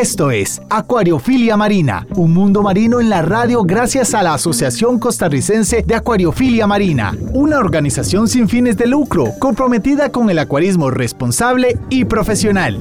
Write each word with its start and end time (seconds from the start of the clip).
Esto 0.00 0.30
es 0.30 0.62
Acuariofilia 0.70 1.58
Marina, 1.58 2.06
un 2.16 2.32
mundo 2.32 2.62
marino 2.62 3.00
en 3.00 3.10
la 3.10 3.20
radio 3.20 3.64
gracias 3.64 4.14
a 4.14 4.22
la 4.22 4.32
Asociación 4.32 4.98
Costarricense 4.98 5.82
de 5.82 5.94
Acuariofilia 5.94 6.66
Marina, 6.66 7.14
una 7.34 7.58
organización 7.58 8.26
sin 8.26 8.48
fines 8.48 8.78
de 8.78 8.86
lucro 8.86 9.34
comprometida 9.38 10.10
con 10.10 10.30
el 10.30 10.38
acuarismo 10.38 10.90
responsable 10.90 11.76
y 11.90 12.06
profesional. 12.06 12.78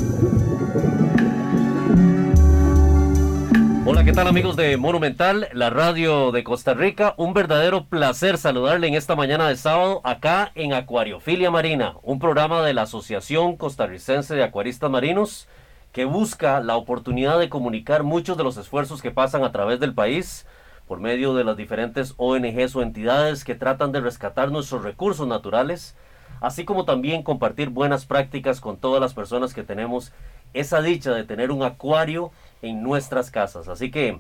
Hola, 3.85 4.05
¿qué 4.05 4.13
tal 4.13 4.27
amigos 4.27 4.55
de 4.55 4.77
Monumental, 4.77 5.49
la 5.51 5.69
radio 5.69 6.31
de 6.31 6.45
Costa 6.45 6.73
Rica? 6.73 7.15
Un 7.17 7.33
verdadero 7.33 7.87
placer 7.87 8.37
saludarle 8.37 8.87
en 8.87 8.93
esta 8.93 9.17
mañana 9.17 9.49
de 9.49 9.57
sábado 9.57 9.99
acá 10.05 10.53
en 10.55 10.71
Acuariofilia 10.71 11.51
Marina, 11.51 11.95
un 12.01 12.17
programa 12.17 12.61
de 12.61 12.73
la 12.73 12.83
Asociación 12.83 13.57
Costarricense 13.57 14.35
de 14.35 14.43
Acuaristas 14.43 14.89
Marinos 14.89 15.49
que 15.91 16.05
busca 16.05 16.59
la 16.59 16.75
oportunidad 16.75 17.39
de 17.39 17.49
comunicar 17.49 18.03
muchos 18.03 18.37
de 18.37 18.43
los 18.43 18.57
esfuerzos 18.57 19.01
que 19.01 19.11
pasan 19.11 19.43
a 19.43 19.51
través 19.51 19.79
del 19.79 19.93
país 19.93 20.45
por 20.87 20.99
medio 20.99 21.33
de 21.33 21.43
las 21.43 21.57
diferentes 21.57 22.13
ONGs 22.17 22.75
o 22.75 22.81
entidades 22.81 23.43
que 23.43 23.55
tratan 23.55 23.91
de 23.91 24.01
rescatar 24.01 24.51
nuestros 24.51 24.83
recursos 24.83 25.27
naturales, 25.27 25.95
así 26.41 26.65
como 26.65 26.85
también 26.85 27.23
compartir 27.23 27.69
buenas 27.69 28.05
prácticas 28.05 28.59
con 28.59 28.77
todas 28.77 29.01
las 29.01 29.13
personas 29.13 29.53
que 29.53 29.63
tenemos 29.63 30.11
esa 30.53 30.81
dicha 30.81 31.11
de 31.11 31.23
tener 31.23 31.51
un 31.51 31.63
acuario 31.63 32.31
en 32.61 32.81
nuestras 32.81 33.29
casas. 33.29 33.67
Así 33.67 33.91
que 33.91 34.19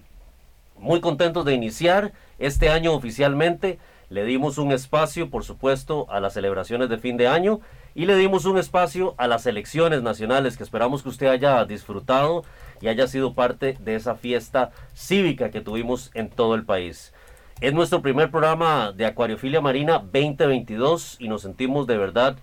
muy 0.77 1.01
contentos 1.01 1.45
de 1.45 1.53
iniciar 1.53 2.13
este 2.37 2.69
año 2.69 2.93
oficialmente. 2.93 3.79
Le 4.09 4.23
dimos 4.25 4.57
un 4.57 4.71
espacio, 4.71 5.29
por 5.29 5.43
supuesto, 5.43 6.07
a 6.09 6.19
las 6.19 6.33
celebraciones 6.33 6.89
de 6.89 6.97
fin 6.97 7.17
de 7.17 7.27
año 7.27 7.61
y 7.99 8.05
le 8.05 8.15
dimos 8.15 8.45
un 8.45 8.57
espacio 8.57 9.13
a 9.17 9.27
las 9.27 9.45
elecciones 9.45 10.01
nacionales 10.01 10.55
que 10.55 10.63
esperamos 10.63 11.03
que 11.03 11.09
usted 11.09 11.27
haya 11.27 11.65
disfrutado 11.65 12.45
y 12.79 12.87
haya 12.87 13.07
sido 13.07 13.33
parte 13.33 13.75
de 13.81 13.95
esa 13.95 14.15
fiesta 14.15 14.71
cívica 14.95 15.51
que 15.51 15.59
tuvimos 15.59 16.09
en 16.13 16.29
todo 16.29 16.55
el 16.55 16.63
país. 16.63 17.13
Es 17.59 17.73
nuestro 17.73 18.01
primer 18.01 18.31
programa 18.31 18.93
de 18.93 19.05
Acuariofilia 19.05 19.59
Marina 19.59 19.99
2022 19.99 21.17
y 21.19 21.27
nos 21.27 21.41
sentimos 21.41 21.87
de 21.87 21.97
verdad 21.97 22.37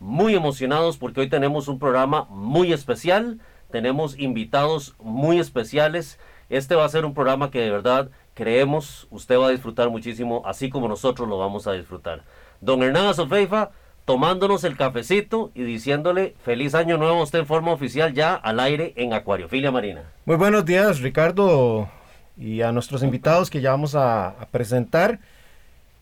muy 0.00 0.34
emocionados 0.34 0.96
porque 0.96 1.20
hoy 1.20 1.28
tenemos 1.28 1.68
un 1.68 1.78
programa 1.78 2.24
muy 2.30 2.72
especial, 2.72 3.40
tenemos 3.70 4.18
invitados 4.18 4.94
muy 4.98 5.38
especiales. 5.38 6.18
Este 6.48 6.76
va 6.76 6.86
a 6.86 6.88
ser 6.88 7.04
un 7.04 7.12
programa 7.12 7.50
que 7.50 7.60
de 7.60 7.70
verdad 7.70 8.08
creemos 8.32 9.06
usted 9.10 9.38
va 9.38 9.48
a 9.48 9.50
disfrutar 9.50 9.90
muchísimo, 9.90 10.40
así 10.46 10.70
como 10.70 10.88
nosotros 10.88 11.28
lo 11.28 11.36
vamos 11.36 11.66
a 11.66 11.72
disfrutar. 11.72 12.22
Don 12.62 12.82
Hernán 12.82 13.12
Sofeifa, 13.14 13.70
tomándonos 14.04 14.64
el 14.64 14.76
cafecito 14.76 15.50
y 15.54 15.62
diciéndole 15.62 16.34
feliz 16.44 16.74
año 16.74 16.98
nuevo 16.98 17.20
a 17.20 17.22
usted 17.22 17.40
en 17.40 17.46
forma 17.46 17.72
oficial 17.72 18.12
ya 18.12 18.34
al 18.34 18.60
aire 18.60 18.92
en 18.96 19.12
Acuariofilia 19.12 19.70
Marina. 19.70 20.02
Muy 20.26 20.36
buenos 20.36 20.64
días 20.64 21.00
Ricardo 21.00 21.88
y 22.36 22.62
a 22.62 22.72
nuestros 22.72 23.02
invitados 23.02 23.50
que 23.50 23.60
ya 23.60 23.70
vamos 23.70 23.94
a, 23.94 24.34
presentar. 24.50 25.20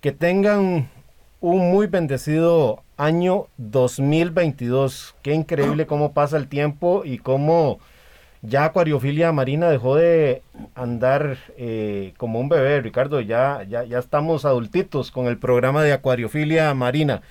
Que 0.01 0.13
tengan 0.13 0.89
un 1.41 1.71
muy 1.71 1.87
bendecido 1.87 2.83
año 2.97 3.47
2022. 3.59 5.15
Qué 5.23 5.33
increíble 5.33 5.87
cómo 5.87 6.13
pasa 6.13 6.37
el 6.37 6.49
tiempo 6.49 7.03
y 7.05 7.19
cómo 7.19 7.79
ya 8.41 8.65
Acuariofilia 8.65 9.31
Marina 9.31 9.71
dejó 9.71 9.95
de 9.95 10.43
andar 10.75 11.39
eh, 11.57 12.15
como 12.17 12.41
un 12.41 12.49
bebé, 12.49 12.81
Ricardo. 12.81 13.21
Ya, 13.21 13.63
ya, 13.69 13.85
ya 13.85 14.01
estamos 14.01 14.45
adultitos 14.45 15.13
con 15.13 15.27
el 15.27 15.39
programa 15.39 15.85
de 15.85 15.93
Acuariofilia 15.93 16.75
Marina 16.75 17.23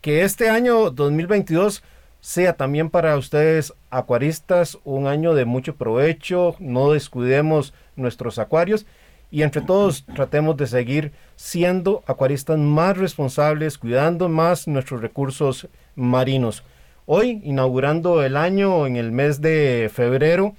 que 0.00 0.22
este 0.22 0.48
año 0.48 0.90
2022 0.90 1.82
sea 2.20 2.54
también 2.54 2.90
para 2.90 3.16
ustedes 3.16 3.74
acuaristas 3.90 4.78
un 4.84 5.06
año 5.06 5.34
de 5.34 5.44
mucho 5.44 5.76
provecho, 5.76 6.56
no 6.58 6.92
descuidemos 6.92 7.74
nuestros 7.96 8.38
acuarios 8.38 8.86
y 9.30 9.42
entre 9.42 9.60
todos 9.60 10.04
tratemos 10.06 10.56
de 10.56 10.66
seguir 10.66 11.12
siendo 11.36 12.02
acuaristas 12.06 12.58
más 12.58 12.96
responsables, 12.96 13.78
cuidando 13.78 14.28
más 14.28 14.66
nuestros 14.66 15.02
recursos 15.02 15.68
marinos. 15.94 16.64
Hoy, 17.06 17.40
inaugurando 17.44 18.22
el 18.22 18.36
año 18.36 18.86
en 18.86 18.96
el 18.96 19.12
mes 19.12 19.40
de 19.40 19.90
febrero, 19.92 20.54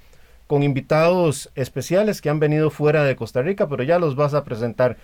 con 0.46 0.62
invitados 0.62 1.50
especiales 1.54 2.20
que 2.20 2.28
han 2.28 2.40
venido 2.40 2.70
fuera 2.70 3.04
de 3.04 3.16
Costa 3.16 3.40
Rica, 3.42 3.68
pero 3.68 3.84
ya 3.84 3.98
los 4.00 4.16
vas 4.16 4.34
a 4.34 4.44
presentar. 4.44 4.96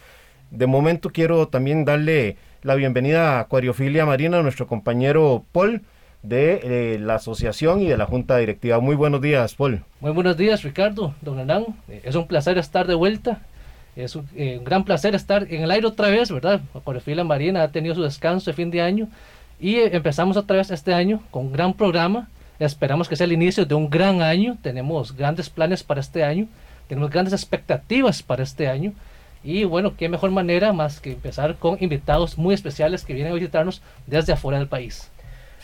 De 0.50 0.66
momento 0.66 1.10
quiero 1.10 1.48
también 1.48 1.84
darle 1.84 2.36
la 2.66 2.74
bienvenida 2.74 3.36
a 3.36 3.40
Acuariofilia 3.42 4.04
Marina 4.04 4.42
nuestro 4.42 4.66
compañero 4.66 5.44
Paul 5.52 5.82
de 6.24 6.60
eh, 6.64 6.98
la 6.98 7.14
asociación 7.14 7.80
y 7.80 7.86
de 7.86 7.96
la 7.96 8.06
junta 8.06 8.38
directiva. 8.38 8.80
Muy 8.80 8.96
buenos 8.96 9.20
días, 9.22 9.54
Paul. 9.54 9.84
Muy 10.00 10.10
buenos 10.10 10.36
días, 10.36 10.64
Ricardo, 10.64 11.14
don 11.20 11.38
Hernán. 11.38 11.66
Eh, 11.88 12.00
es 12.02 12.16
un 12.16 12.26
placer 12.26 12.58
estar 12.58 12.88
de 12.88 12.96
vuelta. 12.96 13.38
Es 13.94 14.18
eh, 14.34 14.58
un, 14.58 14.64
gran 14.64 14.84
placer 14.84 15.14
estar 15.14 15.46
en 15.48 15.62
el 15.62 15.70
aire 15.70 15.86
otra 15.86 16.08
vez, 16.08 16.32
¿verdad? 16.32 16.60
Acuariofilia 16.74 17.22
Marina 17.22 17.62
ha 17.62 17.68
tenido 17.68 17.94
su 17.94 18.02
descanso 18.02 18.50
de 18.50 18.56
fin 18.56 18.72
de 18.72 18.82
año 18.82 19.06
y 19.60 19.76
empezamos 19.76 20.36
otra 20.36 20.56
vez 20.56 20.72
este 20.72 20.92
año 20.92 21.22
con 21.30 21.46
un 21.46 21.52
gran 21.52 21.72
programa. 21.72 22.28
Esperamos 22.58 23.08
que 23.08 23.14
sea 23.14 23.26
el 23.26 23.32
inicio 23.32 23.64
de 23.64 23.76
un 23.76 23.88
gran 23.88 24.22
año. 24.22 24.58
Tenemos 24.60 25.14
grandes 25.14 25.50
planes 25.50 25.84
para 25.84 26.00
este 26.00 26.24
año. 26.24 26.48
Tenemos 26.88 27.10
grandes 27.10 27.32
expectativas 27.32 28.24
para 28.24 28.42
este 28.42 28.66
año. 28.66 28.92
Y 29.46 29.62
bueno, 29.62 29.94
qué 29.96 30.08
mejor 30.08 30.32
manera 30.32 30.72
más 30.72 31.00
que 31.00 31.12
empezar 31.12 31.54
con 31.54 31.76
invitados 31.80 32.36
muy 32.36 32.52
especiales 32.52 33.04
que 33.04 33.14
vienen 33.14 33.32
a 33.32 33.36
visitarnos 33.36 33.80
desde 34.04 34.32
afuera 34.32 34.58
del 34.58 34.66
país. 34.66 35.12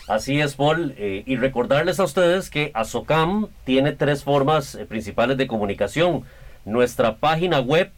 Así 0.07 0.39
es, 0.39 0.55
Paul. 0.55 0.95
Eh, 0.97 1.23
y 1.25 1.35
recordarles 1.35 1.99
a 1.99 2.05
ustedes 2.05 2.49
que 2.49 2.71
Azocam 2.73 3.49
tiene 3.65 3.91
tres 3.91 4.23
formas 4.23 4.75
eh, 4.75 4.85
principales 4.85 5.35
de 5.35 5.47
comunicación. 5.47 6.23
Nuestra 6.63 7.17
página 7.17 7.59
web, 7.59 7.91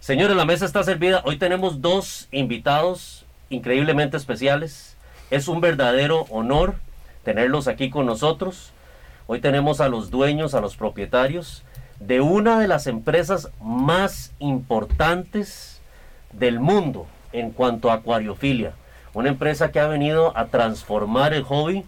Señores, 0.00 0.36
la 0.36 0.44
mesa 0.44 0.66
está 0.66 0.82
servida. 0.82 1.22
Hoy 1.24 1.38
tenemos 1.38 1.80
dos 1.80 2.28
invitados 2.30 3.24
increíblemente 3.48 4.16
especiales. 4.16 4.96
Es 5.30 5.48
un 5.48 5.60
verdadero 5.60 6.26
honor 6.30 6.74
tenerlos 7.22 7.68
aquí 7.68 7.88
con 7.90 8.04
nosotros. 8.04 8.72
Hoy 9.26 9.40
tenemos 9.40 9.80
a 9.80 9.88
los 9.88 10.10
dueños, 10.10 10.54
a 10.54 10.60
los 10.60 10.76
propietarios 10.76 11.62
de 12.00 12.20
una 12.20 12.58
de 12.58 12.68
las 12.68 12.86
empresas 12.86 13.50
más 13.60 14.32
importantes 14.40 15.80
del 16.32 16.60
mundo 16.60 17.06
en 17.34 17.50
cuanto 17.50 17.90
a 17.90 17.94
acuariofilia. 17.94 18.72
Una 19.12 19.28
empresa 19.28 19.70
que 19.70 19.80
ha 19.80 19.86
venido 19.86 20.36
a 20.36 20.46
transformar 20.46 21.34
el 21.34 21.42
hobby, 21.42 21.84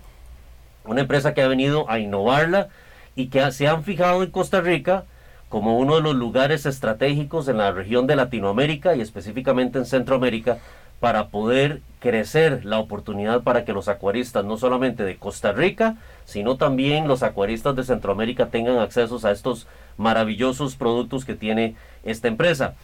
una 0.85 1.01
empresa 1.01 1.35
que 1.35 1.43
ha 1.43 1.49
venido 1.49 1.89
a 1.89 1.99
innovarla 1.99 2.69
y 3.15 3.29
que 3.29 3.51
se 3.53 3.67
han 3.67 3.83
fijado 3.83 4.23
en 4.23 4.31
Costa 4.31 4.61
Rica 4.61 5.05
como 5.49 5.79
uno 5.79 5.97
de 5.97 6.03
los 6.03 6.15
lugares 6.15 6.67
estratégicos 6.67 7.49
en 7.49 7.59
la 7.59 7.71
región 7.71 8.07
de 8.07 8.17
Latinoamérica 8.17 8.95
y 8.97 9.01
específicamente 9.01 9.79
en 9.79 9.87
Centroamérica 9.87 10.59
para 11.01 11.29
poder 11.29 11.81
crecer 12.01 12.65
la 12.65 12.79
oportunidad 12.79 13.43
para 13.43 13.65
que 13.65 13.73
los 13.73 13.89
acuaristas, 13.89 14.45
no 14.45 14.57
solamente 14.57 15.05
de 15.05 15.17
Costa 15.17 15.53
Rica, 15.53 15.97
sino 16.25 16.57
también 16.57 17.07
los 17.07 17.23
acuaristas 17.23 17.77
de 17.77 17.85
Centroamérica 17.85 18.47
tengan 18.47 18.79
acceso 18.79 19.21
a 19.25 19.31
estos 19.31 19.67
maravillosos 19.97 20.75
productos 20.75 21.25
que 21.25 21.35
tiene 21.35 21.77
esta 22.03 22.29
empresa. 22.29 22.75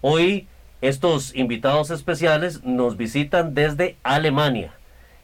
Hoy 0.00 0.48
estos 0.80 1.34
invitados 1.34 1.90
especiales 1.90 2.62
nos 2.64 2.96
visitan 2.96 3.54
desde 3.54 3.96
Alemania 4.02 4.72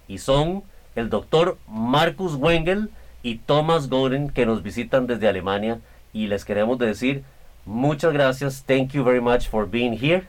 y 0.08 0.18
son 0.18 0.64
el 0.96 1.10
doctor 1.10 1.58
Marcus 1.68 2.34
Wengel 2.34 2.90
y 3.22 3.36
Thomas 3.36 3.88
Golden 3.88 4.30
que 4.30 4.46
nos 4.46 4.62
visitan 4.62 5.06
desde 5.06 5.28
Alemania 5.28 5.80
y 6.12 6.26
les 6.26 6.44
queremos 6.44 6.78
decir 6.78 7.24
muchas 7.64 8.12
gracias. 8.12 8.64
Thank 8.66 8.92
you 8.92 9.04
very 9.04 9.20
much 9.20 9.48
for 9.48 9.66
being 9.66 9.98
here. 9.98 10.26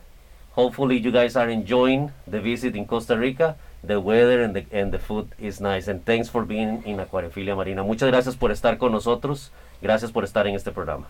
Hopefully 0.55 1.01
you 1.01 1.11
guys 1.11 1.35
are 1.35 1.51
enjoying 1.51 2.11
the 2.29 2.39
visit 2.39 2.75
in 2.75 2.85
Costa 2.85 3.17
Rica. 3.17 3.57
The 3.85 3.99
weather 3.99 4.41
and 4.41 4.55
the, 4.55 4.65
and 4.71 4.91
the 4.91 4.99
food 4.99 5.27
is 5.37 5.59
nice. 5.59 5.87
And 5.87 6.03
thanks 6.05 6.29
for 6.29 6.43
being 6.43 6.81
in 6.85 6.97
Aquariofilia 6.97 7.55
Marina. 7.55 7.83
Muchas 7.83 8.09
gracias 8.09 8.35
por 8.35 8.51
estar 8.51 8.77
con 8.77 8.91
nosotros. 8.91 9.51
Gracias 9.81 10.11
por 10.11 10.23
estar 10.23 10.47
en 10.47 10.55
este 10.55 10.71
programa. 10.71 11.07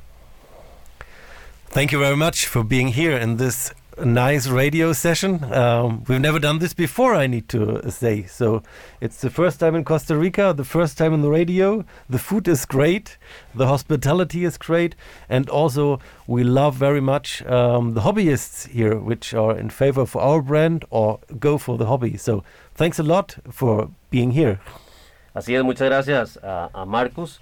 Thank 1.70 1.92
you 1.92 2.00
very 2.00 2.18
much 2.18 2.48
for 2.48 2.64
being 2.64 2.90
here 2.90 3.16
in 3.18 3.38
this 3.38 3.74
nice 4.04 4.48
radio 4.48 4.94
session. 4.94 5.44
Um, 5.54 6.04
we've 6.08 6.20
never 6.20 6.40
done 6.40 6.60
this 6.60 6.74
before, 6.74 7.16
I 7.16 7.28
need 7.28 7.48
to 7.50 7.90
say. 7.90 8.24
So 8.26 8.64
it's 9.00 9.22
the 9.22 9.30
first 9.30 9.60
time 9.60 9.76
in 9.76 9.84
Costa 9.84 10.18
Rica, 10.18 10.54
the 10.54 10.64
first 10.66 10.98
time 10.98 11.14
on 11.14 11.22
the 11.22 11.30
radio. 11.30 11.86
The 12.10 12.20
food 12.20 12.48
is 12.48 12.66
great, 12.66 13.18
the 13.54 13.68
hospitality 13.68 14.44
is 14.44 14.58
great, 14.58 14.96
and 15.30 15.50
also 15.50 16.00
we 16.28 16.44
love 16.44 16.76
very 16.76 17.02
much 17.02 17.46
um, 17.46 17.94
the 17.94 18.02
hobbyists 18.02 18.68
here, 18.70 18.98
which 18.98 19.34
are 19.34 19.58
in 19.58 19.70
favor 19.70 20.06
for 20.06 20.22
our 20.22 20.42
brand 20.42 20.86
or 20.90 21.20
go 21.40 21.58
for 21.58 21.78
the 21.78 21.86
hobby. 21.86 22.18
So 22.18 22.44
thanks 22.74 23.00
a 23.00 23.04
lot 23.04 23.38
for 23.50 23.90
being 24.10 24.32
here. 24.32 24.60
Así 25.34 25.56
es, 25.56 25.64
muchas 25.64 25.90
gracias 25.90 26.38
a, 26.38 26.70
a 26.74 26.86
Marcus. 26.86 27.40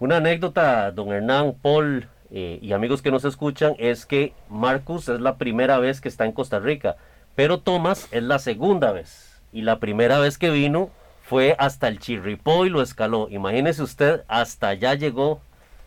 Una 0.00 0.16
anécdota, 0.16 0.94
don 0.94 1.08
Hernán, 1.08 1.54
Paul 1.62 2.04
eh, 2.32 2.58
y 2.62 2.72
amigos 2.72 3.02
que 3.02 3.10
nos 3.12 3.24
escuchan, 3.24 3.74
es 3.78 4.06
que 4.06 4.32
Marcus 4.48 5.08
es 5.08 5.20
la 5.20 5.36
primera 5.36 5.78
vez 5.78 6.00
que 6.00 6.08
está 6.08 6.24
en 6.26 6.32
Costa 6.32 6.58
Rica, 6.58 6.96
pero 7.36 7.60
Tomás 7.60 8.08
es 8.10 8.22
la 8.22 8.38
segunda 8.38 8.92
vez. 8.92 9.40
Y 9.52 9.62
la 9.62 9.78
primera 9.78 10.18
vez 10.18 10.38
que 10.38 10.50
vino 10.50 10.90
fue 11.22 11.56
hasta 11.58 11.88
el 11.88 11.98
Chirripó 12.00 12.66
y 12.66 12.70
lo 12.70 12.82
escaló. 12.82 13.28
Imagínese 13.30 13.82
usted, 13.82 14.22
hasta 14.28 14.68
allá 14.68 14.94
llegó 14.94 15.40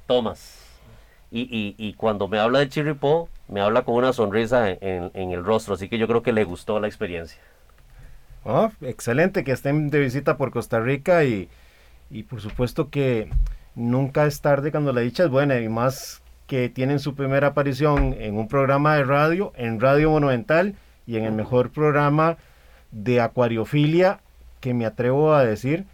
Tomás. 0.08 0.62
Y, 1.32 1.76
y, 1.78 1.94
cuando 1.96 2.28
me 2.30 2.40
habla 2.40 2.60
de 2.60 2.70
Chirripó, 2.70 3.28
me 3.50 3.60
habla 3.60 3.84
con 3.84 3.96
una 3.96 4.14
sonrisa 4.14 4.70
en, 4.70 4.78
en- 4.82 5.12
en 5.14 5.32
el 5.32 5.44
rostro, 5.44 5.74
así 5.74 5.90
que 5.90 5.98
yo 5.98 6.08
creo 6.08 6.24
que 6.24 6.32
le 6.32 6.46
gustó 6.46 6.80
la 6.80 6.88
experiencia. 6.88 7.42
Ah, 8.46 8.72
excelente 8.82 9.44
que 9.44 9.52
estén 9.52 9.90
de 9.90 10.00
visita 10.00 10.38
por 10.38 10.52
Costa 10.52 10.80
Rica 10.80 11.24
y, 11.26 11.50
y 12.12 12.24
por 12.24 12.42
supuesto 12.42 12.90
que 12.92 13.30
nunca 13.76 14.26
es 14.28 14.42
tarde 14.42 14.72
cuando 14.72 14.94
la 14.94 15.02
dicha 15.02 15.26
es 15.26 15.30
buena 15.30 15.60
y 15.60 15.70
más 15.70 16.22
que 16.48 16.70
tienen 16.70 17.00
su 17.00 17.16
primera 17.16 17.48
aparición 17.48 18.16
en 18.20 18.38
un 18.38 18.48
programa 18.48 18.96
de 18.96 19.04
radio, 19.04 19.52
en 19.56 19.80
Radio 19.80 20.12
Monumental 20.12 20.76
y 21.08 21.18
en 21.18 21.26
el 21.26 21.32
mejor 21.32 21.72
programa 21.72 22.38
de 22.92 23.22
acuariofilia 23.22 24.20
que 24.60 24.74
me 24.74 24.86
atrevo 24.86 25.34
a 25.34 25.44
decir 25.44 25.86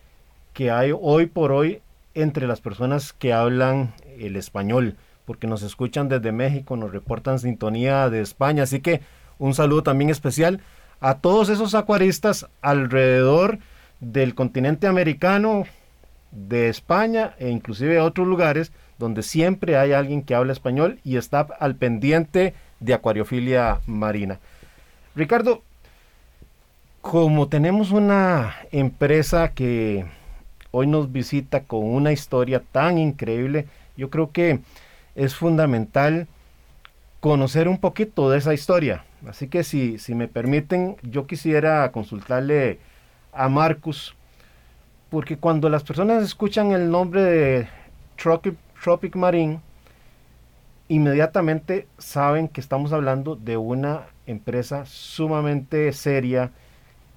que 0.54 0.72
hay 0.72 0.92
hoy 0.98 1.26
por 1.26 1.52
hoy 1.52 1.82
entre 2.14 2.48
las 2.48 2.62
personas 2.62 3.14
que 3.14 3.34
hablan 3.34 3.94
el 4.20 4.36
español, 4.36 4.98
porque 5.26 5.48
nos 5.48 5.64
escuchan 5.64 6.10
desde 6.10 6.32
México, 6.32 6.76
nos 6.76 6.92
reportan 6.92 7.40
sintonía 7.40 8.10
de 8.10 8.22
España, 8.22 8.64
así 8.64 8.82
que 8.82 9.02
un 9.40 9.54
saludo 9.54 9.84
también 9.84 10.10
especial 10.10 10.62
a 11.00 11.20
todos 11.20 11.50
esos 11.50 11.74
acuaristas 11.74 12.48
alrededor 12.62 13.60
del 14.02 14.36
continente 14.36 14.88
americano, 14.88 15.64
de 16.32 16.70
España 16.70 17.34
e 17.40 17.50
inclusive 17.50 17.96
de 17.96 18.00
otros 18.00 18.28
lugares 18.28 18.72
donde 19.02 19.24
siempre 19.24 19.78
hay 19.78 19.92
alguien 19.92 20.22
que 20.22 20.36
habla 20.36 20.54
español 20.54 21.00
y 21.04 21.18
está 21.18 21.48
al 21.60 21.76
pendiente 21.76 22.54
de 22.80 22.94
acuariofilia 22.94 23.82
marina. 23.88 24.40
Ricardo, 25.16 25.64
como 27.02 27.50
tenemos 27.50 27.92
una 27.92 28.56
empresa 28.72 29.50
que 29.50 30.06
hoy 30.70 30.88
nos 30.88 31.12
visita 31.12 31.64
con 31.64 31.84
una 31.84 32.14
historia 32.14 32.62
tan 32.72 32.98
increíble, 32.98 33.68
yo 33.98 34.10
creo 34.10 34.32
que 34.32 34.60
es 35.16 35.36
fundamental 35.36 36.28
conocer 37.20 37.68
un 37.68 37.80
poquito 37.80 38.30
de 38.30 38.38
esa 38.38 38.54
historia. 38.54 39.04
Así 39.28 39.48
que 39.48 39.64
si, 39.64 39.98
si 39.98 40.16
me 40.16 40.28
permiten, 40.28 40.96
yo 41.02 41.28
quisiera 41.28 41.92
consultarle 41.92 42.80
a 43.34 43.50
Marcus, 43.50 44.16
porque 45.10 45.38
cuando 45.38 45.70
las 45.70 45.84
personas 45.84 46.24
escuchan 46.24 46.72
el 46.72 46.90
nombre 46.90 47.22
de 47.22 47.68
Tropic, 48.16 48.56
Tropic 48.82 49.16
Marine, 49.16 49.62
inmediatamente 50.88 51.88
saben 51.98 52.48
que 52.48 52.62
estamos 52.62 52.94
hablando 52.94 53.36
de 53.36 53.58
una 53.58 54.08
empresa 54.26 54.86
sumamente 54.86 55.92
seria, 55.94 56.52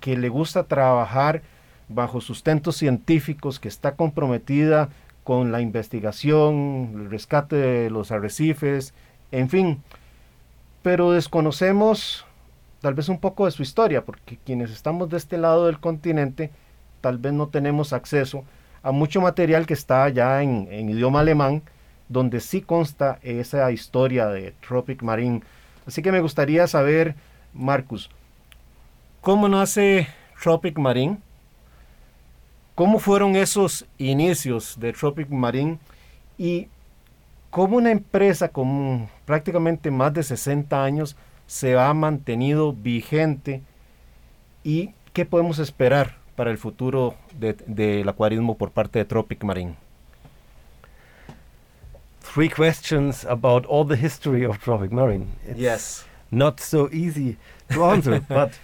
que 0.00 0.16
le 0.16 0.28
gusta 0.28 0.64
trabajar 0.64 1.42
bajo 1.88 2.20
sustentos 2.20 2.76
científicos, 2.76 3.58
que 3.58 3.68
está 3.68 3.96
comprometida 3.96 4.90
con 5.22 5.52
la 5.52 5.60
investigación, 5.62 6.92
el 6.96 7.10
rescate 7.10 7.56
de 7.56 7.90
los 7.90 8.12
arrecifes, 8.12 8.92
en 9.32 9.48
fin. 9.48 9.82
Pero 10.82 11.12
desconocemos 11.12 12.26
tal 12.80 12.92
vez 12.92 13.08
un 13.08 13.18
poco 13.18 13.46
de 13.46 13.52
su 13.52 13.62
historia, 13.62 14.04
porque 14.04 14.38
quienes 14.44 14.70
estamos 14.70 15.08
de 15.08 15.16
este 15.16 15.38
lado 15.38 15.66
del 15.66 15.80
continente, 15.80 16.50
tal 17.00 17.16
vez 17.16 17.32
no 17.32 17.48
tenemos 17.48 17.94
acceso 17.94 18.40
a 18.40 18.63
mucho 18.92 19.20
material 19.20 19.66
que 19.66 19.74
está 19.74 20.08
ya 20.08 20.42
en, 20.42 20.68
en 20.70 20.90
idioma 20.90 21.20
alemán, 21.20 21.62
donde 22.08 22.40
sí 22.40 22.60
consta 22.60 23.18
esa 23.22 23.70
historia 23.72 24.26
de 24.28 24.52
Tropic 24.66 25.02
Marine. 25.02 25.42
Así 25.86 26.02
que 26.02 26.12
me 26.12 26.20
gustaría 26.20 26.66
saber, 26.66 27.14
Marcus, 27.52 28.10
¿cómo 29.20 29.48
nace 29.48 30.08
Tropic 30.42 30.78
Marine? 30.78 31.18
¿Cómo 32.74 32.98
fueron 32.98 33.36
esos 33.36 33.86
inicios 33.98 34.78
de 34.80 34.92
Tropic 34.92 35.28
Marine? 35.30 35.78
Y 36.36 36.68
cómo 37.50 37.76
una 37.76 37.92
empresa 37.92 38.48
con 38.48 39.08
prácticamente 39.24 39.90
más 39.90 40.12
de 40.12 40.24
60 40.24 40.82
años 40.82 41.16
se 41.46 41.78
ha 41.78 41.94
mantenido 41.94 42.72
vigente 42.72 43.62
y 44.64 44.90
qué 45.12 45.24
podemos 45.24 45.58
esperar 45.58 46.23
para 46.36 46.50
el 46.50 46.58
futuro 46.58 47.14
de- 47.38 47.56
del 47.66 48.08
acuarismo 48.08 48.56
por 48.56 48.70
parte 48.70 48.98
de 48.98 49.04
Tropic 49.04 49.44
Marine. 49.44 49.76
Three 52.20 52.48
questions 52.48 53.24
about 53.24 53.64
all 53.66 53.84
the 53.84 53.96
history 53.96 54.44
of 54.44 54.58
Tropic 54.58 54.90
Marine. 54.90 55.26
It's 55.46 55.58
not 56.30 56.58
so 56.60 56.88
easy 56.90 57.36
to 57.72 57.84
answer, 57.84 58.18
but 58.28 58.58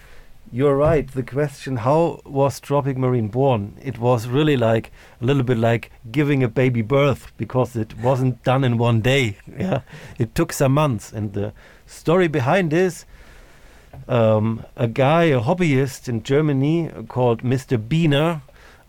you're 0.50 0.74
right. 0.76 1.06
The 1.12 1.22
question, 1.22 1.76
how 1.76 2.20
was 2.24 2.58
Tropic 2.58 2.96
Marine 2.96 3.28
born? 3.28 3.74
It 3.84 3.98
was 3.98 4.26
really 4.26 4.56
like 4.56 4.90
a 5.20 5.24
little 5.24 5.44
bit 5.44 5.58
like 5.58 5.92
giving 6.10 6.42
a 6.42 6.48
baby 6.48 6.82
birth 6.82 7.30
because 7.36 7.76
it 7.76 7.96
wasn't 7.98 8.42
done 8.42 8.64
in 8.64 8.76
one 8.78 9.00
day. 9.02 9.36
Yeah, 9.58 9.82
it 10.18 10.34
took 10.34 10.52
some 10.52 10.72
months, 10.72 11.12
and 11.12 11.32
the 11.34 11.52
story 11.86 12.26
behind 12.26 12.72
is 12.72 13.04
um, 14.10 14.64
a 14.76 14.88
guy, 14.88 15.24
a 15.24 15.40
hobbyist 15.40 16.08
in 16.08 16.24
Germany 16.24 16.90
called 17.08 17.42
Mr. 17.42 17.78
Biener, 17.78 18.42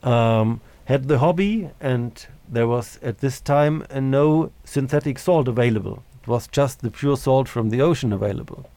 um, 0.04 0.62
had 0.86 1.08
the 1.08 1.20
hobby, 1.20 1.70
and 1.80 2.26
there 2.50 2.68
was 2.68 2.98
at 3.04 3.20
this 3.20 3.40
time 3.40 3.86
uh, 3.92 4.00
no 4.00 4.52
synthetic 4.64 5.20
salt 5.20 5.48
available. 5.48 6.04
It 6.24 6.28
was 6.28 6.48
just 6.48 6.82
the 6.82 6.90
pure 6.90 7.18
salt 7.18 7.48
from 7.48 7.70
the 7.70 7.82
ocean 7.82 8.12
available. 8.12 8.68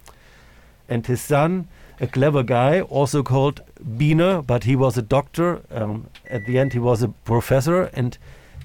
And 0.86 1.06
his 1.06 1.22
son, 1.22 1.66
a 1.98 2.06
clever 2.06 2.42
guy, 2.42 2.82
also 2.82 3.22
called 3.22 3.62
Biener, 3.82 4.46
but 4.46 4.64
he 4.64 4.76
was 4.76 4.98
a 4.98 5.02
doctor. 5.02 5.62
Um, 5.70 6.08
at 6.28 6.44
the 6.44 6.58
end, 6.58 6.74
he 6.74 6.78
was 6.78 7.02
a 7.02 7.08
professor, 7.08 7.84
and 7.94 8.18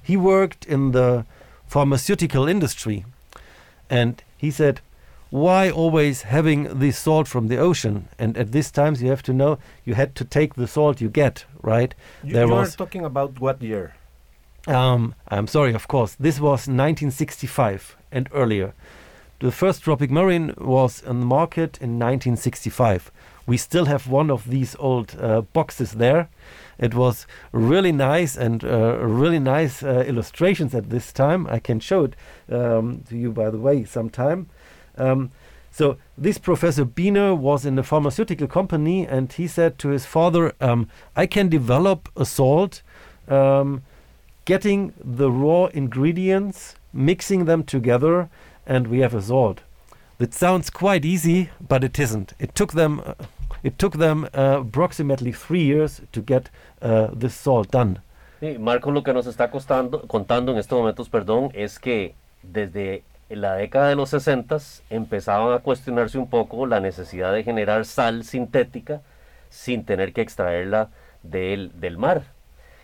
he 0.03 0.17
worked 0.17 0.65
in 0.65 0.91
the 0.91 1.25
pharmaceutical 1.65 2.45
industry. 2.45 3.05
And 3.89 4.21
he 4.35 4.51
said, 4.51 4.81
why 5.29 5.69
always 5.69 6.23
having 6.23 6.79
the 6.79 6.91
salt 6.91 7.27
from 7.27 7.47
the 7.47 7.57
ocean? 7.57 8.07
And 8.17 8.37
at 8.37 8.51
this 8.51 8.71
times, 8.71 9.01
you 9.01 9.09
have 9.09 9.23
to 9.23 9.33
know 9.33 9.59
you 9.85 9.93
had 9.93 10.15
to 10.15 10.25
take 10.25 10.55
the 10.55 10.67
salt 10.67 11.01
you 11.01 11.09
get, 11.09 11.45
right? 11.61 11.93
You, 12.23 12.33
There 12.33 12.47
you 12.47 12.53
are 12.53 12.67
talking 12.67 13.05
about 13.05 13.39
what 13.39 13.61
year? 13.61 13.95
Um, 14.67 15.15
I'm 15.27 15.47
sorry, 15.47 15.73
of 15.73 15.87
course. 15.87 16.15
This 16.19 16.39
was 16.39 16.67
1965 16.67 17.95
and 18.11 18.29
earlier. 18.33 18.73
The 19.39 19.51
first 19.51 19.83
Tropic 19.83 20.11
Marine 20.11 20.53
was 20.57 21.03
on 21.05 21.21
the 21.21 21.25
market 21.25 21.77
in 21.77 21.97
1965. 21.97 23.11
We 23.47 23.57
still 23.57 23.85
have 23.85 24.07
one 24.07 24.29
of 24.29 24.49
these 24.49 24.75
old 24.79 25.15
uh, 25.19 25.41
boxes 25.41 25.93
there. 25.93 26.29
It 26.77 26.93
was 26.93 27.25
really 27.51 27.91
nice 27.91 28.35
and 28.35 28.63
uh, 28.63 28.97
really 28.99 29.39
nice 29.39 29.81
uh, 29.81 30.03
illustrations 30.05 30.75
at 30.75 30.89
this 30.89 31.13
time. 31.13 31.47
I 31.47 31.59
can 31.59 31.79
show 31.79 32.03
it 32.03 32.15
um, 32.51 33.03
to 33.09 33.17
you, 33.17 33.31
by 33.31 33.49
the 33.49 33.57
way, 33.57 33.85
sometime. 33.85 34.49
Um, 34.99 35.31
so 35.71 35.97
this 36.17 36.37
Professor 36.37 36.85
Biener 36.85 37.37
was 37.37 37.65
in 37.65 37.77
a 37.79 37.83
pharmaceutical 37.83 38.47
company, 38.47 39.07
and 39.07 39.31
he 39.31 39.47
said 39.47 39.77
to 39.79 39.89
his 39.89 40.05
father, 40.05 40.53
um, 40.59 40.89
"I 41.15 41.25
can 41.25 41.49
develop 41.49 42.09
a 42.15 42.25
salt." 42.25 42.81
Um, 43.27 43.83
getting 44.45 44.93
the 44.99 45.29
raw 45.29 45.65
ingredients, 45.67 46.73
mixing 46.91 47.45
them 47.45 47.63
together, 47.63 48.29
and 48.65 48.87
we 48.87 48.99
have 48.99 49.13
a 49.13 49.21
salt. 49.21 49.61
That 50.17 50.33
sounds 50.33 50.71
quite 50.71 51.05
easy, 51.05 51.51
but 51.61 51.83
it 51.83 51.99
isn't. 51.99 52.33
It 52.39 52.55
took 52.55 52.73
them, 52.73 52.99
uh, 53.05 53.13
it 53.61 53.77
took 53.77 53.97
them 53.97 54.27
uh, 54.33 54.61
approximately 54.61 55.31
three 55.31 55.63
years 55.63 56.01
to 56.11 56.21
get 56.21 56.49
uh, 56.81 57.09
this 57.13 57.35
salt 57.35 57.69
done. 57.69 57.99
Sí, 58.41 58.57
Marco 58.57 58.89
lo 58.89 59.03
que 59.03 59.13
nos 59.13 59.27
está 59.27 59.51
costando, 59.51 60.07
contando 60.07 60.51
en 60.51 60.57
estos 60.57 60.79
momentos, 60.79 61.09
perdón, 61.09 61.51
es 61.53 61.77
que 61.77 62.15
desde 62.41 63.03
la 63.29 63.55
década 63.55 63.89
de 63.89 63.95
los 63.95 64.09
60 64.09 64.57
empezaban 64.89 65.53
a 65.53 65.59
cuestionarse 65.59 66.17
un 66.17 66.29
poco 66.29 66.65
la 66.65 66.79
necesidad 66.79 67.33
de 67.33 67.43
generar 67.43 67.85
sal 67.85 68.23
sintética 68.23 69.01
sin 69.49 69.85
tener 69.85 70.13
que 70.13 70.21
extraerla 70.21 70.89
del, 71.23 71.71
del 71.79 71.97
mar. 71.97 72.23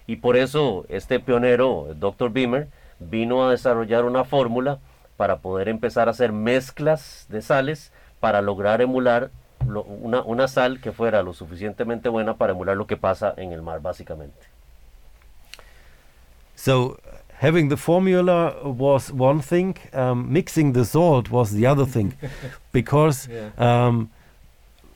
Y 0.08 0.18
por 0.18 0.38
eso 0.38 0.86
este 0.90 1.20
pionero, 1.20 1.88
el 1.92 2.00
Dr. 2.00 2.32
Beamer, 2.32 2.68
vino 3.00 3.46
a 3.46 3.52
desarrollar 3.52 4.06
una 4.06 4.24
fórmula 4.24 4.80
para 5.18 5.38
poder 5.38 5.70
empezar 5.70 6.08
a 6.08 6.12
hacer 6.12 6.32
mezclas 6.32 7.26
de 7.30 7.42
sales 7.42 7.92
para 8.20 8.42
lograr 8.42 8.82
emular 8.82 9.32
una, 9.68 10.22
una 10.22 10.48
sal 10.48 10.80
que 10.80 10.92
fuera 10.92 11.24
lo 11.24 11.34
suficientemente 11.34 12.10
buena 12.10 12.36
para 12.36 12.52
emular 12.52 12.78
lo 12.78 12.88
que 12.88 12.98
pasa 12.98 13.34
en 13.38 13.52
el 13.52 13.62
mar, 13.62 13.82
básicamente. 13.82 14.48
So, 16.56 16.98
having 17.40 17.70
the 17.70 17.78
formula 17.78 18.56
was 18.64 19.12
one 19.12 19.42
thing, 19.42 19.78
um, 19.94 20.32
mixing 20.32 20.74
the 20.74 20.86
salt 20.86 21.30
was 21.30 21.52
the 21.52 21.66
other 21.66 21.86
thing. 21.86 22.16
because, 22.72 23.28
yeah. 23.28 23.50
um, 23.58 24.10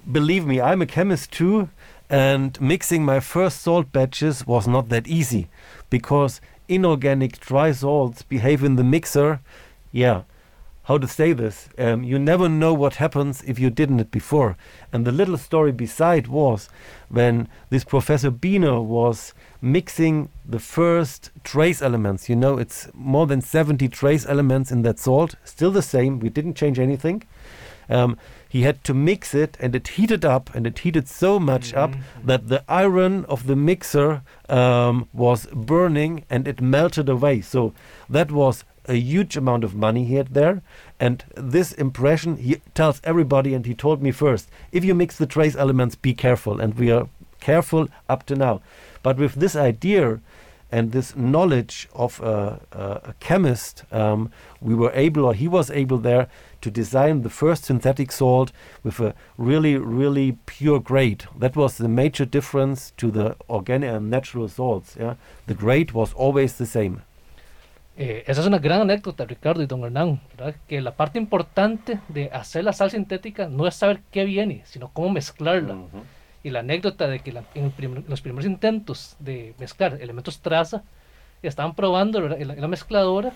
believe 0.10 0.46
me, 0.46 0.62
I'm 0.62 0.82
a 0.82 0.86
chemist 0.86 1.32
too, 1.32 1.70
and 2.10 2.60
mixing 2.60 3.06
my 3.06 3.20
first 3.20 3.62
salt 3.62 3.92
batches 3.92 4.48
was 4.48 4.68
not 4.68 4.90
that 4.90 5.08
easy 5.08 5.48
because 5.90 6.42
inorganic 6.68 7.40
dry 7.40 7.72
salts 7.72 8.22
behave 8.22 8.64
in 8.64 8.76
the 8.76 8.84
mixer. 8.84 9.42
Yeah, 9.92 10.24
how 10.90 10.98
to 10.98 11.08
say 11.08 11.34
this? 11.34 11.70
Um, 11.78 12.04
you 12.04 12.18
never 12.18 12.50
know 12.50 12.74
what 12.74 12.96
happens 12.96 13.44
if 13.44 13.60
you 13.60 13.70
didn't 13.70 14.00
it 14.00 14.10
before. 14.10 14.58
And 14.92 15.06
the 15.06 15.12
little 15.12 15.38
story 15.38 15.72
beside 15.72 16.28
was 16.28 16.68
when 17.10 17.48
this 17.70 17.84
Professor 17.84 18.32
Biener 18.32 18.84
was 18.84 19.36
mixing 19.62 20.30
the 20.46 20.60
first 20.60 21.32
trace 21.44 21.82
elements. 21.82 22.30
You 22.30 22.36
know, 22.36 22.58
it's 22.58 22.90
more 22.94 23.28
than 23.28 23.42
70 23.42 23.88
trace 23.90 24.26
elements 24.26 24.72
in 24.72 24.82
that 24.84 25.00
salt, 25.00 25.36
still 25.44 25.72
the 25.72 25.82
same. 25.82 26.20
We 26.20 26.30
didn't 26.30 26.56
change 26.56 26.80
anything. 26.80 27.24
Um, 27.90 28.18
he 28.48 28.62
had 28.62 28.84
to 28.84 28.94
mix 28.94 29.34
it 29.34 29.58
and 29.60 29.76
it 29.76 29.90
heated 29.90 30.24
up 30.24 30.54
and 30.54 30.66
it 30.66 30.80
heated 30.80 31.08
so 31.08 31.40
much 31.40 31.70
mm-hmm. 31.70 31.80
up 31.80 31.96
that 32.24 32.48
the 32.48 32.64
iron 32.70 33.26
of 33.26 33.48
the 33.48 33.56
mixer 33.56 34.22
um, 34.48 35.08
was 35.14 35.48
burning 35.48 36.26
and 36.30 36.48
it 36.48 36.62
melted 36.62 37.10
away. 37.10 37.42
So 37.42 37.74
that 38.10 38.32
was 38.32 38.64
a 38.86 38.96
huge 38.96 39.38
amount 39.38 39.64
of 39.64 39.76
money 39.76 40.06
he 40.06 40.16
had 40.16 40.34
there. 40.34 40.62
And 41.00 41.24
this 41.36 41.72
impression, 41.74 42.38
he 42.38 42.62
tells 42.74 43.00
everybody, 43.04 43.54
and 43.54 43.66
he 43.66 43.76
told 43.76 44.02
me 44.02 44.12
first 44.12 44.50
if 44.72 44.84
you 44.84 44.96
mix 44.96 45.18
the 45.18 45.28
trace 45.28 45.56
elements, 45.56 45.96
be 45.96 46.14
careful. 46.14 46.60
And 46.60 46.74
we 46.74 46.92
are 46.92 47.08
careful 47.40 47.88
up 48.10 48.26
to 48.26 48.36
now. 48.36 48.62
But 49.04 49.18
with 49.18 49.36
this 49.36 49.56
idea 49.56 50.20
and 50.72 50.92
this 50.92 51.16
knowledge 51.16 51.88
of 51.94 52.22
a, 52.22 52.60
a, 52.72 53.10
a 53.10 53.14
chemist, 53.20 53.84
um, 53.92 54.32
we 54.62 54.76
were 54.76 54.92
able, 54.94 55.26
or 55.26 55.34
he 55.34 55.48
was 55.48 55.72
able 55.72 55.98
there, 55.98 56.28
to 56.62 56.70
design 56.70 57.24
the 57.24 57.30
first 57.30 57.66
synthetic 57.66 58.12
salt 58.12 58.52
with 58.84 59.00
a 59.00 59.16
really, 59.38 59.78
really 59.78 60.38
pure 60.46 60.80
grade. 60.80 61.26
That 61.38 61.56
was 61.56 61.78
the 61.78 61.88
major 61.88 62.26
difference 62.26 62.92
to 62.98 63.10
the 63.10 63.36
organic 63.50 63.90
and 63.90 64.10
natural 64.10 64.48
salts. 64.48 64.96
Yeah, 65.00 65.16
the 65.48 65.54
grade 65.54 65.92
was 65.94 66.14
always 66.14 66.58
the 66.58 66.66
same. 66.66 67.02
Eh, 67.98 68.24
esa 68.28 68.42
es 68.42 68.48
una 68.48 68.60
gran 68.60 68.80
anécdota, 68.82 69.26
Ricardo 69.26 69.62
y 69.62 69.66
don 69.66 69.84
Hernán, 69.84 70.22
que 70.68 70.80
la 70.80 70.92
parte 70.92 71.20
importante 71.20 72.00
de 72.08 72.30
hacer 72.32 72.64
la 72.64 72.72
sal 72.72 72.92
sintética 72.92 73.50
no 73.50 73.68
es 73.68 73.76
saber 73.76 74.02
qué 74.12 74.24
viene, 74.24 74.62
sino 74.66 74.90
cómo 74.94 75.10
mezclarla. 75.10 75.76
Y 76.44 76.52
la 76.52 76.60
anécdota 76.60 77.08
de 77.08 77.20
que 77.20 77.32
en 77.56 77.74
los 78.08 78.22
primeros 78.22 78.46
intentos 78.46 79.16
de 79.20 79.54
mezclar 79.60 79.98
elementos 80.02 80.40
traza, 80.40 80.84
estaban 81.42 81.76
probando 81.76 82.22
la, 82.22 82.38
la, 82.38 82.68
mezcladora 82.68 83.34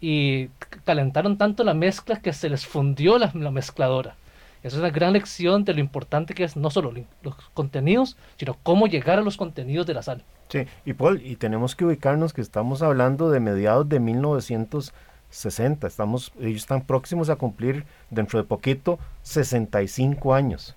y 0.00 0.48
calentaron 0.84 1.38
tanto 1.38 1.64
la 1.64 1.74
mezcla 1.74 2.20
que 2.20 2.32
se 2.32 2.48
les 2.48 2.66
fundió 2.66 3.18
la, 3.18 3.30
la 3.34 3.50
mezcladora. 3.50 4.16
Esa 4.62 4.76
es 4.76 4.80
una 4.80 4.90
gran 4.90 5.12
lección 5.12 5.64
de 5.64 5.74
lo 5.74 5.80
importante 5.80 6.34
que 6.34 6.44
es 6.44 6.56
no 6.56 6.70
solo 6.70 6.92
los 7.22 7.34
contenidos, 7.54 8.16
sino 8.36 8.56
cómo 8.62 8.86
llegar 8.86 9.18
a 9.18 9.22
los 9.22 9.36
contenidos 9.36 9.86
de 9.86 9.94
la 9.94 10.02
sal. 10.02 10.24
Sí, 10.48 10.66
y 10.84 10.94
Paul, 10.94 11.22
y 11.24 11.36
tenemos 11.36 11.76
que 11.76 11.84
ubicarnos 11.84 12.32
que 12.32 12.40
estamos 12.40 12.82
hablando 12.82 13.30
de 13.30 13.38
mediados 13.38 13.88
de 13.88 14.00
1960, 14.00 15.86
estamos, 15.86 16.32
ellos 16.40 16.62
están 16.62 16.82
próximos 16.82 17.30
a 17.30 17.36
cumplir 17.36 17.84
dentro 18.10 18.40
de 18.40 18.46
poquito 18.46 18.98
65 19.22 20.34
años. 20.34 20.74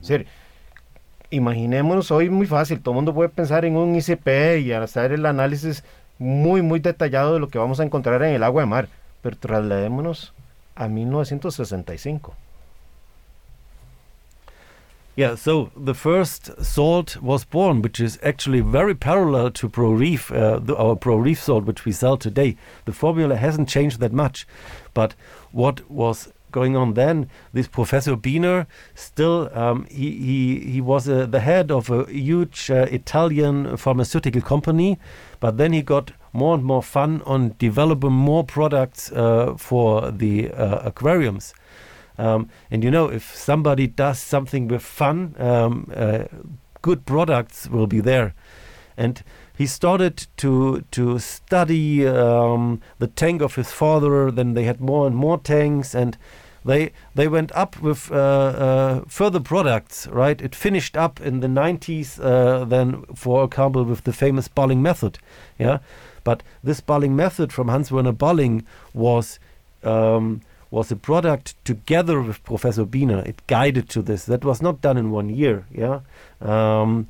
Es 0.00 0.08
decir, 0.08 0.26
imaginémonos 1.30 2.10
hoy 2.10 2.30
muy 2.30 2.46
fácil, 2.46 2.80
todo 2.80 2.92
el 2.92 2.96
mundo 2.96 3.14
puede 3.14 3.28
pensar 3.28 3.64
en 3.64 3.76
un 3.76 3.94
ICP 3.94 4.60
y 4.60 4.72
hacer 4.72 5.12
el 5.12 5.26
análisis 5.26 5.84
muy, 6.18 6.62
muy 6.62 6.80
detallado 6.80 7.34
de 7.34 7.40
lo 7.40 7.48
que 7.48 7.58
vamos 7.58 7.80
a 7.80 7.84
encontrar 7.84 8.22
en 8.22 8.34
el 8.34 8.42
agua 8.42 8.62
de 8.62 8.66
mar, 8.66 8.88
pero 9.22 9.36
trasladémonos 9.36 10.32
a 10.74 10.88
1965. 10.88 12.34
Yeah, 15.16 15.36
so 15.36 15.70
the 15.76 15.94
first 15.94 16.50
salt 16.60 17.22
was 17.22 17.44
born, 17.44 17.82
which 17.82 18.00
is 18.00 18.18
actually 18.20 18.60
very 18.60 18.96
parallel 18.96 19.52
to 19.52 19.68
Pro 19.68 19.92
Reef, 19.92 20.32
uh, 20.32 20.60
our 20.76 20.96
Pro 20.96 21.16
Reef 21.16 21.40
salt, 21.40 21.66
which 21.66 21.84
we 21.84 21.92
sell 21.92 22.16
today. 22.16 22.56
The 22.84 22.92
formula 22.92 23.36
hasn't 23.36 23.68
changed 23.68 24.00
that 24.00 24.12
much, 24.12 24.44
but 24.92 25.14
what 25.52 25.88
was 25.88 26.32
going 26.54 26.76
on 26.76 26.94
then? 26.94 27.16
This 27.52 27.68
Professor 27.68 28.16
Biener, 28.16 28.66
still, 28.94 29.50
um, 29.52 29.86
he, 29.90 30.08
he, 30.28 30.38
he 30.74 30.80
was 30.80 31.08
uh, 31.08 31.26
the 31.26 31.40
head 31.40 31.70
of 31.70 31.90
a 31.90 32.00
huge 32.06 32.70
uh, 32.70 32.86
Italian 33.00 33.76
pharmaceutical 33.76 34.42
company, 34.42 34.98
but 35.40 35.58
then 35.58 35.72
he 35.72 35.82
got 35.82 36.12
more 36.32 36.54
and 36.54 36.64
more 36.64 36.82
fun 36.82 37.22
on 37.26 37.54
developing 37.58 38.12
more 38.12 38.44
products 38.44 39.12
uh, 39.12 39.54
for 39.56 40.10
the 40.10 40.50
uh, 40.52 40.78
aquariums. 40.90 41.54
Um, 42.16 42.48
and 42.70 42.84
you 42.84 42.90
know, 42.90 43.08
if 43.08 43.34
somebody 43.34 43.86
does 43.86 44.18
something 44.18 44.68
with 44.68 44.82
fun, 44.82 45.34
um, 45.38 45.90
uh, 45.94 46.24
good 46.82 47.06
products 47.06 47.68
will 47.68 47.86
be 47.86 48.00
there. 48.00 48.34
And 48.96 49.22
he 49.56 49.66
started 49.66 50.26
to 50.36 50.84
to 50.90 51.18
study 51.18 52.06
um, 52.06 52.80
the 52.98 53.06
tank 53.06 53.42
of 53.42 53.54
his 53.54 53.70
father. 53.72 54.30
Then 54.30 54.54
they 54.54 54.64
had 54.64 54.80
more 54.80 55.06
and 55.06 55.16
more 55.16 55.38
tanks, 55.38 55.94
and 55.94 56.16
they 56.64 56.92
they 57.14 57.28
went 57.28 57.52
up 57.52 57.80
with 57.80 58.10
uh, 58.10 58.14
uh, 58.14 59.00
further 59.06 59.40
products. 59.40 60.06
Right, 60.06 60.40
it 60.40 60.54
finished 60.54 60.96
up 60.96 61.20
in 61.20 61.40
the 61.40 61.48
90s. 61.48 62.18
Uh, 62.22 62.64
then, 62.64 63.04
for 63.14 63.44
example, 63.44 63.84
with 63.84 64.04
the 64.04 64.12
famous 64.12 64.48
Bolling 64.48 64.82
method. 64.82 65.18
Yeah, 65.58 65.78
but 66.24 66.42
this 66.62 66.80
Bolling 66.80 67.14
method 67.14 67.52
from 67.52 67.68
Hans 67.68 67.90
Werner 67.90 68.12
Bolling 68.12 68.64
was. 68.92 69.38
Um, 69.82 70.40
was 70.70 70.90
a 70.90 70.96
product 70.96 71.54
together 71.64 72.20
with 72.20 72.42
Professor 72.42 72.84
Biener. 72.84 73.24
It 73.24 73.46
guided 73.46 73.88
to 73.90 74.02
this. 74.02 74.24
That 74.24 74.44
was 74.44 74.60
not 74.60 74.80
done 74.80 74.96
in 74.96 75.12
one 75.12 75.28
year. 75.28 75.66
Yeah, 75.70 76.00
um, 76.40 77.06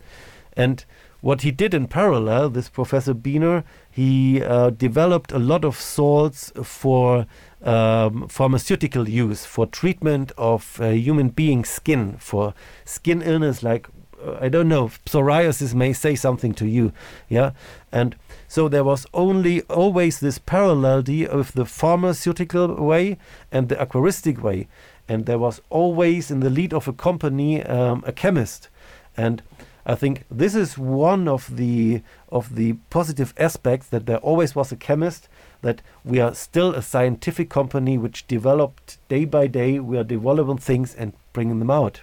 and 0.55 0.85
what 1.25 1.41
he 1.41 1.51
did 1.51 1.73
in 1.73 1.87
parallel, 1.87 2.51
this 2.51 2.69
Professor 2.69 3.15
Biener, 3.15 3.65
he 3.91 4.43
uh, 4.43 4.69
developed 4.69 5.33
a 5.33 5.39
lot 5.39 5.65
of 5.65 5.75
salts 5.75 6.53
for 6.63 7.25
um, 7.63 8.29
pharmaceutical 8.29 9.09
use, 9.09 9.47
for 9.47 9.67
treatment 9.67 10.33
of 10.37 10.79
uh, 10.83 10.91
human 10.91 11.31
being 11.31 11.65
skin, 11.65 12.19
for 12.19 12.53
skin 12.85 13.23
illness 13.23 13.63
like 13.63 13.89
uh, 14.23 14.37
I 14.39 14.51
don't 14.51 14.69
know, 14.69 14.89
psoriasis 15.07 15.73
may 15.73 15.95
say 15.95 16.15
something 16.15 16.53
to 16.57 16.67
you, 16.67 16.93
yeah, 17.31 17.53
and 17.91 18.17
so 18.47 18.69
there 18.69 18.85
was 18.85 19.07
only 19.15 19.63
always 19.63 20.21
this 20.21 20.39
parallelity 20.39 21.27
of 21.27 21.55
the 21.55 21.65
pharmaceutical 21.65 22.75
way 22.75 23.17
and 23.51 23.71
the 23.71 23.77
aquaristic 23.77 24.43
way. 24.43 24.69
And 25.09 25.25
there 25.25 25.39
was 25.39 25.61
always 25.71 26.31
in 26.31 26.41
the 26.41 26.51
lead 26.51 26.73
of 26.73 26.87
a 26.87 26.93
company 26.93 27.63
um, 27.63 28.05
a 28.07 28.13
chemist. 28.13 28.69
And 29.17 29.43
I 29.87 29.95
think 29.95 30.25
this 30.31 30.55
is 30.55 30.79
one 30.79 31.29
of 31.29 31.57
the 31.57 32.03
of 32.31 32.55
the 32.55 32.75
positive 32.89 33.35
aspects 33.37 33.89
that 33.89 34.07
there 34.07 34.19
always 34.19 34.55
was 34.55 34.73
a 34.73 34.77
chemist, 34.77 35.29
that 35.61 35.83
we 36.05 36.21
are 36.21 36.35
still 36.35 36.75
a 36.75 36.81
scientific 36.81 37.51
company 37.51 37.99
which 37.99 38.27
developed 38.27 38.99
day 39.09 39.27
by 39.27 39.47
day, 39.47 39.79
we 39.79 39.99
are 39.99 40.05
developing 40.05 40.59
things 40.59 40.95
and 40.95 41.13
bringing 41.33 41.59
them 41.59 41.71
out. 41.71 42.01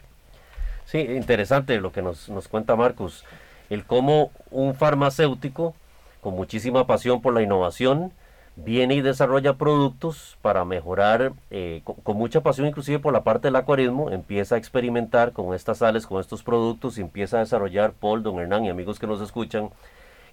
Sí, 0.85 0.99
interesante 1.09 1.79
lo 1.79 1.91
que 1.91 2.01
nos, 2.01 2.29
nos 2.29 2.47
cuenta 2.47 2.75
Marcus, 2.75 3.23
el 3.69 3.85
cómo 3.85 4.31
un 4.51 4.75
farmacéutico 4.75 5.73
con 6.21 6.35
muchísima 6.35 6.85
pasión 6.85 7.21
por 7.21 7.33
la 7.33 7.41
innovación, 7.41 8.11
viene 8.55 8.95
y 8.95 9.01
desarrolla 9.01 9.53
productos 9.53 10.37
para 10.41 10.65
mejorar, 10.65 11.33
eh, 11.49 11.81
con, 11.83 12.17
mucha 12.17 12.41
pasión 12.41 12.67
inclusive 12.67 12.99
por 12.99 13.13
la 13.13 13.23
parte 13.23 13.47
del 13.47 13.55
acuarismo, 13.55 14.11
empieza 14.11 14.55
a 14.55 14.57
experimentar 14.57 15.31
con 15.31 15.53
estas 15.53 15.79
sales, 15.79 16.05
con 16.05 16.19
estos 16.19 16.43
productos, 16.43 16.97
y 16.97 17.01
empieza 17.01 17.37
a 17.37 17.41
desarrollar, 17.41 17.93
Paul, 17.93 18.23
Don 18.23 18.39
Hernán 18.39 18.65
y 18.65 18.69
amigos 18.69 18.99
que 18.99 19.07
nos 19.07 19.21
escuchan, 19.21 19.69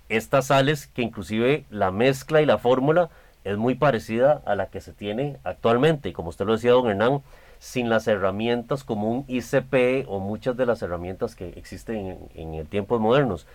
estas 0.09 0.47
sales 0.47 0.87
que 0.87 1.03
inclusive 1.03 1.65
la 1.71 1.91
mezcla 1.91 2.41
y 2.41 2.47
la 2.47 2.59
fórmula 2.59 3.11
es 3.45 3.57
muy 3.57 3.75
parecida 3.75 4.43
a 4.47 4.55
la 4.55 4.67
que 4.67 4.81
se 4.81 4.93
tiene 4.93 5.37
actualmente. 5.45 6.13
Como 6.13 6.31
usted 6.31 6.47
lo 6.47 6.55
decía, 6.55 6.73
Don 6.73 6.89
Hernán, 6.89 7.23
sin 7.59 7.89
las 7.89 8.07
herramientas 8.09 8.85
como 8.85 9.11
un 9.11 9.25
ICP 9.29 10.07
o 10.09 10.19
muchas 10.19 10.57
de 10.57 10.67
las 10.67 10.83
herramientas 10.83 11.35
que 11.35 11.51
existen 11.51 12.29
en, 12.35 12.55
en 12.55 12.67
tiempos 12.67 13.01
modernos. 13.01 13.47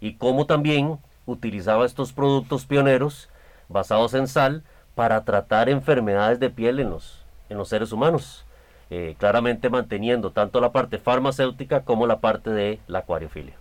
Y 0.00 0.14
como 0.14 0.46
también 0.46 0.98
utilizaba 1.26 1.86
estos 1.86 2.12
productos 2.12 2.66
pioneros 2.66 3.28
basados 3.68 4.14
en 4.14 4.28
sal 4.28 4.62
para 4.94 5.24
tratar 5.24 5.68
enfermedades 5.68 6.40
de 6.40 6.50
piel 6.50 6.80
en 6.80 6.90
los, 6.90 7.24
en 7.48 7.58
los 7.58 7.68
seres 7.68 7.92
humanos, 7.92 8.44
eh, 8.90 9.14
claramente 9.18 9.68
manteniendo 9.68 10.30
tanto 10.30 10.60
la 10.60 10.72
parte 10.72 10.98
farmacéutica 10.98 11.82
como 11.82 12.06
la 12.06 12.20
parte 12.20 12.50
de 12.50 12.80
la 12.86 13.00
acuariofilia. 13.00 13.54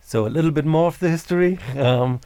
So 0.00 0.24
a 0.24 0.30
little 0.30 0.50
bit 0.50 0.64
more 0.64 0.88
of 0.88 1.00
the 1.00 1.10
history. 1.10 1.58
Um, 1.76 2.20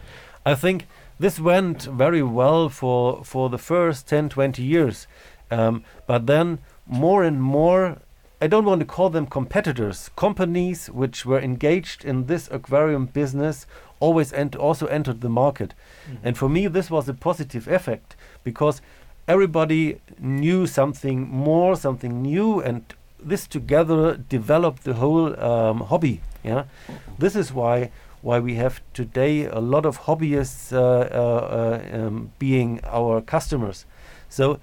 I 0.46 0.54
think 0.54 0.86
this 1.18 1.40
went 1.40 1.82
very 1.82 2.22
well 2.22 2.68
for, 2.68 3.24
for 3.24 3.50
the 3.50 3.58
first 3.58 4.08
10, 4.08 4.28
20 4.28 4.62
years. 4.62 5.08
Um, 5.50 5.82
but 6.06 6.26
then 6.26 6.60
more 6.86 7.24
and 7.24 7.42
more, 7.42 7.98
I 8.42 8.48
don't 8.48 8.64
want 8.64 8.80
to 8.80 8.86
call 8.86 9.08
them 9.08 9.26
competitors, 9.28 10.10
companies 10.16 10.90
which 10.90 11.24
were 11.24 11.38
engaged 11.38 12.04
in 12.04 12.26
this 12.26 12.48
aquarium 12.50 13.06
business 13.06 13.68
always 14.00 14.32
also 14.32 14.86
entered 14.86 15.20
the 15.20 15.28
market. 15.28 15.74
Mm. 16.10 16.16
And 16.24 16.36
for 16.36 16.48
me, 16.48 16.66
this 16.66 16.90
was 16.90 17.08
a 17.08 17.14
positive 17.14 17.68
effect 17.68 18.16
because 18.42 18.82
everybody 19.28 20.00
knew 20.18 20.66
something 20.66 21.28
more, 21.28 21.76
something 21.76 22.20
new, 22.20 22.58
and 22.60 22.82
this 23.22 23.46
together 23.46 24.16
developed 24.16 24.82
the 24.82 24.94
whole 24.94 25.40
um, 25.40 25.82
hobby. 25.82 26.20
Yeah, 26.42 26.64
this 27.20 27.36
is 27.36 27.52
why 27.52 27.92
why 28.22 28.40
we 28.40 28.56
have 28.56 28.80
today 28.92 29.44
a 29.44 29.60
lot 29.60 29.86
of 29.86 30.00
hobbyists 30.00 30.72
uh, 30.72 30.80
uh, 30.80 31.82
uh, 31.92 31.96
um, 31.96 32.32
being 32.40 32.80
our 32.84 33.20
customers. 33.20 33.86
So, 34.28 34.58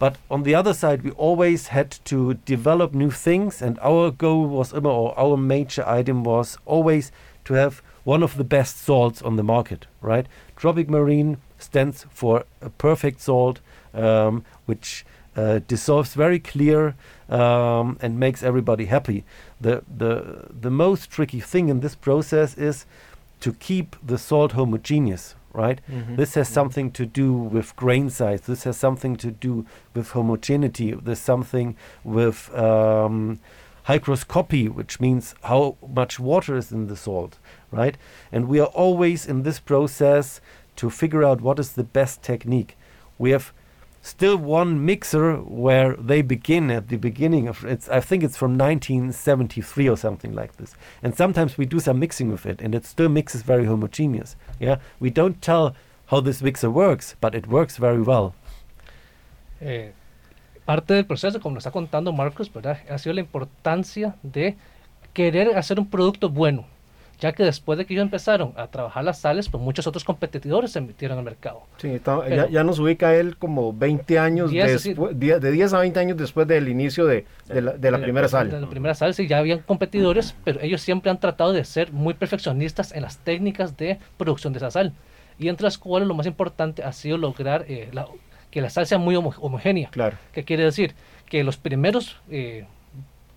but 0.00 0.16
on 0.30 0.44
the 0.44 0.54
other 0.54 0.72
side, 0.72 1.02
we 1.02 1.10
always 1.10 1.68
had 1.68 1.90
to 2.06 2.34
develop 2.46 2.94
new 2.94 3.10
things, 3.10 3.60
and 3.60 3.78
our 3.80 4.10
goal 4.10 4.46
was, 4.46 4.72
or 4.72 5.16
our 5.18 5.36
major 5.36 5.86
item 5.86 6.24
was 6.24 6.56
always 6.64 7.12
to 7.44 7.52
have 7.52 7.82
one 8.04 8.22
of 8.22 8.38
the 8.38 8.44
best 8.44 8.78
salts 8.78 9.20
on 9.20 9.36
the 9.36 9.42
market, 9.42 9.86
right? 10.00 10.26
Tropic 10.56 10.88
Marine 10.88 11.36
stands 11.58 12.06
for 12.10 12.44
a 12.62 12.70
perfect 12.70 13.20
salt, 13.20 13.60
um, 13.92 14.42
which 14.64 15.04
uh, 15.36 15.60
dissolves 15.68 16.14
very 16.14 16.38
clear 16.38 16.94
um, 17.28 17.98
and 18.00 18.18
makes 18.18 18.42
everybody 18.42 18.86
happy. 18.86 19.22
The, 19.60 19.82
the, 19.94 20.46
the 20.48 20.70
most 20.70 21.10
tricky 21.10 21.40
thing 21.40 21.68
in 21.68 21.80
this 21.80 21.94
process 21.94 22.56
is 22.56 22.86
to 23.40 23.52
keep 23.52 23.96
the 24.02 24.16
salt 24.16 24.52
homogeneous, 24.52 25.34
right? 25.52 25.80
Mm-hmm. 25.90 26.16
This 26.16 26.34
has 26.34 26.48
mm-hmm. 26.48 26.54
something 26.54 26.90
to 26.92 27.06
do 27.06 27.32
with 27.32 27.76
grain 27.76 28.10
size. 28.10 28.42
This 28.42 28.64
has 28.64 28.76
something 28.76 29.16
to 29.16 29.30
do 29.30 29.66
with 29.94 30.10
homogeneity. 30.10 30.92
There's 30.92 31.18
something 31.18 31.76
with 32.04 32.54
um, 32.56 33.40
hygroscopy, 33.86 34.68
which 34.68 35.00
means 35.00 35.34
how 35.42 35.76
much 35.86 36.20
water 36.20 36.56
is 36.56 36.70
in 36.70 36.86
the 36.86 36.96
salt, 36.96 37.38
right? 37.70 37.96
And 38.30 38.48
we 38.48 38.60
are 38.60 38.66
always 38.68 39.26
in 39.26 39.42
this 39.42 39.60
process 39.60 40.40
to 40.76 40.90
figure 40.90 41.24
out 41.24 41.40
what 41.40 41.58
is 41.58 41.72
the 41.72 41.84
best 41.84 42.22
technique. 42.22 42.76
We 43.18 43.30
have 43.30 43.52
still 44.02 44.36
one 44.36 44.84
mixer 44.84 45.36
where 45.36 45.94
they 45.96 46.22
begin 46.22 46.70
at 46.70 46.88
the 46.88 46.96
beginning 46.96 47.48
of 47.48 47.64
it's 47.64 47.88
I 47.88 48.00
think 48.00 48.22
it's 48.22 48.36
from 48.36 48.56
1973 48.56 49.88
or 49.88 49.96
something 49.96 50.34
like 50.34 50.56
this. 50.56 50.74
And 51.02 51.14
sometimes 51.14 51.58
we 51.58 51.66
do 51.66 51.80
some 51.80 51.98
mixing 51.98 52.30
with 52.30 52.46
it 52.46 52.60
and 52.60 52.74
it 52.74 52.84
still 52.86 53.08
mixes 53.08 53.42
very 53.42 53.66
homogeneous 53.66 54.36
yeah? 54.58 54.76
We 54.98 55.10
don't 55.10 55.40
tell 55.42 55.74
how 56.06 56.20
this 56.20 56.42
mixer 56.42 56.70
works 56.70 57.16
but 57.20 57.34
it 57.34 57.46
works 57.46 57.76
very 57.76 58.00
well. 58.00 58.34
Eh, 59.60 59.92
parte 60.64 60.94
del 60.94 61.04
proceso 61.04 61.40
como 61.40 61.54
nos 61.54 61.66
está 61.66 61.70
contando 61.70 62.12
Marcos 62.12 62.52
verdad? 62.52 62.78
Ha 62.88 62.98
sido 62.98 63.14
la 63.14 63.20
importancia 63.20 64.16
de 64.22 64.56
querer 65.12 65.58
hacer 65.58 65.78
un 65.78 65.86
producto 65.88 66.30
bueno 66.30 66.64
ya 67.20 67.32
que 67.32 67.44
después 67.44 67.78
de 67.78 67.84
que 67.84 67.92
ellos 67.92 68.02
empezaron 68.02 68.54
a 68.56 68.66
trabajar 68.66 69.04
las 69.04 69.18
sales, 69.18 69.48
pues 69.48 69.62
muchos 69.62 69.86
otros 69.86 70.04
competidores 70.04 70.72
se 70.72 70.80
metieron 70.80 71.18
al 71.18 71.24
mercado. 71.24 71.62
Sí, 71.76 72.00
ya, 72.50 72.64
nos 72.64 72.78
ubica 72.78 73.14
él 73.14 73.36
como 73.36 73.72
20 73.74 74.18
años, 74.18 74.50
después, 74.50 75.18
de 75.18 75.52
10 75.52 75.72
a 75.74 75.78
20 75.80 76.00
años 76.00 76.16
después 76.16 76.48
del 76.48 76.68
inicio 76.68 77.04
de, 77.04 77.26
la, 77.48 77.98
primera 77.98 78.26
sal. 78.26 78.50
De 78.50 78.60
la 78.60 78.68
primera 78.68 78.94
sal, 78.94 79.12
sí, 79.14 79.26
ya 79.26 79.38
habían 79.38 79.60
competidores, 79.60 80.34
pero 80.44 80.60
ellos 80.62 80.80
siempre 80.80 81.10
han 81.10 81.20
tratado 81.20 81.52
de 81.52 81.64
ser 81.64 81.92
muy 81.92 82.14
perfeccionistas 82.14 82.92
en 82.92 83.02
las 83.02 83.18
técnicas 83.18 83.76
de 83.76 83.98
producción 84.16 84.54
de 84.54 84.58
esa 84.58 84.70
sal. 84.70 84.94
Y 85.38 85.48
entre 85.48 85.64
las 85.64 85.78
cuales 85.78 86.08
lo 86.08 86.14
más 86.14 86.26
importante 86.26 86.82
ha 86.82 86.92
sido 86.92 87.18
lograr 87.18 87.64
eh, 87.68 87.90
que 88.50 88.60
la 88.60 88.70
sal 88.70 88.86
sea 88.86 88.98
muy 88.98 89.14
homogénea. 89.16 89.90
Claro. 89.90 90.16
¿Qué 90.32 90.44
quiere 90.44 90.64
decir? 90.64 90.94
Que 91.26 91.44
los 91.44 91.58
primeros, 91.58 92.16
eh, 92.30 92.64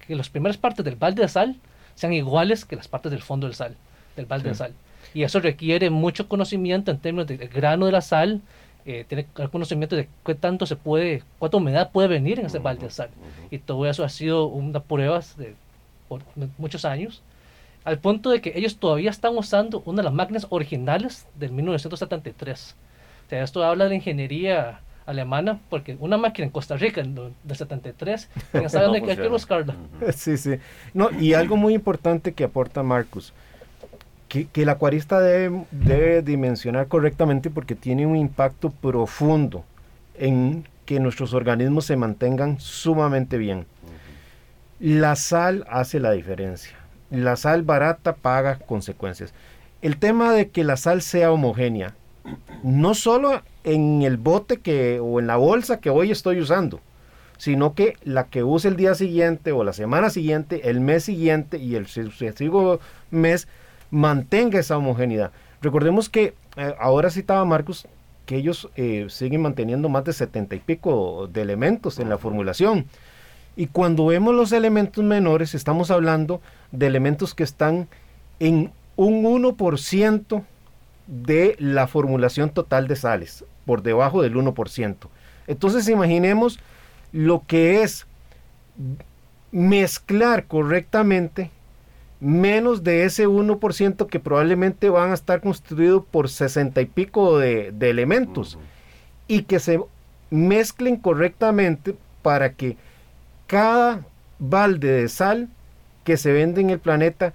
que 0.08 0.16
las 0.16 0.30
primeras 0.30 0.58
partes 0.58 0.84
del 0.86 0.96
balde 0.96 1.22
de 1.22 1.28
sal 1.28 1.58
sean 1.96 2.14
iguales 2.14 2.66
que 2.66 2.76
las 2.76 2.88
partes 2.88 3.12
del 3.12 3.22
fondo 3.22 3.48
del 3.48 3.56
sal, 3.56 3.76
del 4.16 4.26
balde 4.26 4.50
de 4.50 4.56
sal. 4.56 4.74
Y 5.14 5.24
eso 5.24 5.40
requiere 5.40 5.90
mucho 5.90 6.28
conocimiento 6.28 6.92
en 6.92 7.00
términos 7.00 7.28
del 7.28 7.48
grano 7.48 7.86
de 7.86 7.92
la 7.92 8.02
sal, 8.02 8.42
eh, 8.86 9.06
tiene 9.08 9.26
conocimiento 9.52 9.96
de 9.96 10.10
qué 10.26 10.36
tanto 10.36 10.66
se 10.66 10.76
puede, 10.76 11.24
cuánta 11.40 11.58
humedad 11.58 11.92
puede 11.92 12.08
venir 12.08 12.40
en 12.40 12.48
ese 12.48 12.60
balde 12.60 12.86
de 12.86 12.92
sal. 12.92 13.10
Y 13.52 13.60
todo 13.60 13.86
eso 13.86 14.04
ha 14.04 14.10
sido 14.10 14.48
una 14.48 14.82
prueba 14.82 15.22
de, 15.38 15.56
por 16.08 16.22
muchos 16.58 16.84
años, 16.84 17.22
al 17.86 18.00
punto 18.00 18.30
de 18.30 18.42
que 18.42 18.54
ellos 18.56 18.78
todavía 18.78 19.10
están 19.10 19.38
usando 19.38 19.82
una 19.86 19.98
de 19.98 20.04
las 20.04 20.14
máquinas 20.14 20.48
originales 20.50 21.28
del 21.36 21.52
1973. 21.52 22.76
O 23.26 23.30
sea, 23.30 23.44
esto 23.44 23.64
habla 23.64 23.88
de 23.88 23.96
ingeniería 23.96 24.80
alemana, 25.06 25.60
porque 25.70 25.98
una 26.00 26.18
máquina 26.18 26.46
en 26.46 26.52
Costa 26.52 26.78
Rica 26.78 27.02
en, 27.02 27.16
de 27.16 27.56
73, 27.56 28.30
ya 28.54 28.70
saben 28.70 28.92
no, 28.92 29.06
que 29.06 29.12
hay 29.12 29.18
que 29.18 29.28
buscarla. 29.28 29.76
Sí, 30.16 30.38
sí. 30.38 30.56
No, 30.94 31.10
y 31.12 31.34
algo 31.34 31.58
muy 31.58 31.74
importante 31.74 32.34
que 32.34 32.44
aporta 32.44 32.84
Marcus, 32.84 33.34
que, 34.28 34.46
que 34.48 34.64
el 34.64 34.70
acuarista 34.70 35.20
debe, 35.20 35.66
debe 35.72 36.22
dimensionar 36.22 36.88
correctamente 36.88 37.50
porque 37.50 37.76
tiene 37.76 38.06
un 38.06 38.16
impacto 38.16 38.70
profundo 38.70 39.64
en 40.16 40.68
que 40.86 41.00
nuestros 41.00 41.34
organismos 41.34 41.86
se 41.86 41.96
mantengan 41.96 42.60
sumamente 42.60 43.38
bien. 43.38 43.66
La 44.80 45.16
sal 45.16 45.66
hace 45.70 46.00
la 46.00 46.12
diferencia. 46.12 46.76
La 47.10 47.36
sal 47.36 47.64
barata 47.64 48.16
paga 48.16 48.58
consecuencias. 48.58 49.34
El 49.82 49.98
tema 49.98 50.34
de 50.34 50.50
que 50.50 50.64
la 50.64 50.78
sal 50.78 51.02
sea 51.02 51.32
homogénea, 51.32 51.94
no 52.64 52.96
solo 52.96 53.42
en 53.64 54.02
el 54.02 54.18
bote 54.18 54.58
que 54.58 55.00
o 55.00 55.20
en 55.20 55.28
la 55.28 55.38
bolsa 55.38 55.80
que 55.80 55.90
hoy 55.90 56.12
estoy 56.12 56.40
usando, 56.40 56.80
sino 57.38 57.74
que 57.74 57.96
la 58.04 58.26
que 58.26 58.44
use 58.44 58.68
el 58.68 58.76
día 58.76 58.96
siguiente 58.96 59.52
o 59.52 59.64
la 59.64 59.74
semana 59.74 60.10
siguiente, 60.10 60.70
el 60.70 60.80
mes 60.80 61.04
siguiente 61.04 61.58
y 61.58 61.76
el 61.76 61.88
sucesivo 61.88 62.80
mes 63.12 63.48
mantenga 63.92 64.60
esa 64.60 64.78
homogeneidad. 64.78 65.32
Recordemos 65.62 66.10
que 66.10 66.34
eh, 66.58 66.76
ahora 66.80 67.10
citaba 67.10 67.46
Marcos 67.46 67.88
que 68.26 68.38
ellos 68.38 68.70
eh, 68.76 69.08
siguen 69.10 69.42
manteniendo 69.42 69.90
más 69.90 70.06
de 70.06 70.14
setenta 70.14 70.56
y 70.56 70.60
pico 70.60 71.28
de 71.32 71.42
elementos 71.42 72.00
en 72.00 72.10
la 72.10 72.18
formulación. 72.18 72.86
Y 73.56 73.68
cuando 73.68 74.08
vemos 74.08 74.34
los 74.34 74.52
elementos 74.52 75.04
menores, 75.04 75.54
estamos 75.54 75.92
hablando 75.92 76.42
de 76.72 76.88
elementos 76.88 77.36
que 77.36 77.44
están 77.44 77.88
en 78.40 78.72
un 78.96 79.24
1% 79.24 80.44
de 81.08 81.56
la 81.60 81.88
formulación 81.88 82.50
total 82.50 82.88
de 82.88 82.96
sales, 82.96 83.46
por 83.66 83.84
debajo 83.84 84.22
del 84.22 84.36
1%. 84.36 84.96
Entonces 85.48 85.88
imaginemos 85.88 86.60
lo 87.12 87.44
que 87.46 87.84
es 87.84 88.06
mezclar 89.52 90.46
correctamente 90.46 91.52
menos 92.24 92.84
de 92.84 93.04
ese 93.04 93.28
1% 93.28 94.08
que 94.08 94.20
probablemente 94.20 94.90
van 94.90 95.12
a 95.12 95.14
estar 95.14 95.42
constituidos 95.42 96.06
por 96.10 96.30
60 96.30 96.80
y 96.80 96.86
pico 96.86 97.38
de, 97.38 97.74
elementos 97.82 98.58
y 99.28 99.44
que 99.44 99.60
se 99.60 99.82
mezclen 100.32 100.96
correctamente 100.96 101.96
para 102.22 102.54
que 102.54 102.78
cada 103.46 104.06
balde 104.40 104.88
de 104.88 105.10
sal 105.10 105.50
que 106.06 106.16
se 106.16 106.32
vende 106.32 106.62
en 106.62 106.70
el 106.70 106.80
planeta 106.80 107.34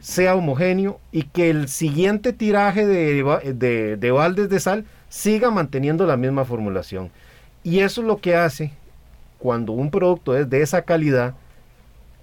sea 0.00 0.34
homogéneo 0.34 0.98
y 1.12 1.22
que 1.22 1.50
el 1.50 1.68
siguiente 1.68 2.32
tiraje 2.32 2.86
de, 2.86 3.96
de, 3.96 4.10
baldes 4.10 4.48
de 4.48 4.58
sal 4.58 4.84
siga 5.14 5.52
manteniendo 5.52 6.06
la 6.06 6.16
misma 6.16 6.44
formulación. 6.44 7.12
Y 7.62 7.80
eso 7.80 8.00
es 8.00 8.06
lo 8.08 8.16
que 8.16 8.34
hace 8.34 8.72
cuando 9.38 9.70
un 9.70 9.92
producto 9.92 10.36
es 10.36 10.50
de 10.50 10.60
esa 10.60 10.82
calidad 10.82 11.34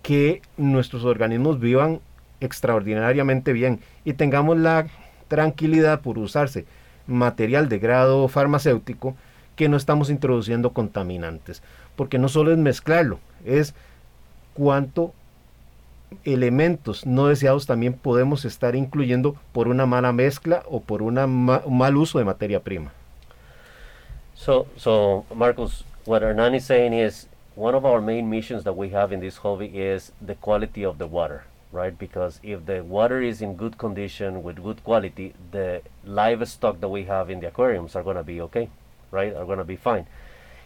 que 0.04 0.42
nuestros 0.58 1.06
organismos 1.06 1.62
vivan 1.62 2.02
extraordinariamente 2.42 3.54
bien 3.54 3.80
y 4.04 4.12
tengamos 4.12 4.58
la 4.58 4.88
tranquilidad 5.30 6.02
por 6.02 6.18
usarse 6.18 6.66
material 7.08 7.70
de 7.70 7.80
grado 7.80 8.28
farmacéutico 8.28 9.16
que 9.56 9.70
no 9.70 9.78
estamos 9.78 10.10
introduciendo 10.10 10.74
contaminantes. 10.74 11.64
Porque 11.96 12.20
no 12.20 12.28
solo 12.28 12.52
es 12.52 12.58
mezclarlo, 12.58 13.20
es 13.46 13.74
cuánto 14.54 15.14
elementos 16.24 17.06
no 17.06 17.28
deseados 17.28 17.66
también 17.66 17.94
podemos 17.94 18.46
estar 18.46 18.76
incluyendo 18.76 19.36
por 19.54 19.68
una 19.68 19.86
mala 19.86 20.12
mezcla 20.12 20.64
o 20.68 20.82
por 20.82 21.02
una 21.02 21.28
ma 21.28 21.62
un 21.66 21.78
mal 21.78 21.98
uso 21.98 22.20
de 22.20 22.26
materia 22.26 22.60
prima. 22.60 22.92
So, 24.36 24.68
so 24.76 25.26
Marcos, 25.36 25.86
what 26.06 26.24
Hernan 26.24 26.56
is 26.56 26.66
saying 26.66 26.94
is 26.94 27.28
one 27.56 27.76
of 27.76 27.86
our 27.86 28.02
main 28.02 28.30
missions 28.30 28.64
that 28.64 28.74
we 28.74 28.90
have 28.90 29.12
in 29.12 29.20
this 29.20 29.38
hobby 29.38 29.68
is 29.68 30.12
the 30.20 30.36
quality 30.36 30.84
of 30.84 30.98
the 30.98 31.06
water, 31.06 31.44
right? 31.72 31.98
Because 31.98 32.40
if 32.42 32.66
the 32.66 32.84
water 32.84 33.22
is 33.22 33.42
in 33.42 33.56
good 33.56 33.78
condition 33.78 34.42
with 34.42 34.64
good 34.64 34.84
quality, 34.84 35.34
the 35.52 35.82
livestock 36.06 36.80
that 36.80 36.90
we 36.90 37.04
have 37.04 37.30
in 37.30 37.40
the 37.40 37.48
aquariums 37.48 37.96
are 37.96 38.04
going 38.04 38.18
to 38.18 38.24
be 38.24 38.42
okay, 38.42 38.70
right? 39.12 39.36
Are 39.36 39.46
going 39.46 39.60
to 39.60 39.64
be 39.64 39.76
fine. 39.76 40.08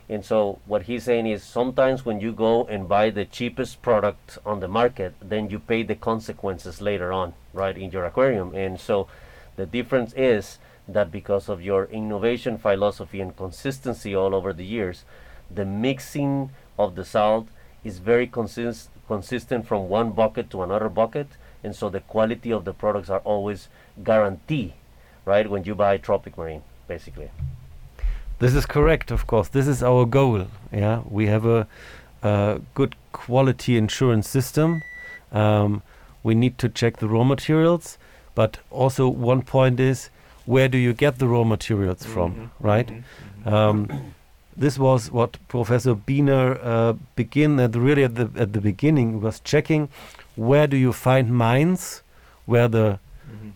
And 0.08 0.24
so 0.24 0.60
what 0.66 0.84
he's 0.84 1.04
saying 1.06 1.26
is 1.26 1.44
sometimes 1.44 2.06
when 2.06 2.22
you 2.22 2.32
go 2.32 2.66
and 2.66 2.88
buy 2.88 3.10
the 3.10 3.26
cheapest 3.26 3.82
product 3.82 4.38
on 4.46 4.60
the 4.60 4.68
market, 4.68 5.16
then 5.20 5.50
you 5.50 5.60
pay 5.60 5.82
the 5.84 5.96
consequences 5.96 6.80
later 6.82 7.12
on, 7.12 7.34
right, 7.54 7.78
in 7.78 7.92
your 7.92 8.06
aquarium. 8.06 8.54
And 8.54 8.80
so 8.80 9.08
the 9.56 9.66
difference 9.66 10.14
is 10.14 10.60
that 10.88 11.12
because 11.12 11.50
of 11.50 11.62
your 11.62 11.86
innovation 11.86 12.58
philosophy 12.58 13.20
and 13.20 13.36
consistency 13.36 14.16
all 14.16 14.36
over 14.36 14.54
the 14.54 14.66
years, 14.66 15.06
the 15.50 15.66
mixing 15.66 16.52
of 16.78 16.96
the 16.96 17.06
salt 17.06 17.48
is 17.84 18.00
very 18.00 18.28
consist 18.28 18.90
consistent 19.08 19.68
from 19.68 19.88
one 19.88 20.12
bucket 20.12 20.50
to 20.50 20.64
another 20.64 20.90
bucket, 20.90 21.28
and 21.64 21.76
so 21.76 21.90
the 21.90 22.00
quality 22.00 22.52
of 22.52 22.66
the 22.66 22.74
products 22.74 23.08
are 23.08 23.20
always 23.20 23.68
guaranteed, 24.04 24.74
right? 25.26 25.48
When 25.48 25.64
you 25.64 25.76
buy 25.76 25.98
Tropic 25.98 26.36
Marine, 26.38 26.64
basically. 26.88 27.30
This 28.40 28.54
is 28.54 28.66
correct, 28.66 29.12
of 29.12 29.28
course. 29.28 29.48
This 29.48 29.68
is 29.68 29.82
our 29.82 30.06
goal. 30.06 30.48
Yeah, 30.72 31.02
we 31.10 31.28
have 31.28 31.46
a, 31.46 31.68
a 32.22 32.60
good 32.74 32.96
quality 33.12 33.78
insurance 33.78 34.30
system. 34.30 34.82
Um, 35.32 35.82
we 36.24 36.36
need 36.36 36.58
to 36.60 36.70
check 36.70 36.98
the 36.98 37.08
raw 37.08 37.24
materials, 37.24 37.98
but 38.34 38.58
also 38.72 39.08
one 39.08 39.42
point 39.42 39.80
is 39.80 40.10
where 40.46 40.68
do 40.68 40.78
you 40.78 40.94
get 40.94 41.20
the 41.20 41.28
raw 41.28 41.44
materials 41.44 42.02
mm 42.02 42.08
-hmm. 42.08 42.14
from, 42.14 42.52
right? 42.60 42.90
Mm 42.92 43.04
-hmm. 43.44 43.54
um, 43.54 43.88
this 44.58 44.78
was 44.78 45.12
what 45.12 45.38
Professor 45.48 45.96
Biener 45.96 46.60
uh, 46.64 46.96
begin 47.16 47.60
at 47.60 47.76
really 47.76 48.04
at 48.04 48.16
the 48.16 48.30
at 48.40 48.54
the 48.54 48.62
beginning 48.62 49.22
was 49.22 49.42
checking 49.44 49.90
where 50.36 50.68
do 50.68 50.78
you 50.78 50.94
find 50.94 51.30
mines 51.30 52.04
where 52.46 52.70
the 52.70 53.00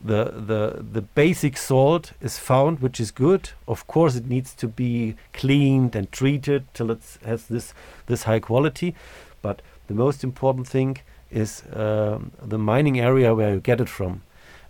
the 0.03 0.25
the 0.25 0.84
the 0.93 1.01
basic 1.01 1.58
salt 1.58 2.13
is 2.21 2.38
found, 2.38 2.79
which 2.79 2.99
is 2.99 3.12
good. 3.12 3.51
Of 3.67 3.86
course, 3.88 4.15
it 4.15 4.27
needs 4.27 4.53
to 4.55 4.67
be 4.67 5.15
cleaned 5.34 5.95
and 5.95 6.12
treated 6.12 6.63
till 6.73 6.91
it 6.91 7.01
has 7.25 7.47
this 7.47 7.73
this 8.05 8.23
high 8.23 8.39
quality. 8.39 8.95
But 9.41 9.62
the 9.88 9.93
most 9.93 10.23
important 10.23 10.67
thing 10.67 10.97
is 11.32 11.63
um, 11.73 12.32
the 12.41 12.58
mining 12.58 12.99
area 12.99 13.36
where 13.36 13.53
you 13.53 13.60
get 13.60 13.82
it 13.82 13.89
from, 13.89 14.21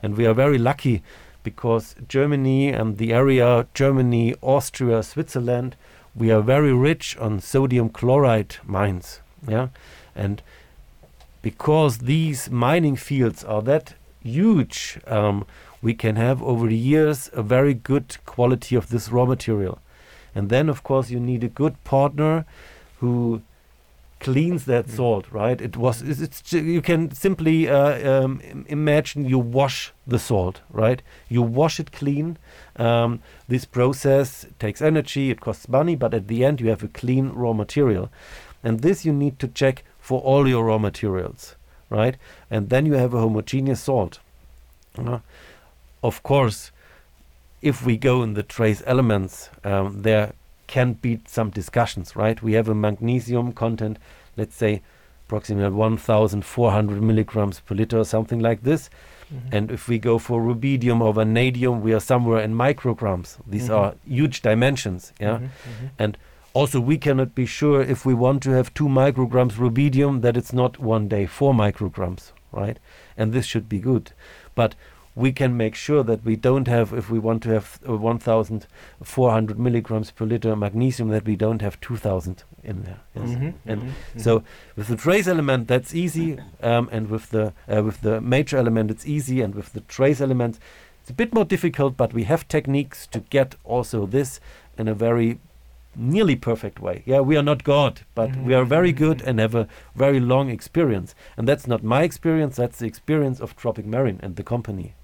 and 0.03 0.17
we 0.17 0.25
are 0.25 0.33
very 0.33 0.57
lucky 0.57 1.01
because 1.43 1.95
Germany 2.07 2.69
and 2.69 2.97
the 2.97 3.13
area 3.13 3.65
Germany, 3.73 4.35
Austria, 4.41 5.03
Switzerland 5.03 5.75
we 6.15 6.31
are 6.31 6.41
very 6.41 6.73
rich 6.73 7.17
on 7.17 7.39
sodium 7.39 7.89
chloride 7.89 8.57
mines. 8.65 9.21
Yeah, 9.47 9.69
and 10.15 10.41
because 11.41 11.99
these 11.99 12.49
mining 12.49 12.95
fields 12.97 13.43
are 13.43 13.61
that 13.61 13.93
huge, 14.23 14.99
um, 15.07 15.45
we 15.81 15.93
can 15.93 16.15
have 16.15 16.41
over 16.43 16.67
the 16.67 16.75
years 16.75 17.29
a 17.33 17.41
very 17.41 17.73
good 17.73 18.17
quality 18.25 18.75
of 18.75 18.89
this 18.89 19.09
raw 19.09 19.25
material. 19.25 19.79
And 20.35 20.49
then, 20.49 20.69
of 20.69 20.83
course, 20.83 21.09
you 21.09 21.19
need 21.19 21.43
a 21.43 21.47
good 21.47 21.83
partner 21.83 22.45
who 22.99 23.41
cleans 24.19 24.65
that 24.65 24.85
mm. 24.85 24.95
salt, 24.95 25.31
right? 25.31 25.59
It 25.61 25.77
was 25.77 26.01
it's, 26.01 26.21
it's 26.21 26.53
you 26.53 26.81
can 26.81 27.11
simply 27.11 27.69
uh, 27.69 28.23
um, 28.23 28.41
imagine 28.67 29.25
you 29.25 29.39
wash 29.39 29.93
the 30.05 30.19
salt, 30.19 30.61
right? 30.69 31.01
You 31.29 31.41
wash 31.41 31.79
it 31.79 31.91
clean. 31.91 32.37
Um, 32.75 33.21
this 33.47 33.65
process 33.65 34.45
takes 34.59 34.81
energy, 34.81 35.29
it 35.29 35.41
costs 35.41 35.69
money, 35.69 35.95
but 35.95 36.13
at 36.13 36.27
the 36.27 36.43
end 36.43 36.59
you 36.61 36.69
have 36.69 36.83
a 36.83 36.87
clean 36.87 37.29
raw 37.29 37.53
material, 37.53 38.09
and 38.63 38.81
this 38.81 39.05
you 39.05 39.13
need 39.13 39.39
to 39.39 39.47
check 39.47 39.83
for 39.99 40.19
all 40.21 40.47
your 40.47 40.65
raw 40.65 40.77
materials, 40.77 41.55
right? 41.89 42.17
And 42.49 42.69
then 42.69 42.85
you 42.85 42.93
have 42.93 43.13
a 43.13 43.19
homogeneous 43.19 43.81
salt. 43.81 44.19
Uh, 44.97 45.19
of 46.03 46.23
course, 46.23 46.71
if 47.61 47.85
we 47.85 47.97
go 47.97 48.23
in 48.23 48.33
the 48.33 48.43
trace 48.43 48.81
elements, 48.85 49.49
um, 49.63 50.01
there 50.01 50.33
can 50.67 50.93
be 50.93 51.19
some 51.27 51.49
discussions, 51.49 52.15
right? 52.15 52.41
We 52.41 52.53
have 52.53 52.69
a 52.69 52.75
magnesium 52.75 53.53
content, 53.53 53.97
let's 54.37 54.55
say 54.55 54.81
approximately 55.27 55.69
1,400 55.69 57.01
milligrams 57.01 57.59
per 57.59 57.75
liter 57.75 57.99
or 57.99 58.05
something 58.05 58.39
like 58.39 58.63
this. 58.63 58.89
Mm-hmm. 59.33 59.55
And 59.55 59.71
if 59.71 59.87
we 59.87 59.99
go 59.99 60.17
for 60.17 60.41
rubidium 60.41 61.01
or 61.01 61.13
vanadium, 61.13 61.81
we 61.81 61.93
are 61.93 61.99
somewhere 61.99 62.41
in 62.41 62.55
micrograms. 62.55 63.37
These 63.45 63.65
mm-hmm. 63.65 63.73
are 63.73 63.95
huge 64.07 64.41
dimensions, 64.41 65.13
yeah. 65.19 65.35
Mm-hmm. 65.35 65.45
mm-hmm. 65.45 65.85
And 65.99 66.17
also, 66.59 66.81
we 66.81 66.97
cannot 66.97 67.33
be 67.33 67.45
sure 67.45 67.81
if 67.81 68.05
we 68.05 68.13
want 68.13 68.43
to 68.43 68.49
have 68.49 68.73
two 68.73 68.89
micrograms 68.89 69.53
rubidium 69.53 70.21
that 70.23 70.35
it's 70.35 70.51
not 70.51 70.77
one 70.77 71.07
day 71.07 71.25
four 71.25 71.53
micrograms, 71.53 72.33
right? 72.51 72.77
And 73.15 73.31
this 73.31 73.45
should 73.45 73.69
be 73.69 73.79
good. 73.79 74.11
But 74.55 74.75
we 75.15 75.31
can 75.31 75.55
make 75.55 75.73
sure 75.73 76.03
that 76.03 76.25
we 76.25 76.35
don't 76.35 76.67
have, 76.67 76.91
if 76.91 77.09
we 77.09 77.17
want 77.17 77.43
to 77.43 77.49
have 77.49 77.79
uh, 77.87 77.95
1,400 77.95 79.57
milligrams 79.57 80.11
per 80.11 80.25
liter 80.25 80.53
magnesium, 80.53 81.07
that 81.07 81.23
we 81.23 81.37
don't 81.37 81.61
have 81.61 81.79
2,000 81.79 82.43
in 82.61 82.83
there. 82.83 82.99
Yes. 83.15 83.29
Mm-hmm, 83.29 83.49
and 83.65 83.81
mm-hmm, 83.81 84.19
so 84.19 84.39
mm-hmm. 84.39 84.47
with 84.75 84.87
the 84.89 84.97
trace 84.97 85.27
element, 85.27 85.69
that's 85.69 85.95
easy, 85.95 86.39
um, 86.61 86.89
and 86.91 87.09
with 87.09 87.29
the 87.29 87.53
uh, 87.73 87.83
with 87.83 88.01
the 88.01 88.19
major 88.19 88.57
element, 88.57 88.91
it's 88.91 89.05
easy, 89.05 89.39
and 89.39 89.55
with 89.55 89.71
the 89.71 89.81
trace 89.81 90.19
elements, 90.19 90.59
it's 91.01 91.09
a 91.09 91.13
bit 91.13 91.33
more 91.33 91.45
difficult. 91.45 91.95
But 91.95 92.13
we 92.13 92.25
have 92.25 92.49
techniques 92.49 93.07
to 93.07 93.21
get 93.21 93.55
also 93.63 94.05
this 94.05 94.41
in 94.77 94.89
a 94.89 94.93
very 94.93 95.39
nearly 95.99 96.35
perfect 96.35 96.79
way. 96.79 97.03
Yeah, 97.05 97.19
we 97.19 97.37
are 97.37 97.43
not 97.43 97.63
God, 97.63 98.01
but 98.15 98.31
mm-hmm. 98.31 98.45
we 98.45 98.53
are 98.55 98.65
very 98.65 98.93
good 98.93 99.19
mm-hmm. 99.19 99.29
and 99.29 99.39
have 99.39 99.55
a 99.55 99.67
very 99.95 100.19
long 100.19 100.49
experience. 100.49 101.13
And 101.37 101.47
that's 101.47 101.67
not 101.67 101.83
my 101.83 102.03
experience, 102.03 102.55
that's 102.55 102.79
the 102.79 102.87
experience 102.87 103.39
of 103.39 103.55
Tropic 103.55 103.85
Marine 103.85 104.19
and 104.23 104.35
the 104.35 104.43
company. 104.43 104.95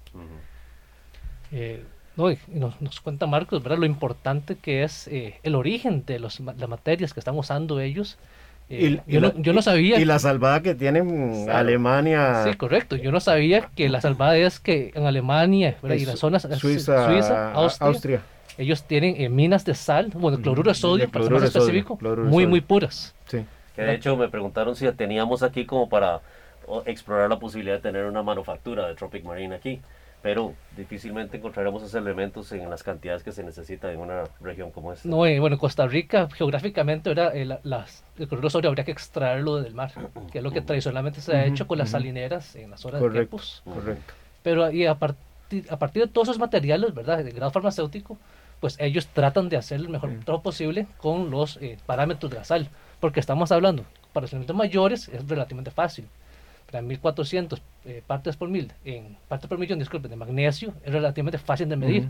Eh, 1.52 1.82
no, 2.16 2.30
y 2.30 2.38
nos, 2.48 2.80
nos, 2.80 3.00
cuenta 3.00 3.26
Marcos, 3.26 3.62
¿verdad? 3.62 3.78
Lo 3.78 3.86
importante 3.86 4.56
que 4.56 4.82
es 4.82 5.06
eh, 5.08 5.38
el 5.42 5.54
origen 5.54 6.04
de 6.06 6.18
los, 6.18 6.40
las 6.40 6.68
materias 6.68 7.12
que 7.12 7.20
están 7.20 7.36
usando 7.36 7.78
ellos. 7.78 8.18
Eh, 8.68 9.00
y, 9.06 9.12
yo, 9.12 9.20
no, 9.20 9.32
yo, 9.36 9.52
no, 9.52 9.62
sabía. 9.62 10.00
Y 10.00 10.04
la 10.04 10.18
salvada 10.18 10.60
que 10.60 10.74
tienen 10.74 11.48
Alemania. 11.48 12.44
Sí, 12.44 12.54
correcto. 12.54 12.96
Yo 12.96 13.12
no 13.12 13.20
sabía 13.20 13.70
que 13.76 13.88
la 13.88 14.00
salvada 14.00 14.36
es 14.36 14.58
que 14.58 14.90
en 14.94 15.06
Alemania 15.06 15.76
y 15.82 16.04
las 16.04 16.18
zonas 16.18 16.48
Suiza, 16.58 17.06
Suiza 17.06 17.52
Austria, 17.52 18.22
ellos 18.58 18.84
tienen 18.84 19.34
minas 19.34 19.64
de 19.64 19.74
sal, 19.74 20.10
bueno, 20.14 20.38
cloruro 20.38 20.70
de 20.70 20.74
sodio, 20.74 21.08
para 21.10 21.24
ser 21.24 21.32
más 21.34 21.42
específico, 21.42 21.98
muy, 22.00 22.46
muy 22.46 22.60
puras. 22.60 23.14
Sí. 23.26 23.44
Que 23.74 23.82
de 23.82 23.94
hecho 23.94 24.16
me 24.16 24.28
preguntaron 24.28 24.74
si 24.74 24.90
teníamos 24.92 25.42
aquí 25.42 25.66
como 25.66 25.88
para 25.88 26.20
explorar 26.86 27.28
la 27.28 27.38
posibilidad 27.38 27.76
de 27.76 27.82
tener 27.82 28.06
una 28.06 28.22
manufactura 28.22 28.88
de 28.88 28.94
Tropic 28.94 29.24
Marine 29.24 29.54
aquí 29.54 29.80
pero 30.26 30.54
difícilmente 30.76 31.36
encontraremos 31.36 31.84
esos 31.84 31.94
elementos 31.94 32.50
en 32.50 32.68
las 32.68 32.82
cantidades 32.82 33.22
que 33.22 33.30
se 33.30 33.44
necesita 33.44 33.92
en 33.92 34.00
una 34.00 34.24
región 34.40 34.72
como 34.72 34.92
esta. 34.92 35.08
No, 35.08 35.24
eh, 35.24 35.38
bueno, 35.38 35.56
Costa 35.56 35.86
Rica 35.86 36.28
geográficamente 36.34 37.12
era 37.12 37.28
el, 37.28 37.52
eh, 37.52 37.58
las, 37.62 38.02
el 38.18 38.26
cloruro 38.26 38.50
sodio 38.50 38.68
habría 38.68 38.84
que 38.84 38.90
extraerlo 38.90 39.62
del 39.62 39.74
mar, 39.74 39.92
que 40.32 40.38
es 40.38 40.44
lo 40.44 40.50
que 40.50 40.62
tradicionalmente 40.62 41.20
se 41.20 41.36
ha 41.36 41.46
hecho 41.46 41.68
con 41.68 41.78
las 41.78 41.90
salineras 41.90 42.56
en 42.56 42.72
las 42.72 42.80
zonas 42.80 43.00
de 43.00 43.10
Quepus. 43.10 43.62
Correcto. 43.64 44.14
Pero 44.42 44.68
y 44.72 44.86
a, 44.86 44.96
partir, 44.96 45.64
a 45.70 45.78
partir 45.78 46.02
de 46.02 46.08
todos 46.08 46.26
esos 46.26 46.40
materiales, 46.40 46.92
¿verdad? 46.92 47.22
De 47.22 47.30
grado 47.30 47.52
farmacéutico, 47.52 48.18
pues 48.60 48.76
ellos 48.80 49.06
tratan 49.08 49.48
de 49.48 49.56
hacer 49.56 49.80
el 49.80 49.88
mejor 49.88 50.10
trabajo 50.24 50.42
posible 50.42 50.86
con 50.98 51.30
los 51.30 51.58
eh, 51.58 51.78
parámetros 51.86 52.30
de 52.30 52.38
la 52.38 52.44
sal, 52.44 52.68
porque 53.00 53.20
estamos 53.20 53.52
hablando, 53.52 53.84
para 54.12 54.24
los 54.24 54.32
elementos 54.32 54.56
mayores 54.56 55.08
es 55.08 55.26
relativamente 55.28 55.70
fácil. 55.70 56.06
para 56.66 56.82
1400 56.82 57.62
eh, 57.84 58.02
partes 58.06 58.36
por 58.36 58.48
mil, 58.48 58.72
en 58.84 59.16
partes 59.28 59.48
por 59.48 59.58
millón, 59.58 59.78
disculpen, 59.78 60.10
de 60.10 60.16
magnesio, 60.16 60.72
es 60.84 60.92
relativamente 60.92 61.38
fácil 61.38 61.68
de 61.68 61.76
medir. 61.76 62.08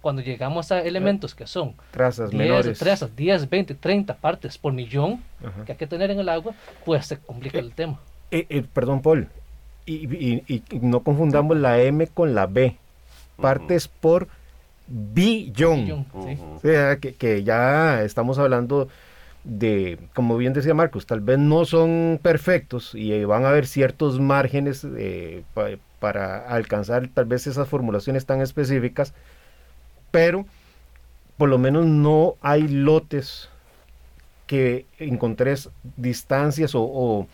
Cuando 0.00 0.22
llegamos 0.22 0.70
a 0.70 0.80
elementos 0.80 1.34
que 1.34 1.46
son 1.46 1.74
trazas 1.90 2.30
10, 2.30 2.38
menores, 2.38 2.78
trazas, 2.78 3.16
10, 3.16 3.48
20, 3.48 3.74
30 3.74 4.16
partes 4.16 4.58
por 4.58 4.72
millón 4.72 5.22
que 5.64 5.72
hay 5.72 5.78
que 5.78 5.86
tener 5.86 6.10
en 6.10 6.20
el 6.20 6.28
agua, 6.28 6.54
pues 6.84 7.06
se 7.06 7.18
complica 7.18 7.58
el 7.58 7.72
tema. 7.72 7.98
Eh, 8.30 8.46
eh, 8.48 8.64
perdón, 8.72 9.02
Paul, 9.02 9.28
y, 9.86 10.62
no 10.80 11.00
confundamos 11.00 11.56
la 11.56 11.80
M 11.80 12.06
con 12.08 12.34
la 12.34 12.46
B. 12.46 12.76
Partes 13.36 13.88
por 13.88 14.28
billón. 14.88 16.06
O 16.12 16.58
sea, 16.60 16.96
que, 16.96 17.14
que 17.14 17.44
ya 17.44 18.02
estamos 18.02 18.38
hablando 18.38 18.88
de, 19.44 19.98
como 20.14 20.36
bien 20.36 20.52
decía 20.52 20.74
Marcos, 20.74 21.06
tal 21.06 21.20
vez 21.20 21.38
no 21.38 21.64
son 21.64 22.18
perfectos 22.22 22.94
y 22.94 23.24
van 23.24 23.44
a 23.44 23.50
haber 23.50 23.66
ciertos 23.66 24.20
márgenes 24.20 24.86
eh, 24.96 25.44
para 26.00 26.48
alcanzar 26.48 27.08
tal 27.08 27.26
vez 27.26 27.46
esas 27.46 27.68
formulaciones 27.68 28.26
tan 28.26 28.40
específicas, 28.40 29.14
pero 30.10 30.46
por 31.36 31.48
lo 31.48 31.58
menos 31.58 31.86
no 31.86 32.34
hay 32.40 32.66
lotes 32.66 33.48
que 34.46 34.86
encontres 34.98 35.70
distancias 35.96 36.72
o, 36.74 37.26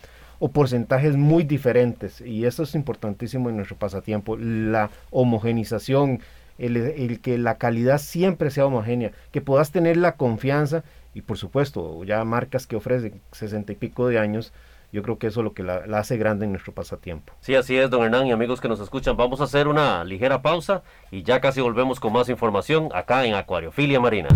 porcentajes 0.52 1.16
muy 1.16 1.44
diferentes. 1.44 2.20
Y 2.20 2.46
eso 2.46 2.64
es 2.64 2.74
importantísimo 2.74 3.48
en 3.48 3.56
nuestro 3.56 3.76
pasatiempo, 3.76 4.36
la 4.36 4.90
homogenización, 5.10 6.20
el, 6.58 6.76
el, 6.76 7.20
que 7.20 7.38
la 7.38 7.58
calidad 7.58 7.98
siempre 7.98 8.50
sea 8.50 8.66
homogénea, 8.66 9.12
que 9.30 9.40
puedas 9.40 9.70
tener 9.70 9.96
la 9.96 10.16
confianza 10.16 10.84
y 11.14 11.22
por 11.22 11.38
supuesto 11.38 12.04
ya 12.04 12.24
marcas 12.24 12.66
que 12.66 12.76
ofrecen 12.76 13.20
sesenta 13.32 13.72
y 13.72 13.76
pico 13.76 14.08
de 14.08 14.18
años, 14.18 14.52
yo 14.92 15.02
creo 15.02 15.18
que 15.18 15.26
eso 15.26 15.40
es 15.40 15.44
lo 15.44 15.54
que 15.54 15.62
la, 15.62 15.84
hace 15.94 16.18
grande 16.18 16.44
en 16.44 16.52
nuestro 16.52 16.72
pasatiempo. 16.72 17.32
Sí, 17.40 17.54
así 17.54 17.76
es, 17.76 17.88
don 17.88 18.04
Hernán 18.04 18.26
y 18.26 18.32
amigos 18.32 18.60
que 18.60 18.68
nos 18.68 18.80
escuchan. 18.80 19.16
Vamos 19.16 19.40
a 19.40 19.44
hacer 19.44 19.66
una 19.66 20.04
ligera 20.04 20.42
pausa 20.42 20.82
y 21.10 21.22
ya 21.22 21.40
casi 21.40 21.60
volvemos 21.60 21.98
con 21.98 22.12
más 22.12 22.28
información 22.28 22.90
acá 22.94 23.24
en 23.24 23.34
Acuariofilia 23.34 24.00
Marina. 24.00 24.28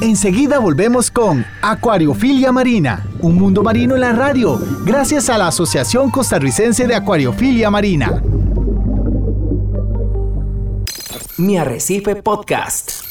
Enseguida 0.00 0.58
volvemos 0.58 1.10
con 1.10 1.46
Acuariofilia 1.62 2.52
Marina, 2.52 3.06
un 3.20 3.36
mundo 3.36 3.62
marino 3.62 3.94
en 3.94 4.00
la 4.00 4.12
radio, 4.12 4.58
gracias 4.84 5.30
a 5.30 5.38
la 5.38 5.46
Asociación 5.46 6.10
Costarricense 6.10 6.86
de 6.86 6.94
Acuariofilia 6.94 7.70
Marina. 7.70 8.20
Mi 11.36 11.58
Arrecife 11.58 12.14
Podcast. 12.16 13.02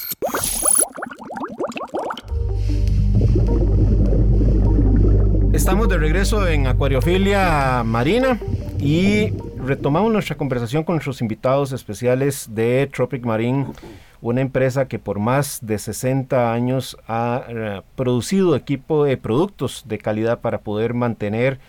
Estamos 5.51 5.89
de 5.89 5.97
regreso 5.97 6.47
en 6.47 6.67
Acuariofilia 6.67 7.83
Marina 7.83 8.39
y 8.79 9.31
retomamos 9.57 10.11
nuestra 10.13 10.37
conversación 10.37 10.83
con 10.85 10.95
nuestros 10.95 11.21
invitados 11.21 11.73
especiales 11.73 12.47
de 12.53 12.89
Tropic 12.93 13.25
Marine, 13.25 13.67
una 14.21 14.39
empresa 14.39 14.87
que 14.87 14.99
por 14.99 15.19
más 15.19 15.59
de 15.61 15.77
60 15.77 16.53
años 16.53 16.97
ha 17.07 17.43
eh, 17.49 17.81
producido 17.95 18.55
equipo 18.55 19.03
de 19.03 19.17
productos 19.17 19.83
de 19.85 19.97
calidad 19.97 20.39
para 20.39 20.59
poder 20.59 20.93
mantener 20.93 21.59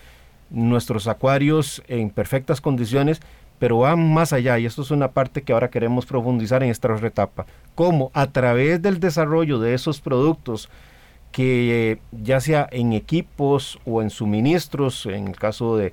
nuestros 0.49 1.07
acuarios 1.07 1.83
en 1.87 2.09
perfectas 2.09 2.61
condiciones, 2.61 3.19
pero 3.59 3.79
van 3.79 4.13
más 4.13 4.33
allá 4.33 4.59
y 4.59 4.65
esto 4.65 4.81
es 4.81 4.91
una 4.91 5.11
parte 5.11 5.41
que 5.41 5.53
ahora 5.53 5.69
queremos 5.69 6.05
profundizar 6.05 6.63
en 6.63 6.69
esta 6.69 6.93
otra 6.93 7.07
etapa, 7.07 7.45
cómo 7.73 8.11
a 8.13 8.27
través 8.27 8.81
del 8.81 8.99
desarrollo 8.99 9.59
de 9.59 9.73
esos 9.73 10.01
productos 10.01 10.69
que 11.35 11.99
ya 12.13 12.39
sea 12.39 12.65
en 12.71 12.93
equipos 12.93 13.77
o 13.85 14.01
en 14.01 14.09
suministros, 14.09 15.05
en 15.05 15.27
el 15.27 15.35
caso 15.35 15.75
de, 15.75 15.91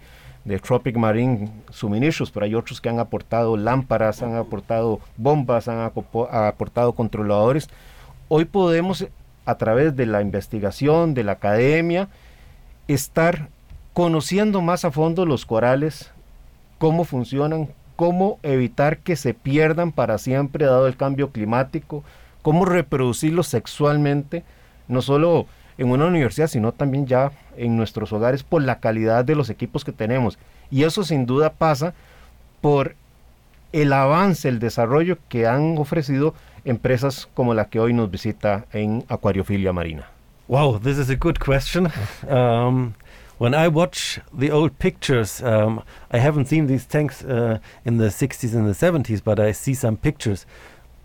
Tropic 0.60 0.96
Marine 0.96 1.50
suministros, 1.70 2.30
pero 2.30 2.46
hay 2.46 2.54
otros 2.54 2.80
que 2.80 2.88
han 2.88 3.00
aportado 3.00 3.56
lámparas, 3.56 4.22
han 4.22 4.36
aportado 4.36 5.00
bombas, 5.16 5.66
han 5.66 5.80
aportado 5.80 6.92
controladores. 6.92 7.68
Hoy 8.28 8.44
podemos, 8.44 9.06
a 9.44 9.54
través 9.56 9.96
de 9.96 10.06
la 10.06 10.22
investigación, 10.22 11.14
de 11.14 11.24
la 11.24 11.32
academia, 11.32 12.08
estar 12.86 13.48
conociendo 13.92 14.62
más 14.62 14.84
a 14.84 14.92
fondo 14.92 15.26
los 15.26 15.44
corales, 15.44 16.12
cómo 16.82 17.04
funcionan, 17.04 17.68
cómo 17.94 18.40
evitar 18.42 18.98
que 18.98 19.14
se 19.14 19.34
pierdan 19.34 19.92
para 19.92 20.18
siempre 20.18 20.66
dado 20.66 20.88
el 20.88 20.96
cambio 20.96 21.30
climático, 21.30 22.02
cómo 22.42 22.64
reproducirlos 22.64 23.46
sexualmente, 23.46 24.42
no 24.88 25.00
solo 25.00 25.46
en 25.78 25.92
una 25.92 26.06
universidad, 26.06 26.48
sino 26.48 26.72
también 26.72 27.06
ya 27.06 27.30
en 27.56 27.76
nuestros 27.76 28.12
hogares 28.12 28.42
por 28.42 28.62
la 28.62 28.80
calidad 28.80 29.24
de 29.24 29.36
los 29.36 29.48
equipos 29.48 29.84
que 29.84 29.92
tenemos. 29.92 30.40
Y 30.72 30.82
eso 30.82 31.04
sin 31.04 31.24
duda 31.24 31.52
pasa 31.52 31.94
por 32.60 32.96
el 33.70 33.92
avance, 33.92 34.48
el 34.48 34.58
desarrollo 34.58 35.18
que 35.28 35.46
han 35.46 35.78
ofrecido 35.78 36.34
empresas 36.64 37.28
como 37.32 37.54
la 37.54 37.66
que 37.66 37.78
hoy 37.78 37.92
nos 37.92 38.10
visita 38.10 38.66
en 38.72 39.04
Acuariofilia 39.08 39.72
Marina. 39.72 40.08
Wow, 40.48 40.80
this 40.80 40.98
is 40.98 41.10
a 41.10 41.14
good 41.14 41.36
question. 41.38 41.92
Um, 42.28 42.94
when 43.42 43.54
I 43.54 43.66
watch 43.66 44.20
the 44.32 44.52
old 44.52 44.78
pictures, 44.78 45.42
um, 45.42 45.82
I 46.12 46.18
haven't 46.18 46.44
seen 46.46 46.68
these 46.68 46.86
tanks 46.86 47.24
uh, 47.24 47.58
in 47.84 47.96
the 47.96 48.06
60s 48.06 48.54
and 48.54 48.68
the 48.68 48.86
70s, 48.86 49.20
but 49.20 49.40
I 49.40 49.50
see 49.50 49.74
some 49.74 49.96
pictures. 49.96 50.46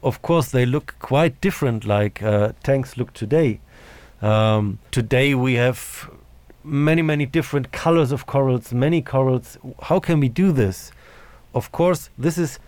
Of 0.04 0.21
course, 0.21 0.52
they 0.52 0.63
look 0.63 0.93
quite 1.00 1.41
different 1.41 1.84
like 1.84 2.21
uh, 2.21 2.52
tanks 2.62 2.95
look 2.95 3.12
today. 3.15 3.60
Um, 4.21 4.78
today 4.91 5.34
we 5.34 5.56
have 5.56 6.12
many, 6.63 7.02
many 7.02 7.26
different 7.26 7.71
colors 7.71 8.12
of 8.12 8.28
corals, 8.28 8.71
many 8.71 9.02
corals. 9.02 9.58
How 9.82 10.00
can 10.00 10.19
we 10.19 10.30
do 10.30 10.52
this? 10.52 10.91
Of 11.56 11.71
course, 11.71 12.12
this 12.19 12.38
is 12.38 12.60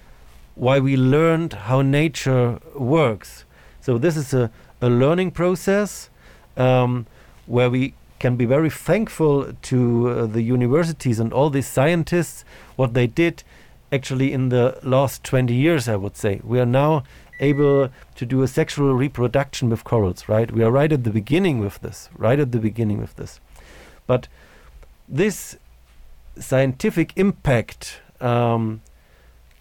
why 0.55 0.79
we 0.79 0.97
learned 0.97 1.53
how 1.53 1.83
nature 1.83 2.59
works. 2.73 3.45
So, 3.81 3.99
this 3.99 4.17
is 4.17 4.33
a, 4.33 4.49
a 4.81 4.89
learning 4.89 5.29
process 5.29 6.09
um, 6.57 7.05
where 7.45 7.69
we 7.69 7.93
can 8.19 8.35
be 8.35 8.45
very 8.45 8.69
thankful 8.69 9.53
to 9.61 10.09
uh, 10.09 10.25
the 10.25 10.41
universities 10.41 11.19
and 11.19 11.33
all 11.33 11.49
these 11.49 11.67
scientists, 11.67 12.43
what 12.75 12.93
they 12.93 13.07
did 13.07 13.43
actually 13.91 14.31
in 14.31 14.49
the 14.49 14.77
last 14.83 15.23
20 15.23 15.53
years, 15.53 15.87
I 15.87 15.95
would 15.95 16.15
say. 16.15 16.41
We 16.43 16.59
are 16.59 16.65
now 16.65 17.03
able 17.39 17.89
to 18.15 18.25
do 18.25 18.43
a 18.43 18.47
sexual 18.47 18.93
reproduction 18.93 19.69
with 19.69 19.83
corals, 19.83 20.27
right? 20.27 20.51
We 20.51 20.63
are 20.63 20.71
right 20.71 20.91
at 20.91 21.03
the 21.03 21.09
beginning 21.09 21.59
with 21.59 21.79
this, 21.79 22.09
right 22.15 22.39
at 22.39 22.51
the 22.51 22.59
beginning 22.59 22.99
with 22.99 23.15
this. 23.15 23.39
But 24.05 24.27
this 25.07 25.57
scientific 26.37 27.13
impact 27.15 28.01
um, 28.21 28.81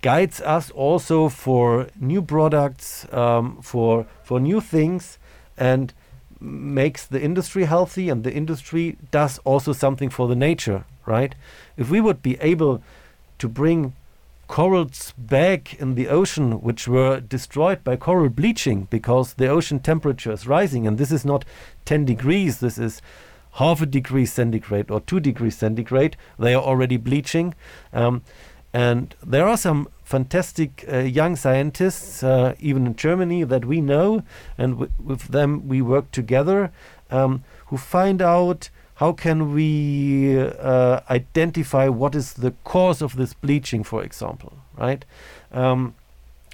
guides 0.03 0.41
us 0.41 0.71
also 0.71 1.29
for 1.29 1.89
new 1.99 2.23
products, 2.23 3.07
um, 3.13 3.61
for 3.63 4.07
for 4.23 4.41
new 4.41 4.61
things, 4.61 5.19
and 5.57 5.93
makes 6.41 7.07
the 7.07 7.21
industry 7.21 7.65
healthy. 7.65 8.09
And 8.09 8.25
the 8.25 8.33
industry 8.33 8.97
does 9.11 9.39
also 9.45 9.73
something 9.73 10.11
for 10.11 10.29
the 10.29 10.37
nature, 10.37 10.85
right? 11.07 11.35
If 11.77 11.91
we 11.91 12.01
would 12.01 12.23
be 12.23 12.39
able 12.41 12.83
to 13.39 13.49
bring 13.49 13.95
corals 14.49 15.13
back 15.19 15.79
in 15.79 15.95
the 15.95 16.09
ocean 16.09 16.63
which 16.63 16.89
were 16.89 17.21
destroyed 17.21 17.85
by 17.85 17.95
coral 17.97 18.31
bleaching 18.31 18.89
because 18.89 19.35
the 19.35 19.47
ocean 19.47 19.79
temperature 19.79 20.33
is 20.33 20.47
rising 20.47 20.87
and 20.87 20.97
this 20.97 21.13
is 21.13 21.23
not 21.23 21.45
10 21.85 22.07
degrees 22.07 22.59
this 22.59 22.79
is 22.79 23.03
half 23.53 23.83
a 23.83 23.87
degree 23.87 24.25
centigrade 24.25 24.91
or 24.91 25.01
2 25.03 25.21
degrees 25.21 25.57
centigrade 25.59 26.17
they 26.39 26.55
are 26.55 26.63
already 26.63 26.97
bleaching 26.97 27.55
um, 27.93 28.23
and 28.73 29.15
there 29.25 29.47
are 29.47 29.57
some 29.57 29.89
fantastic 30.05 30.85
uh, 30.91 30.99
young 30.99 31.37
scientists 31.37 32.23
uh, 32.23 32.55
even 32.61 32.87
in 32.87 32.97
Germany 32.97 33.45
that 33.45 33.65
we 33.65 33.81
know 33.81 34.23
and 34.57 34.89
with 34.99 35.29
them 35.29 35.69
we 35.69 35.83
work 35.83 36.11
together 36.11 36.71
um, 37.11 37.45
who 37.67 37.77
find 37.77 38.23
out 38.23 38.71
how 38.99 39.13
can 39.13 39.55
we 39.55 40.37
uh, 40.41 41.01
identify 41.09 41.89
what 41.89 42.17
is 42.17 42.33
the 42.35 42.51
cause 42.65 43.01
of 43.01 43.15
this 43.15 43.33
bleaching, 43.33 43.85
for 43.85 44.03
example, 44.03 44.55
right? 44.77 45.05
Um, 45.53 45.95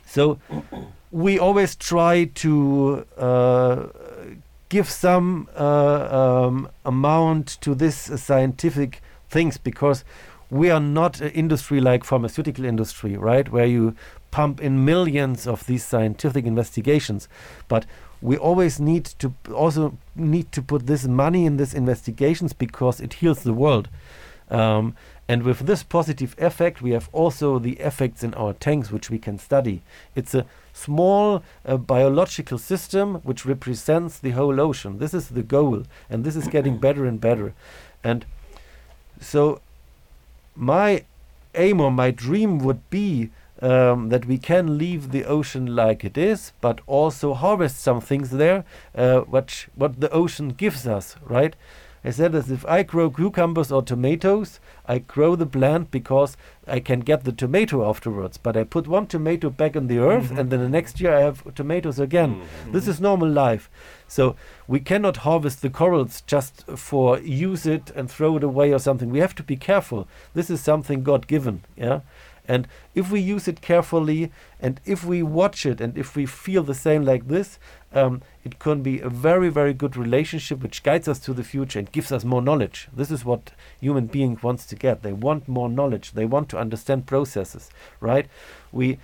so 0.04 0.38
we 1.10 1.38
always 1.38 1.74
try 1.74 2.24
to 2.26 3.06
uh, 3.16 3.86
give 4.68 4.90
some 4.90 5.48
uh, 5.56 6.44
um, 6.44 6.68
amount 6.84 7.46
to 7.62 7.74
this 7.74 7.96
scientific 7.96 9.00
things 9.30 9.56
because 9.56 10.04
we 10.54 10.70
are 10.70 10.78
not 10.78 11.20
an 11.20 11.30
industry 11.30 11.80
like 11.80 12.04
pharmaceutical 12.04 12.64
industry, 12.64 13.16
right, 13.16 13.50
where 13.50 13.66
you 13.66 13.96
pump 14.30 14.60
in 14.60 14.84
millions 14.84 15.48
of 15.48 15.66
these 15.66 15.84
scientific 15.84 16.46
investigations, 16.46 17.28
but 17.66 17.84
we 18.22 18.36
always 18.36 18.78
need 18.78 19.04
to 19.04 19.34
also 19.52 19.98
need 20.14 20.52
to 20.52 20.62
put 20.62 20.86
this 20.86 21.08
money 21.08 21.44
in 21.44 21.56
these 21.56 21.74
investigations 21.74 22.52
because 22.52 23.00
it 23.00 23.14
heals 23.14 23.42
the 23.42 23.52
world. 23.52 23.88
Um, 24.48 24.94
and 25.26 25.42
with 25.42 25.60
this 25.66 25.82
positive 25.82 26.36
effect, 26.38 26.80
we 26.80 26.92
have 26.92 27.08
also 27.12 27.58
the 27.58 27.72
effects 27.80 28.22
in 28.22 28.32
our 28.34 28.52
tanks, 28.52 28.92
which 28.92 29.10
we 29.10 29.18
can 29.18 29.38
study. 29.38 29.82
It's 30.14 30.34
a 30.34 30.46
small 30.72 31.42
uh, 31.66 31.78
biological 31.78 32.58
system 32.58 33.16
which 33.24 33.44
represents 33.44 34.20
the 34.20 34.30
whole 34.30 34.60
ocean. 34.60 34.98
This 34.98 35.14
is 35.14 35.30
the 35.30 35.42
goal, 35.42 35.82
and 36.08 36.22
this 36.22 36.36
is 36.36 36.46
getting 36.46 36.78
better 36.78 37.06
and 37.06 37.20
better. 37.20 37.54
And 38.04 38.24
so, 39.20 39.60
my 40.54 41.04
aim 41.54 41.80
or 41.80 41.90
my 41.90 42.10
dream 42.10 42.58
would 42.58 42.88
be 42.90 43.30
um, 43.62 44.08
that 44.08 44.26
we 44.26 44.38
can 44.38 44.76
leave 44.78 45.10
the 45.10 45.24
ocean 45.24 45.74
like 45.74 46.04
it 46.04 46.18
is, 46.18 46.52
but 46.60 46.80
also 46.86 47.34
harvest 47.34 47.80
some 47.80 48.00
things 48.00 48.30
there, 48.30 48.64
uh, 48.94 49.20
which 49.20 49.68
what 49.74 50.00
the 50.00 50.10
ocean 50.10 50.50
gives 50.50 50.86
us, 50.86 51.16
right? 51.24 51.54
I 52.04 52.10
said 52.10 52.34
as 52.34 52.50
if 52.50 52.66
I 52.66 52.82
grow 52.82 53.08
cucumbers 53.08 53.72
or 53.72 53.82
tomatoes, 53.82 54.60
I 54.86 54.98
grow 54.98 55.36
the 55.36 55.46
plant 55.46 55.90
because 55.90 56.36
I 56.66 56.80
can 56.80 57.00
get 57.00 57.24
the 57.24 57.32
tomato 57.32 57.88
afterwards. 57.88 58.36
But 58.36 58.56
I 58.56 58.64
put 58.64 58.86
one 58.86 59.06
tomato 59.06 59.48
back 59.48 59.74
in 59.74 59.86
the 59.86 59.98
earth, 59.98 60.30
mm 60.30 60.36
-hmm. 60.36 60.40
and 60.40 60.50
then 60.50 60.60
the 60.60 60.68
next 60.68 61.00
year 61.00 61.18
I 61.18 61.22
have 61.22 61.52
tomatoes 61.54 61.98
again. 61.98 62.30
Mm 62.30 62.40
-hmm. 62.40 62.72
This 62.72 62.88
is 62.88 63.00
normal 63.00 63.28
life. 63.28 63.70
So 64.06 64.36
we 64.68 64.80
cannot 64.80 65.16
harvest 65.16 65.60
the 65.60 65.70
corals 65.70 66.22
just 66.26 66.64
for 66.76 67.18
use 67.18 67.66
it 67.74 67.96
and 67.96 68.10
throw 68.10 68.36
it 68.36 68.44
away 68.44 68.72
or 68.72 68.80
something. 68.80 69.12
We 69.12 69.20
have 69.20 69.34
to 69.34 69.42
be 69.46 69.56
careful. 69.56 70.06
This 70.34 70.50
is 70.50 70.64
something 70.64 71.04
God 71.04 71.26
given. 71.26 71.62
Yeah. 71.76 72.00
And 72.46 72.68
if 72.94 73.10
we 73.10 73.20
use 73.20 73.50
it 73.50 73.60
carefully 73.60 74.30
and 74.60 74.80
if 74.84 75.04
we 75.04 75.22
watch 75.22 75.66
it 75.66 75.80
and 75.80 75.96
if 75.96 76.16
we 76.16 76.26
feel 76.26 76.62
the 76.62 76.74
same 76.74 77.12
like 77.12 77.28
this, 77.28 77.58
um, 77.92 78.20
it 78.44 78.58
can 78.58 78.82
be 78.82 79.00
a 79.00 79.08
very, 79.08 79.48
very 79.48 79.72
good 79.72 79.96
relationship 79.96 80.62
which 80.62 80.82
guides 80.82 81.08
us 81.08 81.18
to 81.20 81.32
the 81.32 81.44
future 81.44 81.78
and 81.78 81.90
gives 81.90 82.12
us 82.12 82.24
more 82.24 82.42
knowledge. 82.42 82.88
This 82.92 83.10
is 83.10 83.24
what 83.24 83.52
human 83.80 84.06
beings 84.06 84.42
wants 84.42 84.66
to 84.66 84.76
get. 84.76 85.02
They 85.02 85.12
want 85.12 85.48
more 85.48 85.68
knowledge. 85.68 86.12
They 86.12 86.26
want 86.26 86.48
to 86.50 86.58
understand 86.58 87.06
processes, 87.06 87.70
right? 88.00 88.26
We 88.70 88.98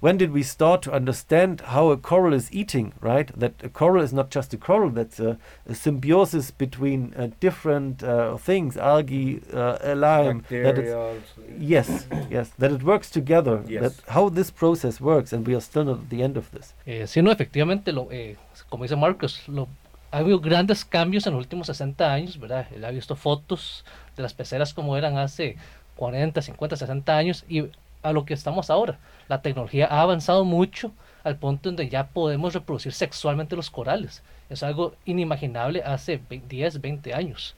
when 0.00 0.16
did 0.16 0.32
we 0.32 0.42
start 0.42 0.80
to 0.82 0.92
understand 0.92 1.60
how 1.60 1.90
a 1.90 1.96
coral 1.96 2.32
is 2.32 2.50
eating, 2.52 2.94
right? 3.00 3.30
That 3.38 3.52
a 3.62 3.68
coral 3.68 4.02
is 4.02 4.12
not 4.12 4.30
just 4.30 4.52
a 4.54 4.56
coral, 4.56 4.90
that's 4.90 5.20
a, 5.20 5.38
a 5.66 5.74
symbiosis 5.74 6.50
between 6.50 7.14
uh, 7.16 7.28
different 7.38 8.02
uh, 8.02 8.38
things, 8.38 8.78
algae, 8.78 9.42
uh, 9.52 9.94
lime. 9.94 10.38
Bacteria. 10.38 11.20
yes, 11.58 12.06
yes, 12.30 12.50
that 12.58 12.72
it 12.72 12.82
works 12.82 13.10
together, 13.10 13.62
yes. 13.68 13.82
that 13.82 14.10
how 14.12 14.30
this 14.30 14.50
process 14.50 15.00
works, 15.00 15.34
and 15.34 15.46
we 15.46 15.54
are 15.54 15.60
still 15.60 15.84
not 15.84 15.98
at 15.98 16.10
the 16.10 16.22
end 16.22 16.38
of 16.38 16.50
this. 16.50 16.72
Eh, 16.86 17.02
sí, 17.02 17.22
no, 17.22 17.30
efectivamente, 17.30 17.92
lo, 17.92 18.08
eh, 18.10 18.36
como 18.70 18.84
dice 18.84 18.96
Marcos, 18.96 19.46
lo, 19.46 19.68
ha 20.10 20.18
habido 20.18 20.40
grandes 20.40 20.84
cambios 20.84 21.26
en 21.26 21.34
los 21.34 21.42
últimos 21.42 21.66
60 21.66 22.12
años, 22.12 22.38
¿verdad? 22.38 22.66
Él 22.74 22.84
ha 22.84 22.90
visto 22.90 23.14
fotos 23.14 23.84
de 24.16 24.22
las 24.22 24.32
peceras 24.34 24.72
como 24.72 24.96
eran 24.96 25.18
hace 25.18 25.56
40, 25.96 26.40
50, 26.40 26.76
60 26.76 27.16
años 27.16 27.44
y 27.48 27.66
a 28.02 28.12
lo 28.12 28.24
que 28.24 28.34
estamos 28.34 28.70
ahora. 28.70 28.98
La 29.28 29.42
tecnología 29.42 29.86
ha 29.86 30.00
avanzado 30.00 30.44
mucho 30.44 30.92
al 31.22 31.36
punto 31.36 31.68
donde 31.68 31.88
ya 31.88 32.08
podemos 32.08 32.54
reproducir 32.54 32.92
sexualmente 32.92 33.56
los 33.56 33.70
corales. 33.70 34.22
Es 34.48 34.62
algo 34.62 34.94
inimaginable 35.04 35.82
hace 35.84 36.20
10, 36.48 36.80
20 36.80 37.14
años. 37.14 37.54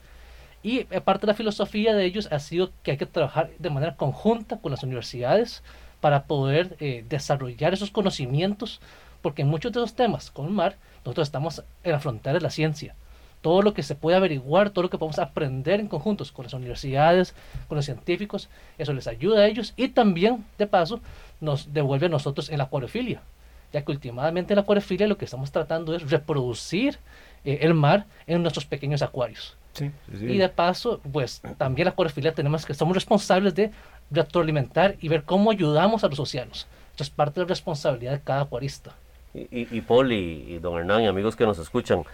Y 0.63 0.81
eh, 0.91 1.01
parte 1.01 1.27
de 1.27 1.33
la 1.33 1.37
filosofía 1.37 1.95
de 1.95 2.05
ellos 2.05 2.29
ha 2.31 2.39
sido 2.39 2.71
que 2.83 2.93
hay 2.93 2.97
que 2.97 3.07
trabajar 3.07 3.51
de 3.59 3.71
manera 3.71 3.97
conjunta 3.97 4.59
con 4.59 4.71
las 4.71 4.83
universidades 4.83 5.63
para 6.01 6.25
poder 6.25 6.77
eh, 6.81 7.05
desarrollar 7.09 7.73
esos 7.73 7.91
conocimientos, 7.91 8.81
porque 9.23 9.45
muchos 9.45 9.73
de 9.73 9.81
los 9.81 9.95
temas 9.95 10.31
con 10.31 10.47
el 10.47 10.53
mar, 10.53 10.77
nosotros 11.05 11.29
estamos 11.29 11.65
en 11.83 11.93
la 11.93 12.01
frontera 12.01 12.35
de 12.35 12.41
la 12.41 12.51
ciencia. 12.51 12.95
Todo 13.41 13.63
lo 13.63 13.75
que 13.75 13.83
se 13.83 13.97
puede 13.97 14.17
averiguar, 14.17 14.71
todo 14.71 14.85
lo 14.85 14.91
que 14.91 14.99
podemos 14.99 15.19
aprender 15.19 15.81
en 15.81 15.89
conjuntos 15.89 16.31
con 16.31 16.45
las 16.45 16.55
universidades, 16.55 17.35
con 17.67 17.77
los 17.77 17.85
científicos, 17.85 18.49
eso 18.79 18.93
les 18.93 19.09
ayuda 19.09 19.41
a 19.41 19.47
ellos 19.47 19.75
y 19.77 19.89
también, 19.89 20.45
de 20.59 20.67
paso, 20.69 21.01
nos 21.41 21.73
devuelve 21.73 22.07
a 22.07 22.09
nosotros 22.09 22.51
en 22.51 22.59
la 22.59 22.65
acuariofilia, 22.65 23.21
ya 23.73 23.83
que 23.85 23.91
últimamente 23.91 24.53
en 24.53 24.57
la 24.57 24.63
acuariofilia 24.63 25.09
lo 25.09 25.19
que 25.19 25.25
estamos 25.25 25.51
tratando 25.51 25.95
es 25.95 26.09
reproducir 26.09 26.99
eh, 27.45 27.59
el 27.63 27.75
mar 27.75 28.07
en 28.29 28.43
nuestros 28.43 28.65
pequeños 28.65 29.03
acuarios. 29.03 29.57
Y 30.11 30.39
de 30.39 30.49
paso, 30.49 31.01
pues 31.13 31.41
también 31.57 31.87
la 31.87 31.93
acuariofilia 31.93 32.35
tenemos 32.35 32.67
que 32.67 32.75
somos 32.75 32.95
responsables 32.95 33.55
de 33.55 33.71
retroalimentar 34.11 34.97
y 35.01 35.09
ver 35.09 35.25
cómo 35.25 35.51
ayudamos 35.51 36.05
a 36.05 36.09
los 36.09 36.21
océanos. 36.21 36.67
Esto 36.91 37.03
es 37.03 37.11
parte 37.11 37.41
de 37.41 37.47
la 37.47 37.49
responsabilidad 37.49 38.13
de 38.13 38.21
cada 38.21 38.43
acuarista. 38.43 38.95
Y, 39.35 39.81
Paul 39.81 40.13
y, 40.13 40.59
don 40.59 40.79
Hernán 40.79 41.03
y 41.03 41.07
amigos 41.07 41.37
que 41.37 41.47
nos 41.47 41.59
escuchan, 41.59 42.05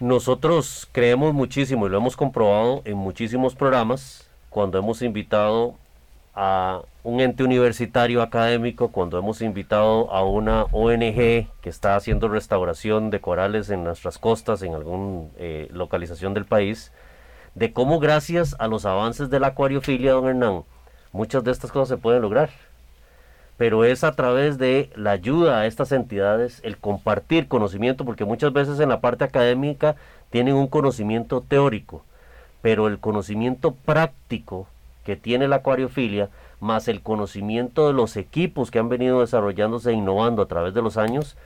nosotros 0.00 0.88
creemos 0.92 1.32
muchísimo 1.32 1.86
y 1.86 1.90
lo 1.90 1.96
hemos 1.96 2.16
comprobado 2.16 2.82
en 2.84 2.96
muchísimos 2.96 3.54
programas 3.54 4.28
cuando 4.50 4.78
hemos 4.78 5.00
invitado 5.00 5.76
a 6.34 6.82
un 7.02 7.20
ente 7.20 7.42
universitario 7.42 8.22
académico, 8.22 8.88
cuando 8.88 9.18
hemos 9.18 9.40
invitado 9.40 10.10
a 10.12 10.24
una 10.24 10.64
ONG 10.72 11.48
que 11.60 11.68
está 11.68 11.96
haciendo 11.96 12.28
restauración 12.28 13.10
de 13.10 13.20
corales 13.20 13.70
en 13.70 13.84
nuestras 13.84 14.18
costas, 14.18 14.62
en 14.62 14.74
alguna 14.74 15.28
eh, 15.38 15.68
localización 15.72 16.34
del 16.34 16.44
país, 16.44 16.92
de 17.54 17.72
cómo 17.72 17.98
gracias 17.98 18.54
a 18.58 18.68
los 18.68 18.84
avances 18.84 19.30
de 19.30 19.40
la 19.40 19.48
acuariofilia, 19.48 20.12
don 20.12 20.28
Hernán, 20.28 20.64
muchas 21.12 21.42
de 21.44 21.50
estas 21.50 21.72
cosas 21.72 21.88
se 21.88 21.96
pueden 21.96 22.22
lograr. 22.22 22.50
Pero 23.60 23.84
es 23.84 24.04
a 24.04 24.12
través 24.12 24.56
de 24.56 24.88
la 24.96 25.10
ayuda 25.10 25.60
a 25.60 25.66
estas 25.66 25.92
entidades, 25.92 26.60
el 26.62 26.78
compartir 26.78 27.46
conocimiento, 27.46 28.06
porque 28.06 28.24
muchas 28.24 28.54
veces 28.54 28.80
en 28.80 28.88
la 28.88 29.02
parte 29.02 29.22
académica 29.22 29.96
tienen 30.30 30.54
un 30.54 30.66
conocimiento 30.66 31.42
teórico, 31.46 32.02
pero 32.62 32.86
el 32.86 32.98
conocimiento 33.00 33.72
práctico 33.74 34.66
que 35.04 35.14
tiene 35.14 35.46
la 35.46 35.56
acuariofilia, 35.56 36.30
más 36.58 36.88
el 36.88 37.02
conocimiento 37.02 37.86
de 37.86 37.92
los 37.92 38.16
equipos 38.16 38.70
que 38.70 38.78
han 38.78 38.88
venido 38.88 39.20
desarrollándose 39.20 39.90
e 39.90 39.92
innovando 39.92 40.40
a 40.40 40.48
través 40.48 40.72
de 40.72 40.80
los 40.80 40.96
años, 40.96 41.36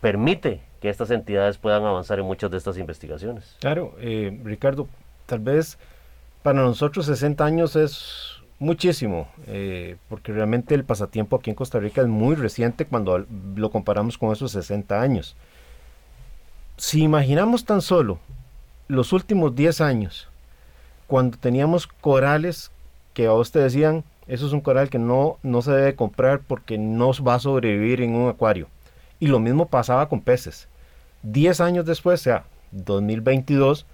permite 0.00 0.60
que 0.80 0.88
estas 0.88 1.12
entidades 1.12 1.56
puedan 1.56 1.84
avanzar 1.84 2.18
en 2.18 2.26
muchas 2.26 2.50
de 2.50 2.56
estas 2.56 2.78
investigaciones. 2.78 3.54
Claro, 3.60 3.94
eh, 4.00 4.40
Ricardo, 4.42 4.88
tal 5.26 5.38
vez 5.38 5.78
para 6.42 6.62
nosotros 6.62 7.06
60 7.06 7.44
años 7.44 7.76
es 7.76 8.33
muchísimo, 8.58 9.28
eh, 9.46 9.96
porque 10.08 10.32
realmente 10.32 10.74
el 10.74 10.84
pasatiempo 10.84 11.36
aquí 11.36 11.50
en 11.50 11.56
Costa 11.56 11.78
Rica 11.78 12.00
es 12.00 12.08
muy 12.08 12.34
reciente 12.34 12.86
cuando 12.86 13.26
lo 13.56 13.70
comparamos 13.70 14.18
con 14.18 14.32
esos 14.32 14.52
60 14.52 15.00
años. 15.00 15.36
Si 16.76 17.02
imaginamos 17.02 17.64
tan 17.64 17.82
solo 17.82 18.18
los 18.88 19.12
últimos 19.12 19.54
10 19.54 19.80
años, 19.80 20.28
cuando 21.06 21.38
teníamos 21.38 21.86
corales 21.86 22.70
que 23.12 23.26
a 23.26 23.32
usted 23.32 23.62
decían, 23.62 24.04
eso 24.26 24.46
es 24.46 24.52
un 24.52 24.60
coral 24.60 24.88
que 24.88 24.98
no, 24.98 25.38
no 25.42 25.62
se 25.62 25.70
debe 25.70 25.94
comprar 25.94 26.40
porque 26.40 26.78
no 26.78 27.12
va 27.22 27.34
a 27.34 27.40
sobrevivir 27.40 28.00
en 28.00 28.14
un 28.14 28.28
acuario. 28.28 28.68
Y 29.20 29.28
lo 29.28 29.38
mismo 29.38 29.66
pasaba 29.66 30.08
con 30.08 30.20
peces. 30.20 30.68
10 31.22 31.60
años 31.60 31.86
después, 31.86 32.20
o 32.20 32.24
sea, 32.24 32.44
2022, 32.72 33.86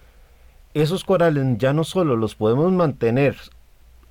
esos 0.74 1.04
corales 1.04 1.44
ya 1.58 1.72
no 1.72 1.84
solo 1.84 2.16
los 2.16 2.34
podemos 2.34 2.72
mantener 2.72 3.36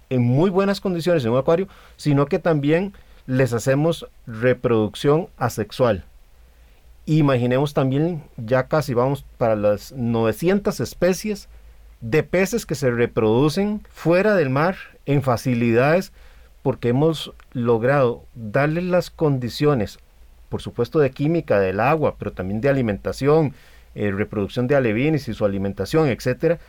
en 0.09 0.21
muy 0.21 0.49
buenas 0.49 0.81
condiciones 0.81 1.23
en 1.23 1.31
un 1.31 1.37
acuario, 1.37 1.67
sino 1.97 2.25
que 2.25 2.39
también 2.39 2.93
les 3.27 3.53
hacemos 3.53 4.07
reproducción 4.25 5.27
asexual. 5.37 6.03
Imaginemos 7.05 7.73
también, 7.73 8.23
ya 8.37 8.67
casi 8.67 8.93
vamos 8.93 9.25
para 9.37 9.55
las 9.55 9.91
900 9.91 10.79
especies 10.79 11.49
de 12.01 12.23
peces 12.23 12.65
que 12.65 12.75
se 12.75 12.91
reproducen 12.91 13.81
fuera 13.89 14.35
del 14.35 14.49
mar 14.49 14.77
en 15.05 15.21
facilidades 15.21 16.13
porque 16.61 16.89
hemos 16.89 17.33
logrado 17.53 18.23
darles 18.35 18.83
las 18.83 19.09
condiciones, 19.09 19.99
por 20.49 20.61
supuesto 20.61 20.99
de 20.99 21.11
química 21.11 21.59
del 21.59 21.79
agua, 21.79 22.15
pero 22.17 22.31
también 22.31 22.61
de 22.61 22.69
alimentación, 22.69 23.53
eh, 23.95 24.11
reproducción 24.11 24.67
de 24.67 24.75
alevines 24.75 25.27
y 25.27 25.33
su 25.33 25.45
alimentación, 25.45 26.09
etcétera, 26.09 26.59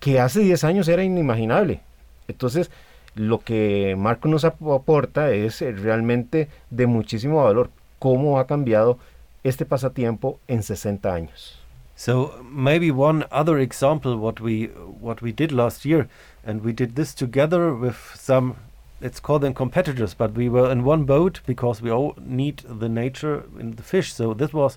que 0.00 0.20
hace 0.20 0.40
10 0.40 0.64
años 0.64 0.88
era 0.88 1.04
inimaginable. 1.04 1.80
Entonces, 2.28 2.70
lo 3.14 3.40
que 3.40 3.94
Marco 3.96 4.28
nos 4.28 4.44
aporta 4.44 5.30
es 5.32 5.62
eh, 5.62 5.72
realmente 5.72 6.48
de 6.70 6.86
muchísimo 6.86 7.44
valor. 7.44 7.70
¿Cómo 7.98 8.38
ha 8.38 8.46
cambiado 8.46 8.98
este 9.42 9.64
pasatiempo 9.64 10.38
en 10.48 10.62
60 10.62 11.12
años? 11.12 11.58
So 11.98 12.34
maybe 12.44 12.90
one 12.90 13.24
other 13.32 13.58
example 13.58 14.18
what 14.18 14.38
we 14.38 14.66
what 15.00 15.22
we 15.22 15.32
did 15.32 15.50
last 15.50 15.86
year, 15.86 16.08
and 16.44 16.62
we 16.62 16.74
did 16.74 16.94
this 16.94 17.14
together 17.14 17.72
with 17.72 17.96
some 18.14 18.56
let's 19.00 19.18
call 19.18 19.38
them 19.38 19.54
competitors, 19.54 20.12
but 20.12 20.34
we 20.34 20.50
were 20.50 20.70
in 20.70 20.84
one 20.84 21.04
boat 21.04 21.40
because 21.46 21.80
we 21.80 21.90
all 21.90 22.14
need 22.20 22.62
the 22.68 22.88
nature 22.88 23.44
in 23.58 23.76
the 23.76 23.82
fish. 23.82 24.12
So 24.12 24.34
this 24.34 24.52
was 24.52 24.76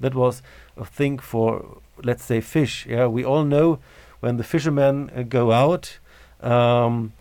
that 0.00 0.14
was 0.14 0.42
a 0.78 0.86
thing 0.86 1.18
for 1.18 1.78
let's 2.02 2.24
say 2.24 2.40
fish. 2.40 2.86
Yeah, 2.86 3.06
we 3.06 3.22
all 3.22 3.44
know 3.44 3.78
when 4.20 4.38
the 4.38 4.44
fishermen 4.44 5.10
uh, 5.14 5.22
go 5.22 5.52
out, 5.52 5.98
um, 6.40 7.12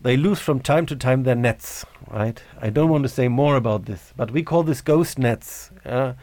they 0.00 0.16
lose 0.16 0.40
from 0.40 0.60
time 0.60 0.86
to 0.86 0.96
time 0.96 1.24
their 1.24 1.34
nets. 1.34 1.84
Right? 2.10 2.42
I 2.60 2.70
don't 2.70 2.88
want 2.88 3.02
to 3.02 3.08
say 3.08 3.28
more 3.28 3.56
about 3.56 3.86
this, 3.86 4.12
but 4.16 4.30
we 4.30 4.42
call 4.42 4.62
this 4.62 4.80
ghost 4.80 5.18
nets. 5.18 5.70
Yeah? 5.84 6.14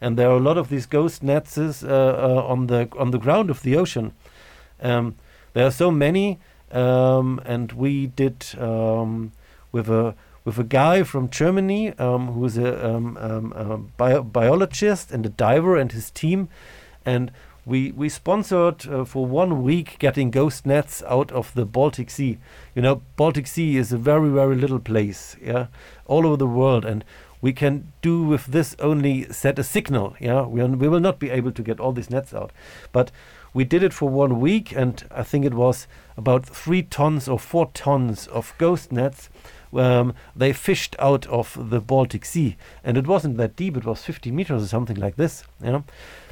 And 0.00 0.18
there 0.18 0.28
are 0.28 0.36
a 0.36 0.40
lot 0.40 0.58
of 0.58 0.68
these 0.68 0.86
ghost 0.86 1.22
nets 1.22 1.56
uh, 1.56 1.66
uh, 1.86 2.42
on 2.46 2.66
the 2.66 2.88
on 2.98 3.10
the 3.10 3.18
ground 3.18 3.50
of 3.50 3.62
the 3.62 3.76
ocean. 3.76 4.12
Um, 4.80 5.16
there 5.54 5.66
are 5.66 5.70
so 5.70 5.90
many, 5.90 6.38
um, 6.70 7.40
and 7.46 7.72
we 7.72 8.08
did 8.08 8.44
um, 8.58 9.32
with 9.72 9.88
a 9.88 10.14
with 10.44 10.58
a 10.58 10.64
guy 10.64 11.02
from 11.02 11.28
Germany 11.28 11.92
um, 11.98 12.28
who 12.28 12.44
is 12.44 12.56
a, 12.56 12.88
um, 12.88 13.16
um, 13.16 13.52
a 13.52 13.78
bio 13.78 14.22
biologist 14.22 15.10
and 15.10 15.26
a 15.26 15.28
diver 15.28 15.76
and 15.76 15.92
his 15.92 16.10
team, 16.10 16.48
and 17.04 17.32
we 17.66 17.90
we 17.90 18.08
sponsored 18.08 18.86
uh, 18.88 19.04
for 19.04 19.26
one 19.26 19.62
week 19.62 19.96
getting 19.98 20.30
ghost 20.30 20.64
nets 20.64 21.02
out 21.06 21.32
of 21.32 21.52
the 21.54 21.66
Baltic 21.66 22.08
Sea. 22.08 22.38
You 22.74 22.82
know, 22.82 23.02
Baltic 23.16 23.48
Sea 23.48 23.76
is 23.76 23.92
a 23.92 23.98
very 23.98 24.30
very 24.30 24.54
little 24.54 24.78
place, 24.78 25.36
yeah, 25.42 25.66
all 26.06 26.26
over 26.26 26.36
the 26.36 26.46
world, 26.46 26.84
and 26.84 27.04
we 27.42 27.52
can 27.52 27.92
do 28.00 28.22
with 28.22 28.46
this 28.46 28.76
only 28.78 29.24
set 29.32 29.58
a 29.58 29.64
signal. 29.64 30.16
Yeah, 30.20 30.46
we 30.46 30.62
we 30.64 30.88
will 30.88 31.00
not 31.00 31.18
be 31.18 31.28
able 31.28 31.52
to 31.52 31.62
get 31.62 31.80
all 31.80 31.92
these 31.92 32.10
nets 32.10 32.32
out, 32.32 32.52
but 32.92 33.10
we 33.52 33.64
did 33.64 33.82
it 33.82 33.92
for 33.92 34.08
one 34.08 34.40
week, 34.40 34.72
and 34.72 35.02
I 35.10 35.24
think 35.24 35.44
it 35.44 35.54
was 35.54 35.88
about 36.16 36.46
three 36.46 36.82
tons 36.82 37.28
or 37.28 37.38
four 37.38 37.70
tons 37.74 38.28
of 38.28 38.54
ghost 38.58 38.92
nets 38.92 39.28
um, 39.74 40.14
they 40.34 40.52
fished 40.52 40.96
out 40.98 41.26
of 41.26 41.70
the 41.70 41.80
Baltic 41.80 42.24
Sea, 42.24 42.56
and 42.84 42.96
it 42.96 43.06
wasn't 43.06 43.36
that 43.38 43.56
deep. 43.56 43.76
It 43.76 43.84
was 43.84 44.02
50 44.02 44.30
meters 44.30 44.62
or 44.62 44.66
something 44.66 44.96
like 44.96 45.16
this. 45.16 45.44
You 45.62 45.72
know, 45.72 45.84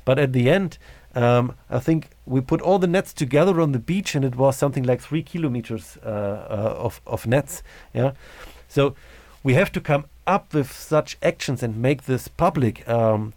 but 0.05 0.18
at 0.18 0.33
the 0.33 0.51
end, 0.51 0.79
um, 1.14 1.55
I 1.70 1.79
think 1.79 2.11
we 2.27 2.40
put 2.40 2.61
all 2.61 2.79
the 2.79 2.87
nets 2.87 3.12
together 3.12 3.61
on 3.61 3.72
the 3.72 3.79
beach, 3.79 4.14
and 4.14 4.24
it 4.24 4.37
was 4.37 4.57
something 4.57 4.85
like 4.85 5.00
three 5.00 5.22
kilometers 5.22 5.96
uh, 6.05 6.09
uh, 6.09 6.74
of 6.79 7.00
of 7.07 7.27
nets. 7.27 7.62
Yeah, 7.92 8.12
so 8.68 8.94
we 9.42 9.55
have 9.55 9.70
to 9.72 9.81
come 9.81 10.07
up 10.27 10.55
with 10.55 10.72
such 10.72 11.16
actions 11.22 11.62
and 11.62 11.77
make 11.77 12.05
this 12.05 12.29
public. 12.29 12.88
Um, 12.88 13.35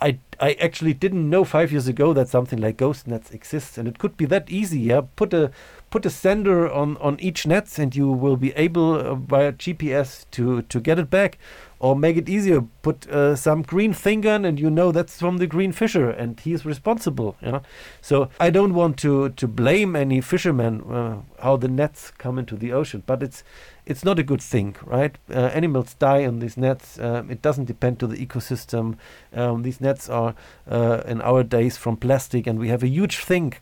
I 0.00 0.18
I 0.40 0.52
actually 0.52 0.94
didn't 0.94 1.28
know 1.28 1.44
five 1.44 1.70
years 1.70 1.86
ago 1.86 2.14
that 2.14 2.28
something 2.28 2.58
like 2.58 2.78
ghost 2.78 3.06
nets 3.06 3.30
exists, 3.30 3.76
and 3.76 3.86
it 3.86 3.98
could 3.98 4.16
be 4.16 4.24
that 4.26 4.50
easy. 4.50 4.80
Yeah, 4.80 5.02
put 5.16 5.34
a 5.34 5.50
put 5.90 6.06
a 6.06 6.10
sender 6.10 6.70
on 6.70 6.96
on 6.96 7.20
each 7.20 7.46
nets, 7.46 7.78
and 7.78 7.94
you 7.94 8.10
will 8.10 8.36
be 8.36 8.52
able 8.52 8.94
uh, 8.94 9.14
via 9.14 9.52
GPS 9.52 10.24
to 10.30 10.62
to 10.62 10.80
get 10.80 10.98
it 10.98 11.10
back, 11.10 11.38
or 11.80 11.96
make 11.96 12.16
it 12.16 12.28
easier. 12.28 12.60
Put 12.82 13.08
uh, 13.08 13.34
some 13.34 13.62
green 13.62 13.92
thing 13.92 14.26
on, 14.26 14.44
and 14.44 14.60
you 14.60 14.70
know 14.70 14.92
that's 14.92 15.18
from 15.18 15.38
the 15.38 15.46
green 15.46 15.72
fisher, 15.72 16.10
and 16.10 16.38
he 16.38 16.52
is 16.52 16.64
responsible. 16.64 17.36
Yeah, 17.42 17.60
so 18.00 18.28
I 18.38 18.50
don't 18.50 18.74
want 18.74 18.96
to 18.98 19.30
to 19.30 19.48
blame 19.48 19.96
any 19.96 20.20
fishermen 20.20 20.82
uh, 20.82 21.16
how 21.42 21.56
the 21.56 21.68
nets 21.68 22.12
come 22.18 22.38
into 22.38 22.56
the 22.56 22.72
ocean, 22.72 23.02
but 23.06 23.22
it's 23.22 23.42
it's 23.86 24.04
not 24.04 24.18
a 24.18 24.22
good 24.22 24.42
thing, 24.42 24.76
right? 24.84 25.16
Uh, 25.28 25.50
animals 25.54 25.94
die 25.94 26.24
on 26.26 26.38
these 26.38 26.56
nets. 26.56 26.98
Um, 26.98 27.30
it 27.30 27.42
doesn't 27.42 27.64
depend 27.64 27.98
to 28.00 28.06
the 28.06 28.24
ecosystem. 28.24 28.96
Um, 29.32 29.62
these 29.62 29.80
nets 29.80 30.08
are 30.08 30.34
uh, 30.70 31.02
in 31.06 31.20
our 31.22 31.42
days 31.42 31.76
from 31.76 31.96
plastic, 31.96 32.46
and 32.46 32.58
we 32.58 32.68
have 32.68 32.82
a 32.82 32.88
huge 32.88 33.18
thing 33.18 33.54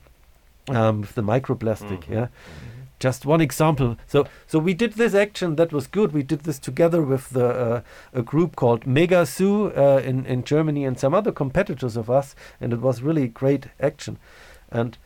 um, 0.68 1.02
with 1.02 1.14
the 1.14 1.22
microplastic. 1.22 2.00
Mm-hmm. 2.00 2.12
Yeah. 2.12 2.26
Mm-hmm. 2.26 2.77
Just 2.98 3.24
one 3.24 3.40
example. 3.40 3.96
So, 4.06 4.26
so 4.46 4.58
we 4.58 4.74
did 4.74 4.94
this 4.94 5.14
action 5.14 5.54
that 5.56 5.72
was 5.72 5.86
good. 5.86 6.12
We 6.12 6.24
did 6.24 6.40
this 6.40 6.58
together 6.58 7.00
with 7.00 7.30
the 7.30 7.46
uh, 7.46 7.80
a 8.12 8.22
group 8.22 8.56
called 8.56 8.86
Megazoo 8.86 9.76
uh, 9.76 10.00
in 10.02 10.26
in 10.26 10.42
Germany 10.42 10.84
and 10.84 10.98
some 10.98 11.14
other 11.14 11.30
competitors 11.30 11.96
of 11.96 12.10
us, 12.10 12.34
and 12.60 12.72
it 12.72 12.80
was 12.80 13.00
really 13.00 13.28
great 13.28 13.68
action. 13.80 14.18
And 14.70 14.98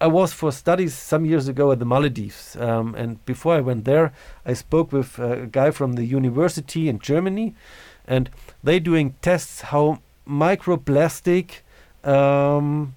I 0.00 0.06
was 0.06 0.32
for 0.32 0.50
studies 0.50 0.94
some 0.94 1.26
years 1.26 1.48
ago 1.48 1.70
at 1.70 1.78
the 1.78 1.84
Maldives, 1.84 2.56
um, 2.56 2.94
and 2.94 3.24
before 3.26 3.54
I 3.54 3.60
went 3.60 3.84
there, 3.84 4.12
I 4.44 4.54
spoke 4.54 4.90
with 4.90 5.18
a 5.18 5.46
guy 5.46 5.70
from 5.70 5.92
the 5.92 6.04
university 6.04 6.88
in 6.88 6.98
Germany, 6.98 7.54
and 8.06 8.30
they 8.64 8.80
doing 8.80 9.14
tests 9.20 9.60
how 9.60 10.00
microplastic 10.26 11.60
um, 12.04 12.96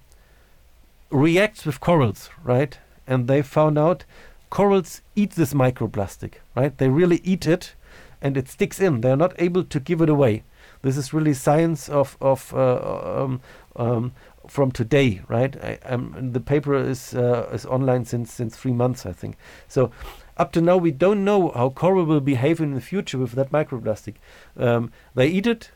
reacts 1.10 1.66
with 1.66 1.80
corals, 1.80 2.30
right? 2.42 2.78
And 3.06 3.28
they 3.28 3.42
found 3.42 3.78
out 3.78 4.04
corals 4.50 5.02
eat 5.14 5.32
this 5.32 5.54
microplastic, 5.54 6.34
right? 6.54 6.76
They 6.76 6.88
really 6.88 7.20
eat 7.24 7.46
it, 7.46 7.74
and 8.20 8.36
it 8.36 8.48
sticks 8.48 8.80
in. 8.80 9.00
They 9.00 9.10
are 9.10 9.16
not 9.16 9.34
able 9.38 9.64
to 9.64 9.80
give 9.80 10.00
it 10.00 10.08
away. 10.08 10.42
This 10.82 10.96
is 10.96 11.12
really 11.12 11.34
science 11.34 11.88
of 11.88 12.16
of 12.20 12.52
uh, 12.54 13.22
um, 13.22 13.40
um, 13.76 14.12
from 14.48 14.70
today, 14.70 15.22
right? 15.28 15.56
I, 15.62 15.78
um, 15.84 16.32
the 16.32 16.40
paper 16.40 16.74
is 16.74 17.14
uh, 17.14 17.48
is 17.52 17.66
online 17.66 18.04
since 18.04 18.32
since 18.32 18.56
three 18.56 18.72
months, 18.72 19.06
I 19.06 19.12
think. 19.12 19.36
So 19.68 19.90
up 20.36 20.52
to 20.52 20.60
now, 20.60 20.76
we 20.76 20.90
don't 20.90 21.24
know 21.24 21.50
how 21.50 21.70
coral 21.70 22.04
will 22.04 22.20
behave 22.20 22.60
in 22.60 22.74
the 22.74 22.80
future 22.80 23.18
with 23.18 23.32
that 23.32 23.50
microplastic. 23.50 24.14
Um, 24.56 24.92
they 25.14 25.28
eat 25.28 25.46
it, 25.46 25.70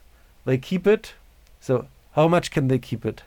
they 0.45 0.59
keep 0.59 0.87
it. 0.87 1.14
So 1.61 1.87
how 2.12 2.28
much 2.28 2.51
can 2.51 2.68
they 2.68 2.78
keep 2.78 3.07
it? 3.07 3.22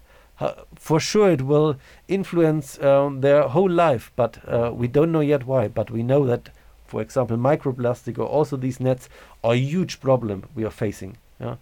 For 0.76 1.00
sure, 1.00 1.32
it 1.32 1.42
will 1.42 1.78
influence 2.08 2.82
um, 2.82 3.22
their 3.22 3.48
whole 3.48 3.70
life, 3.70 4.12
but 4.16 4.38
uh, 4.48 4.72
we 4.74 4.88
don't 4.88 5.12
know 5.12 5.22
yet 5.22 5.46
why. 5.46 5.68
But 5.68 5.92
we 5.92 6.04
know 6.04 6.26
that, 6.26 6.50
for 6.86 7.02
example, 7.02 7.38
microplastic 7.38 8.18
or 8.18 8.26
also 8.26 8.58
these 8.58 8.80
nets 8.80 9.10
are 9.44 9.54
a 9.54 9.58
huge 9.58 10.00
problem 10.00 10.46
we 10.56 10.66
are 10.66 10.72
facing. 10.72 11.18
Yeah? 11.40 11.56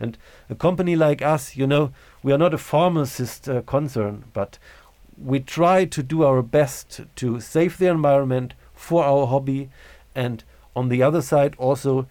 And 0.00 0.18
a 0.50 0.54
company 0.54 0.96
like 0.96 1.22
us, 1.22 1.56
you 1.56 1.66
know, 1.66 1.92
we 2.22 2.32
are 2.32 2.38
not 2.38 2.54
a 2.54 2.58
pharmacist 2.58 3.48
uh, 3.48 3.62
concern, 3.62 4.24
but 4.32 4.58
we 5.22 5.40
try 5.40 5.84
to 5.84 6.02
do 6.02 6.24
our 6.24 6.42
best 6.42 7.00
to 7.16 7.40
save 7.40 7.78
the 7.78 7.88
environment 7.88 8.54
for 8.74 9.04
our 9.04 9.26
hobby, 9.26 9.70
and 10.14 10.42
on 10.74 10.88
the 10.88 11.02
other 11.02 11.22
side 11.22 11.54
also 11.58 12.06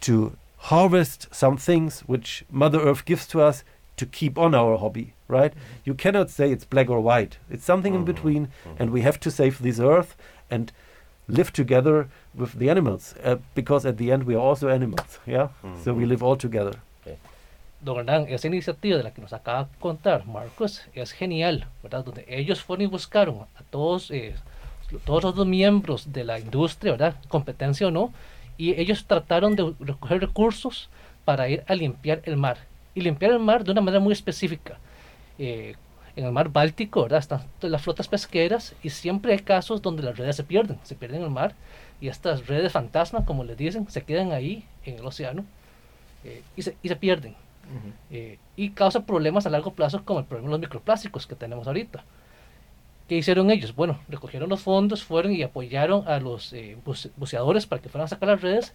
to 0.00 0.36
harvest 0.56 1.28
some 1.30 1.56
things 1.56 2.00
which 2.00 2.44
Mother 2.50 2.80
Earth 2.80 3.04
gives 3.04 3.26
to 3.28 3.40
us 3.40 3.62
to 3.96 4.06
keep 4.06 4.38
on 4.38 4.54
our 4.54 4.76
hobby, 4.78 5.12
right? 5.30 5.52
Mm-hmm. 5.52 5.82
You 5.84 5.94
cannot 5.94 6.30
say 6.30 6.50
it's 6.50 6.64
black 6.64 6.90
or 6.90 7.00
white. 7.00 7.38
It's 7.48 7.64
something 7.64 7.92
mm-hmm. 7.92 8.08
in 8.08 8.14
between, 8.14 8.46
mm-hmm. 8.46 8.82
and 8.82 8.90
we 8.90 9.02
have 9.02 9.18
to 9.20 9.30
save 9.30 9.62
this 9.62 9.78
earth 9.78 10.16
and 10.50 10.72
live 11.28 11.52
together 11.52 12.08
with 12.34 12.58
the 12.58 12.68
animals, 12.68 13.14
uh, 13.24 13.36
because 13.54 13.86
at 13.86 13.96
the 13.96 14.10
end 14.10 14.24
we 14.24 14.34
are 14.34 14.42
also 14.42 14.68
animals, 14.68 15.20
yeah? 15.26 15.48
So 15.84 15.94
we 15.94 16.04
live 16.04 16.22
all 16.24 16.36
together. 16.36 16.80
Don 17.82 17.96
Hernán, 17.96 18.26
esa 18.28 18.48
iniciativa 18.48 18.98
de 18.98 19.04
la 19.04 19.10
que 19.12 19.22
nos 19.22 19.32
acaba 19.32 19.64
de 19.64 19.78
contar 19.78 20.26
Marcos 20.26 20.82
es 20.92 21.12
genial, 21.12 21.66
¿verdad? 21.82 22.04
Donde 22.04 22.26
ellos 22.28 22.60
fueron 22.60 22.82
y 22.82 22.86
buscaron 22.86 23.46
a 23.54 23.62
todos, 23.70 24.10
eh, 24.10 24.34
todos 25.04 25.36
los 25.36 25.46
miembros 25.46 26.12
de 26.12 26.24
la 26.24 26.38
industria, 26.38 26.92
¿verdad? 26.92 27.14
Competencia 27.28 27.86
o 27.86 27.90
no, 27.90 28.12
y 28.58 28.78
ellos 28.78 29.06
trataron 29.06 29.54
de 29.54 29.72
recoger 29.78 30.20
recursos 30.20 30.90
para 31.24 31.48
ir 31.48 31.62
a 31.68 31.74
limpiar 31.74 32.20
el 32.24 32.36
mar. 32.36 32.58
Y 32.92 33.02
limpiar 33.02 33.30
el 33.32 33.38
mar 33.38 33.62
de 33.62 33.70
una 33.70 33.80
manera 33.80 34.00
muy 34.00 34.12
específica. 34.12 34.79
Eh, 35.42 35.74
en 36.16 36.26
el 36.26 36.32
mar 36.32 36.50
Báltico, 36.50 37.04
¿verdad? 37.04 37.20
Están 37.20 37.46
las 37.62 37.80
flotas 37.80 38.08
pesqueras 38.08 38.74
y 38.82 38.90
siempre 38.90 39.32
hay 39.32 39.38
casos 39.38 39.80
donde 39.80 40.02
las 40.02 40.18
redes 40.18 40.36
se 40.36 40.44
pierden, 40.44 40.78
se 40.82 40.94
pierden 40.94 41.20
en 41.20 41.26
el 41.28 41.30
mar 41.30 41.54
y 41.98 42.08
estas 42.08 42.46
redes 42.46 42.72
fantasma, 42.72 43.24
como 43.24 43.42
les 43.42 43.56
dicen, 43.56 43.88
se 43.88 44.02
quedan 44.02 44.32
ahí 44.32 44.66
en 44.84 44.98
el 44.98 45.06
océano 45.06 45.46
eh, 46.24 46.42
y, 46.56 46.62
se, 46.62 46.76
y 46.82 46.88
se 46.88 46.96
pierden. 46.96 47.34
Eh, 48.10 48.36
y 48.56 48.70
causa 48.70 49.06
problemas 49.06 49.46
a 49.46 49.50
largo 49.50 49.72
plazo 49.72 50.04
como 50.04 50.18
el 50.18 50.26
problema 50.26 50.48
de 50.48 50.52
los 50.52 50.60
microplásticos 50.60 51.26
que 51.26 51.36
tenemos 51.36 51.66
ahorita. 51.66 52.04
¿Qué 53.08 53.16
hicieron 53.16 53.50
ellos? 53.50 53.74
Bueno, 53.74 54.00
recogieron 54.08 54.50
los 54.50 54.60
fondos, 54.60 55.04
fueron 55.04 55.32
y 55.32 55.42
apoyaron 55.42 56.06
a 56.06 56.20
los 56.20 56.52
eh, 56.52 56.76
buceadores 57.16 57.66
para 57.66 57.80
que 57.80 57.88
fueran 57.88 58.04
a 58.06 58.08
sacar 58.08 58.28
las 58.28 58.42
redes 58.42 58.74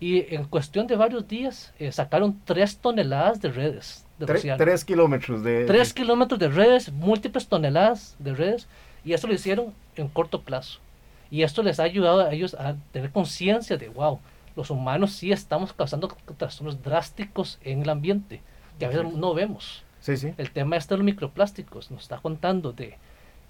y 0.00 0.34
en 0.34 0.44
cuestión 0.44 0.86
de 0.86 0.96
varios 0.96 1.26
días 1.28 1.72
eh, 1.78 1.92
sacaron 1.92 2.40
tres 2.44 2.78
toneladas 2.78 3.40
de 3.40 3.50
redes. 3.50 4.04
De 4.18 4.26
tres 4.26 4.84
kilómetros 4.84 5.42
de... 5.42 5.64
Tres 5.64 5.92
kilómetros 5.92 6.38
de 6.38 6.48
redes, 6.48 6.92
múltiples 6.92 7.48
toneladas 7.48 8.16
de 8.18 8.34
redes 8.34 8.68
y 9.04 9.12
eso 9.12 9.26
lo 9.26 9.34
hicieron 9.34 9.72
en 9.96 10.08
corto 10.08 10.42
plazo. 10.42 10.80
Y 11.30 11.42
esto 11.42 11.62
les 11.62 11.80
ha 11.80 11.84
ayudado 11.84 12.20
a 12.20 12.32
ellos 12.32 12.54
a 12.54 12.76
tener 12.92 13.10
conciencia 13.10 13.76
de, 13.76 13.88
wow, 13.88 14.20
los 14.56 14.70
humanos 14.70 15.12
sí 15.12 15.32
estamos 15.32 15.72
causando 15.72 16.08
trastornos 16.36 16.82
drásticos 16.82 17.58
en 17.64 17.82
el 17.82 17.90
ambiente, 17.90 18.40
que 18.78 18.86
a 18.86 18.88
veces 18.88 19.12
no 19.12 19.34
vemos. 19.34 19.82
Sí, 20.00 20.16
sí. 20.16 20.32
El 20.36 20.50
tema 20.50 20.76
este 20.76 20.94
de 20.94 20.98
los 20.98 21.04
microplásticos 21.04 21.90
nos 21.90 22.02
está 22.02 22.18
contando 22.18 22.72
de 22.72 22.98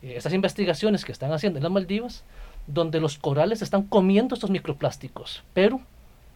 eh, 0.02 0.14
estas 0.16 0.32
investigaciones 0.32 1.04
que 1.04 1.12
están 1.12 1.32
haciendo 1.32 1.58
en 1.58 1.64
las 1.64 1.72
Maldivas, 1.72 2.24
donde 2.66 3.00
los 3.00 3.18
corales 3.18 3.60
están 3.60 3.82
comiendo 3.82 4.34
estos 4.34 4.50
microplásticos, 4.50 5.42
pero 5.52 5.80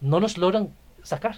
no 0.01 0.19
los 0.19 0.37
logran 0.37 0.69
sacar. 1.03 1.37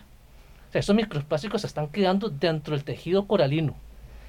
O 0.69 0.71
sea, 0.71 0.79
estos 0.79 0.95
microplásticos 0.95 1.61
se 1.61 1.67
están 1.67 1.87
quedando 1.87 2.29
dentro 2.29 2.75
del 2.75 2.83
tejido 2.83 3.27
coralino. 3.27 3.75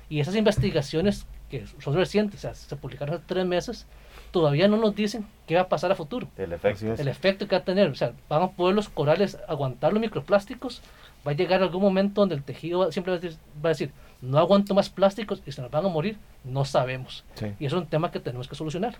Y 0.08 0.20
esas 0.20 0.36
investigaciones 0.36 1.26
que 1.48 1.66
son 1.80 1.94
recientes, 1.94 2.40
o 2.40 2.42
sea, 2.42 2.54
se 2.54 2.76
publicaron 2.76 3.14
hace 3.14 3.24
tres 3.26 3.46
meses, 3.46 3.86
todavía 4.30 4.66
no 4.68 4.76
nos 4.76 4.94
dicen 4.94 5.26
qué 5.46 5.54
va 5.54 5.62
a 5.62 5.68
pasar 5.68 5.92
a 5.92 5.94
futuro. 5.94 6.28
El 6.36 6.52
efecto. 6.52 6.94
El 6.94 7.08
efecto 7.08 7.46
que 7.46 7.54
va 7.54 7.60
a 7.60 7.64
tener. 7.64 7.90
O 7.90 7.94
sea, 7.94 8.12
van 8.28 8.42
a 8.42 8.50
poder 8.50 8.74
los 8.74 8.88
corales 8.88 9.38
aguantar 9.46 9.92
los 9.92 10.00
microplásticos. 10.00 10.82
Va 11.26 11.32
a 11.32 11.34
llegar 11.34 11.62
algún 11.62 11.82
momento 11.82 12.22
donde 12.22 12.34
el 12.34 12.42
tejido 12.42 12.90
siempre 12.90 13.18
va 13.18 13.28
a 13.64 13.68
decir, 13.68 13.92
no 14.22 14.38
aguanto 14.38 14.74
más 14.74 14.88
plásticos 14.88 15.42
y 15.46 15.52
se 15.52 15.62
nos 15.62 15.70
van 15.70 15.84
a 15.84 15.88
morir. 15.88 16.16
No 16.42 16.64
sabemos. 16.64 17.24
Y 17.60 17.66
es 17.66 17.72
un 17.72 17.86
tema 17.86 18.10
que 18.10 18.18
tenemos 18.18 18.48
que 18.48 18.54
solucionar. 18.54 18.96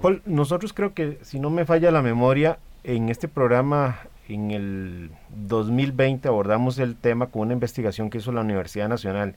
Paul, 0.00 0.22
nosotros 0.24 0.72
creo 0.72 0.94
que, 0.94 1.18
si 1.22 1.38
no 1.38 1.50
me 1.50 1.66
falla 1.66 1.90
la 1.90 2.02
memoria, 2.02 2.58
en 2.82 3.10
este 3.10 3.28
programa 3.28 3.98
en 4.28 4.50
el 4.50 5.10
2020 5.30 6.28
abordamos 6.28 6.78
el 6.78 6.96
tema 6.96 7.26
con 7.28 7.42
una 7.42 7.52
investigación 7.52 8.10
que 8.10 8.18
hizo 8.18 8.32
la 8.32 8.40
Universidad 8.40 8.88
Nacional. 8.88 9.34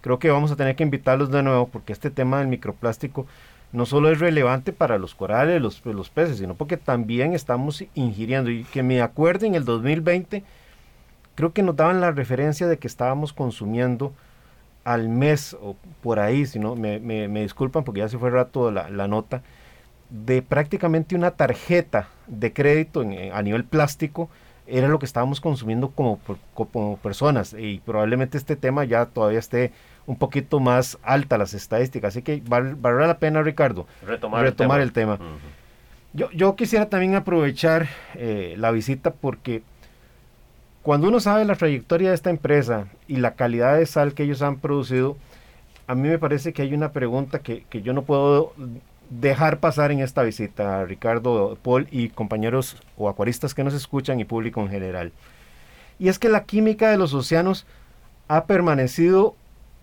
Creo 0.00 0.18
que 0.18 0.30
vamos 0.30 0.52
a 0.52 0.56
tener 0.56 0.76
que 0.76 0.84
invitarlos 0.84 1.30
de 1.30 1.42
nuevo 1.42 1.68
porque 1.68 1.92
este 1.92 2.10
tema 2.10 2.38
del 2.38 2.48
microplástico 2.48 3.26
no 3.72 3.86
solo 3.86 4.10
es 4.10 4.20
relevante 4.20 4.72
para 4.72 4.98
los 4.98 5.14
corales, 5.14 5.60
los, 5.60 5.84
los 5.84 6.10
peces, 6.10 6.38
sino 6.38 6.54
porque 6.54 6.76
también 6.76 7.34
estamos 7.34 7.84
ingiriendo. 7.94 8.50
Y 8.50 8.64
que 8.64 8.82
me 8.82 9.02
acuerdo 9.02 9.46
en 9.46 9.54
el 9.54 9.64
2020, 9.64 10.44
creo 11.34 11.52
que 11.52 11.62
nos 11.62 11.76
daban 11.76 12.00
la 12.00 12.12
referencia 12.12 12.66
de 12.66 12.78
que 12.78 12.86
estábamos 12.86 13.32
consumiendo 13.32 14.12
al 14.84 15.08
mes 15.08 15.56
o 15.60 15.76
por 16.00 16.20
ahí, 16.20 16.46
si 16.46 16.60
no, 16.60 16.76
me, 16.76 17.00
me, 17.00 17.42
disculpan 17.42 17.82
porque 17.82 18.00
ya 18.00 18.08
se 18.08 18.18
fue 18.18 18.30
rato 18.30 18.70
la, 18.70 18.88
la, 18.88 19.08
nota, 19.08 19.42
de 20.10 20.42
prácticamente 20.42 21.14
una 21.14 21.32
tarjeta 21.32 22.08
de 22.26 22.52
crédito 22.52 23.04
a 23.32 23.42
nivel 23.42 23.64
plástico, 23.64 24.28
era 24.66 24.88
lo 24.88 24.98
que 24.98 25.06
estábamos 25.06 25.40
consumiendo 25.40 25.90
como, 25.90 26.18
como 26.54 26.96
personas 26.98 27.54
y 27.56 27.80
probablemente 27.84 28.36
este 28.36 28.56
tema 28.56 28.84
ya 28.84 29.06
todavía 29.06 29.38
esté 29.38 29.72
un 30.06 30.16
poquito 30.16 30.60
más 30.60 30.98
alta 31.02 31.38
las 31.38 31.54
estadísticas. 31.54 32.14
Así 32.14 32.22
que 32.22 32.42
valdrá 32.46 33.06
la 33.06 33.18
pena, 33.18 33.42
Ricardo, 33.42 33.86
retomar, 34.04 34.80
el 34.80 34.92
tema. 34.92 35.18
yo, 36.12 36.30
yo, 36.32 36.56
quisiera 36.56 36.88
también 36.88 37.14
aprovechar 37.14 37.88
eh, 38.14 38.54
la 38.58 38.70
visita 38.70 39.12
porque 39.12 39.62
cuando 40.82 41.08
uno 41.08 41.20
sabe 41.20 41.44
la 41.44 41.56
trayectoria 41.56 42.10
de 42.10 42.14
esta 42.14 42.30
empresa 42.30 42.86
y 43.08 43.16
la 43.16 43.34
calidad 43.34 43.76
de 43.76 43.86
sal 43.86 44.14
que 44.14 44.22
ellos 44.22 44.42
han 44.42 44.58
producido, 44.58 45.16
a 45.88 45.94
mí 45.94 46.08
me 46.08 46.18
parece 46.18 46.52
que 46.52 46.62
hay 46.62 46.74
una 46.74 46.92
pregunta 46.92 47.40
que, 47.40 47.64
que 47.68 47.82
yo 47.82 47.92
no 47.92 48.02
puedo 48.02 48.52
dejar 49.10 49.60
pasar 49.60 49.92
en 49.92 50.00
esta 50.00 50.22
visita, 50.22 50.84
Ricardo, 50.84 51.58
Paul 51.62 51.86
y 51.90 52.08
compañeros 52.08 52.76
o 52.96 53.08
acuaristas 53.08 53.54
que 53.54 53.64
nos 53.64 53.74
escuchan 53.74 54.20
y 54.20 54.24
público 54.24 54.60
en 54.60 54.68
general. 54.68 55.12
Y 55.98 56.08
es 56.08 56.18
que 56.18 56.28
la 56.28 56.44
química 56.44 56.90
de 56.90 56.98
los 56.98 57.14
océanos 57.14 57.66
ha 58.28 58.44
permanecido 58.44 59.34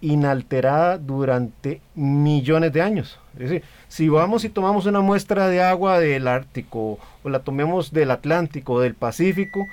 inalterada 0.01 0.97
durante 0.97 1.79
millones 1.95 2.73
de 2.73 2.81
años. 2.81 3.19
Es 3.35 3.49
decir, 3.49 3.63
si 3.87 4.09
vamos 4.09 4.43
y 4.43 4.49
tomamos 4.49 4.85
una 4.85 4.99
muestra 4.99 5.47
de 5.47 5.63
agua 5.63 5.99
del 5.99 6.27
Ártico 6.27 6.99
o 7.23 7.29
la 7.29 7.39
tomemos 7.39 7.93
del 7.93 8.11
Atlántico 8.11 8.73
o 8.73 8.79
del 8.81 8.95
Pacífico, 8.95 9.67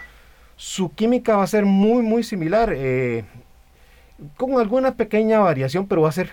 su 0.57 0.93
química 0.95 1.37
va 1.37 1.43
a 1.43 1.49
ser 1.49 1.65
muy, 1.65 2.03
muy 2.03 2.23
similar, 2.23 2.73
eh, 2.75 3.25
con 4.37 4.59
alguna 4.61 4.95
pequeña 4.95 5.41
variación, 5.41 5.87
pero 5.87 6.03
va 6.03 6.11
a 6.11 6.13
ser 6.13 6.33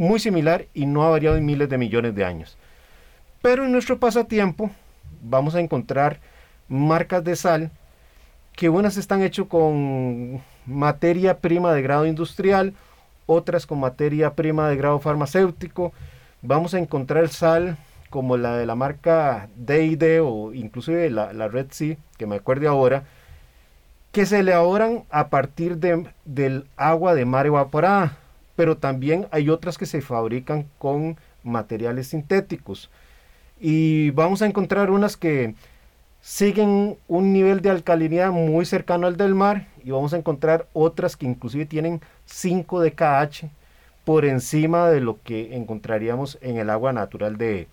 muy 0.00 0.18
similar 0.18 0.64
y 0.72 0.86
no 0.86 1.02
ha 1.02 1.10
variado 1.10 1.36
en 1.36 1.44
miles 1.44 1.68
de 1.68 1.76
millones 1.76 2.14
de 2.14 2.24
años. 2.24 2.56
Pero 3.42 3.66
en 3.66 3.72
nuestro 3.72 3.98
pasatiempo 4.00 4.70
vamos 5.20 5.54
a 5.54 5.60
encontrar 5.60 6.20
marcas 6.68 7.22
de 7.22 7.36
sal 7.36 7.70
que 8.56 8.70
unas 8.70 8.96
están 8.96 9.20
hechas 9.20 9.44
con 9.46 10.40
materia 10.64 11.38
prima 11.40 11.74
de 11.74 11.82
grado 11.82 12.06
industrial, 12.06 12.72
otras 13.26 13.66
con 13.66 13.78
materia 13.78 14.34
prima 14.34 14.70
de 14.70 14.76
grado 14.76 15.00
farmacéutico. 15.00 15.92
Vamos 16.40 16.72
a 16.72 16.78
encontrar 16.78 17.28
sal 17.28 17.76
como 18.08 18.38
la 18.38 18.56
de 18.56 18.64
la 18.64 18.76
marca 18.76 19.50
D&D 19.54 20.20
o 20.20 20.54
inclusive 20.54 21.10
la, 21.10 21.48
Red 21.48 21.72
Sea, 21.72 21.98
que 22.16 22.26
me 22.26 22.36
acuerde 22.36 22.68
ahora, 22.68 23.04
que 24.12 24.24
se 24.24 24.38
elaboran 24.38 25.04
a 25.10 25.28
partir 25.28 25.76
de, 25.76 26.06
del 26.24 26.64
agua 26.78 27.14
de 27.14 27.26
mar 27.26 27.44
evaporada, 27.44 28.16
pero 28.60 28.76
también 28.76 29.26
hay 29.30 29.48
otras 29.48 29.78
que 29.78 29.86
se 29.86 30.02
fabrican 30.02 30.66
con 30.76 31.16
materiales 31.42 32.08
sintéticos. 32.08 32.90
Y 33.58 34.10
vamos 34.10 34.42
a 34.42 34.46
encontrar 34.46 34.90
unas 34.90 35.16
que 35.16 35.54
siguen 36.20 36.98
un 37.08 37.32
nivel 37.32 37.62
de 37.62 37.70
alcalinidad 37.70 38.32
muy 38.32 38.66
cercano 38.66 39.06
al 39.06 39.16
del 39.16 39.34
mar 39.34 39.66
y 39.82 39.92
vamos 39.92 40.12
a 40.12 40.18
encontrar 40.18 40.66
otras 40.74 41.16
que 41.16 41.24
inclusive 41.24 41.64
tienen 41.64 42.02
5 42.26 42.82
de 42.82 42.92
KH 42.92 43.46
por 44.04 44.26
encima 44.26 44.90
de 44.90 45.00
lo 45.00 45.18
que 45.22 45.56
encontraríamos 45.56 46.36
en 46.42 46.58
el 46.58 46.68
agua 46.68 46.92
natural 46.92 47.38
de, 47.38 47.66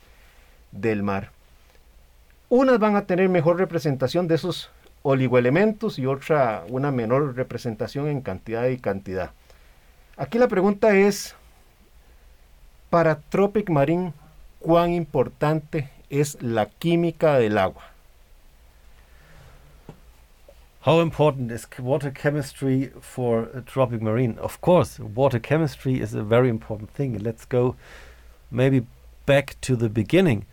del 0.71 1.03
mar. 1.03 1.31
Unas 2.47 2.79
van 2.79 2.95
a 2.95 3.05
tener 3.05 3.27
mejor 3.27 3.57
representación 3.57 4.29
de 4.29 4.35
esos 4.35 4.69
oligoelementos 5.01 5.99
y 5.99 6.05
otra 6.05 6.63
una 6.69 6.93
menor 6.93 7.35
representación 7.35 8.07
en 8.07 8.21
cantidad 8.21 8.67
y 8.67 8.77
cantidad. 8.77 9.31
Aquí 10.19 10.39
la 10.39 10.47
pregunta 10.47 10.95
es, 10.95 11.35
para 12.89 13.21
Tropic 13.29 13.69
Marine, 13.69 14.13
¿cuán 14.59 14.91
importante 14.91 15.91
es 16.09 16.41
la 16.41 16.65
química 16.65 17.37
del 17.37 17.59
agua? 17.59 17.83
How 20.87 21.01
important 21.01 21.51
is 21.51 21.67
water 21.77 22.09
chemistry 22.09 22.91
for 22.99 23.61
tropic 23.67 24.01
marine? 24.01 24.39
Of 24.39 24.59
course, 24.61 24.99
water 24.99 25.37
chemistry 25.37 26.01
is 26.01 26.15
a 26.15 26.23
very 26.23 26.49
important 26.49 26.89
thing. 26.89 27.19
Let's 27.19 27.45
go 27.45 27.75
maybe 28.49 28.87
back 29.27 29.57
to 29.61 29.75
the 29.75 29.89
beginning. 29.89 30.47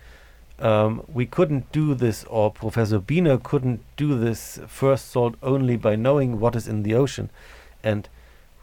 Um, 0.59 1.05
we 1.09 1.25
couldn't 1.25 1.73
do 1.73 1.95
this, 1.95 2.25
or 2.25 2.51
Professor 2.51 2.99
Biener 2.99 3.43
couldn't 3.43 3.81
do 3.97 4.19
this 4.19 4.59
first 4.67 5.11
salt 5.11 5.37
only 5.43 5.77
by 5.77 5.97
knowing 5.97 6.39
what 6.39 6.55
is 6.55 6.69
in 6.69 6.83
the 6.83 6.95
ocean. 6.95 7.31
And 7.83 8.09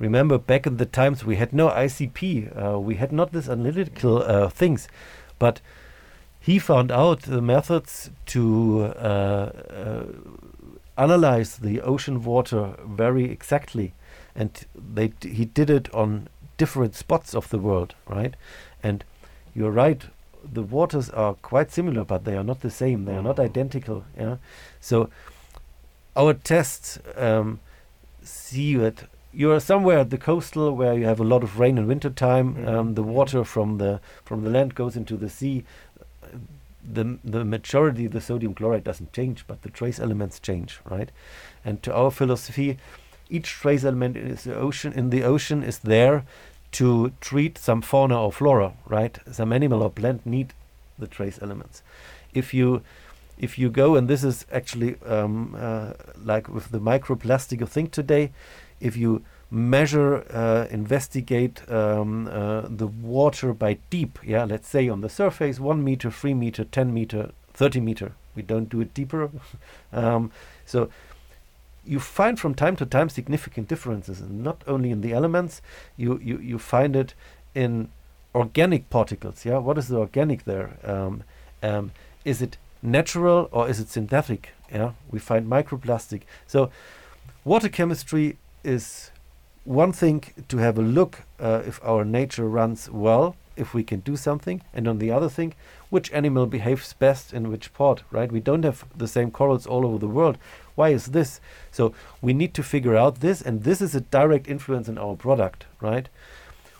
remember, 0.01 0.37
back 0.37 0.65
in 0.65 0.77
the 0.77 0.85
times 0.85 1.23
we 1.23 1.35
had 1.35 1.53
no 1.53 1.69
ICP, 1.69 2.73
uh, 2.73 2.79
we 2.79 2.95
had 2.95 3.11
not 3.11 3.31
this 3.31 3.47
analytical 3.47 4.23
uh, 4.23 4.49
things, 4.49 4.87
but 5.39 5.61
he 6.39 6.57
found 6.59 6.91
out 6.91 7.21
the 7.21 7.41
methods 7.41 8.09
to 8.25 8.93
uh, 8.95 9.51
uh 9.79 10.05
analyze 10.97 11.57
the 11.57 11.81
ocean 11.81 12.23
water 12.23 12.75
very 12.85 13.25
exactly, 13.31 13.93
and 14.35 14.65
they 14.75 15.13
he 15.21 15.45
did 15.45 15.69
it 15.69 15.93
on 15.93 16.27
different 16.57 16.95
spots 16.95 17.33
of 17.33 17.49
the 17.49 17.57
world, 17.57 17.95
right? 18.07 18.35
And 18.83 19.03
you're 19.53 19.71
right 19.71 20.03
the 20.43 20.63
waters 20.63 21.09
are 21.09 21.35
quite 21.35 21.71
similar, 21.71 22.03
but 22.03 22.25
they 22.25 22.35
are 22.35 22.43
not 22.43 22.61
the 22.61 22.71
same. 22.71 23.05
They 23.05 23.15
are 23.15 23.21
not 23.21 23.39
identical. 23.39 24.03
Yeah. 24.17 24.37
So 24.79 25.09
our 26.15 26.33
tests 26.33 26.99
um, 27.15 27.59
see 28.23 28.75
that 28.75 29.03
you 29.33 29.51
are 29.51 29.59
somewhere 29.59 29.99
at 29.99 30.09
the 30.09 30.17
coastal 30.17 30.75
where 30.75 30.93
you 30.93 31.05
have 31.05 31.19
a 31.19 31.23
lot 31.25 31.43
of 31.43 31.59
rain 31.59 31.77
in 31.77 31.87
winter 31.87 32.09
time. 32.09 32.55
Mm. 32.55 32.67
Um, 32.67 32.93
the 32.95 33.03
water 33.03 33.43
from 33.43 33.77
the 33.77 33.99
from 34.25 34.43
the 34.43 34.49
land 34.49 34.75
goes 34.75 34.95
into 34.95 35.17
the 35.17 35.29
sea. 35.29 35.63
The 36.83 37.17
the 37.23 37.45
majority 37.45 38.05
of 38.05 38.11
the 38.11 38.21
sodium 38.21 38.53
chloride 38.53 38.83
doesn't 38.83 39.13
change, 39.13 39.45
but 39.47 39.61
the 39.61 39.69
trace 39.69 39.99
elements 39.99 40.39
change, 40.39 40.79
right? 40.89 41.11
And 41.63 41.81
to 41.83 41.93
our 41.93 42.11
philosophy, 42.11 42.77
each 43.29 43.49
trace 43.49 43.83
element 43.83 44.17
in 44.17 44.35
the 44.35 44.55
ocean 44.55 44.93
in 44.93 45.09
the 45.09 45.23
ocean 45.23 45.63
is 45.63 45.79
there 45.79 46.23
to 46.71 47.11
treat 47.21 47.57
some 47.57 47.81
fauna 47.81 48.21
or 48.21 48.31
flora, 48.31 48.73
right? 48.87 49.17
Some 49.31 49.53
animal 49.53 49.83
or 49.83 49.89
plant 49.89 50.25
need 50.25 50.53
the 50.97 51.07
trace 51.07 51.39
elements. 51.41 51.83
If 52.33 52.53
you 52.53 52.81
if 53.37 53.57
you 53.57 53.69
go 53.69 53.95
and 53.95 54.07
this 54.07 54.23
is 54.23 54.45
actually 54.51 54.95
um, 55.05 55.55
uh, 55.57 55.93
like 56.23 56.47
with 56.47 56.69
the 56.71 56.79
microplastic 56.79 57.59
you 57.59 57.65
think 57.65 57.91
today, 57.91 58.31
if 58.81 58.97
you 58.97 59.23
measure, 59.49 60.25
uh, 60.33 60.67
investigate 60.71 61.69
um, 61.69 62.27
uh, 62.27 62.61
the 62.61 62.87
water 62.87 63.53
by 63.53 63.77
deep, 63.89 64.19
yeah, 64.23 64.45
let's 64.45 64.67
say 64.67 64.89
on 64.89 65.01
the 65.01 65.09
surface, 65.09 65.59
one 65.59 65.83
meter, 65.83 66.09
three 66.09 66.33
meter, 66.33 66.63
ten 66.63 66.93
meter, 66.93 67.31
thirty 67.53 67.79
meter. 67.79 68.13
We 68.35 68.41
don't 68.41 68.69
do 68.69 68.81
it 68.81 68.93
deeper. 68.93 69.29
um, 69.93 70.31
so 70.65 70.89
you 71.85 71.99
find 71.99 72.39
from 72.39 72.55
time 72.55 72.75
to 72.77 72.85
time 72.85 73.09
significant 73.09 73.67
differences, 73.67 74.21
and 74.21 74.43
not 74.43 74.63
only 74.67 74.91
in 74.91 75.01
the 75.01 75.13
elements, 75.13 75.61
you, 75.97 76.19
you, 76.23 76.37
you 76.39 76.57
find 76.59 76.95
it 76.95 77.13
in 77.53 77.89
organic 78.33 78.89
particles. 78.89 79.45
Yeah, 79.45 79.57
what 79.57 79.77
is 79.77 79.87
the 79.87 79.97
organic 79.97 80.45
there? 80.45 80.77
Um, 80.83 81.23
um, 81.61 81.91
is 82.23 82.41
it 82.41 82.57
natural 82.81 83.49
or 83.51 83.67
is 83.67 83.79
it 83.79 83.89
synthetic? 83.89 84.53
Yeah, 84.71 84.91
we 85.09 85.19
find 85.19 85.47
microplastic. 85.47 86.21
So, 86.47 86.71
water 87.43 87.67
chemistry 87.67 88.37
is 88.63 89.11
one 89.63 89.91
thing 89.91 90.23
to 90.47 90.57
have 90.57 90.77
a 90.77 90.81
look 90.81 91.23
uh, 91.39 91.61
if 91.65 91.79
our 91.83 92.03
nature 92.03 92.47
runs 92.47 92.89
well, 92.89 93.35
if 93.55 93.73
we 93.73 93.83
can 93.83 93.99
do 93.99 94.15
something, 94.15 94.61
and 94.73 94.87
on 94.87 94.97
the 94.97 95.11
other 95.11 95.29
thing, 95.29 95.53
which 95.89 96.11
animal 96.13 96.45
behaves 96.45 96.93
best 96.93 97.33
in 97.33 97.51
which 97.51 97.73
part, 97.73 98.03
right? 98.11 98.31
We 98.31 98.39
don't 98.39 98.63
have 98.63 98.85
the 98.95 99.07
same 99.07 99.29
corals 99.29 99.67
all 99.67 99.85
over 99.85 99.97
the 99.97 100.07
world. 100.07 100.37
Why 100.75 100.89
is 100.89 101.07
this? 101.07 101.39
So 101.69 101.93
we 102.21 102.33
need 102.33 102.53
to 102.55 102.63
figure 102.63 102.95
out 102.95 103.19
this, 103.19 103.41
and 103.41 103.63
this 103.63 103.81
is 103.81 103.93
a 103.93 104.01
direct 104.01 104.47
influence 104.47 104.87
in 104.87 104.97
our 104.97 105.15
product, 105.15 105.65
right? 105.79 106.07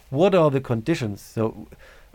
What 0.09 0.33
are 0.33 0.49
the 0.49 0.61
conditions? 0.61 1.21
So 1.21 1.67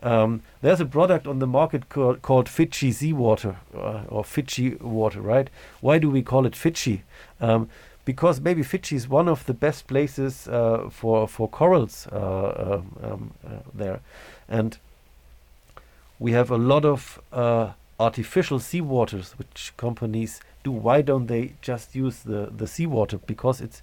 um, 0.02 0.42
there's 0.62 0.80
a 0.80 0.86
product 0.86 1.26
on 1.26 1.38
the 1.38 1.46
market 1.46 1.88
called, 1.88 2.22
called 2.22 2.48
Fiji 2.48 2.92
seawater 2.92 3.56
uh, 3.74 4.02
or 4.08 4.24
Fiji 4.24 4.76
water, 4.76 5.20
right? 5.20 5.48
Why 5.80 5.98
do 5.98 6.10
we 6.10 6.22
call 6.22 6.46
it 6.46 6.56
Fiji? 6.56 7.04
Um, 7.40 7.68
because 8.07 8.40
maybe 8.40 8.62
Fiji 8.62 8.96
is 8.96 9.07
one 9.09 9.28
of 9.28 9.44
the 9.44 9.52
best 9.52 9.86
places 9.86 10.48
uh, 10.48 10.88
for 10.90 11.28
for 11.28 11.46
corals 11.48 12.07
uh, 12.11 12.78
um, 12.78 12.96
um 13.02 13.30
uh, 13.46 13.50
there, 13.74 14.00
and 14.48 14.78
we 16.18 16.32
have 16.32 16.50
a 16.50 16.57
lot 16.57 16.86
of 16.86 17.20
uh, 17.32 17.72
artificial 18.00 18.59
seawaters 18.59 19.32
which 19.38 19.72
companies 19.76 20.40
do. 20.64 20.72
Why 20.72 21.02
don't 21.02 21.26
they 21.26 21.52
just 21.61 21.94
use 21.94 22.20
the, 22.20 22.50
the 22.57 22.66
seawater? 22.66 23.18
Because 23.18 23.61
it's 23.61 23.82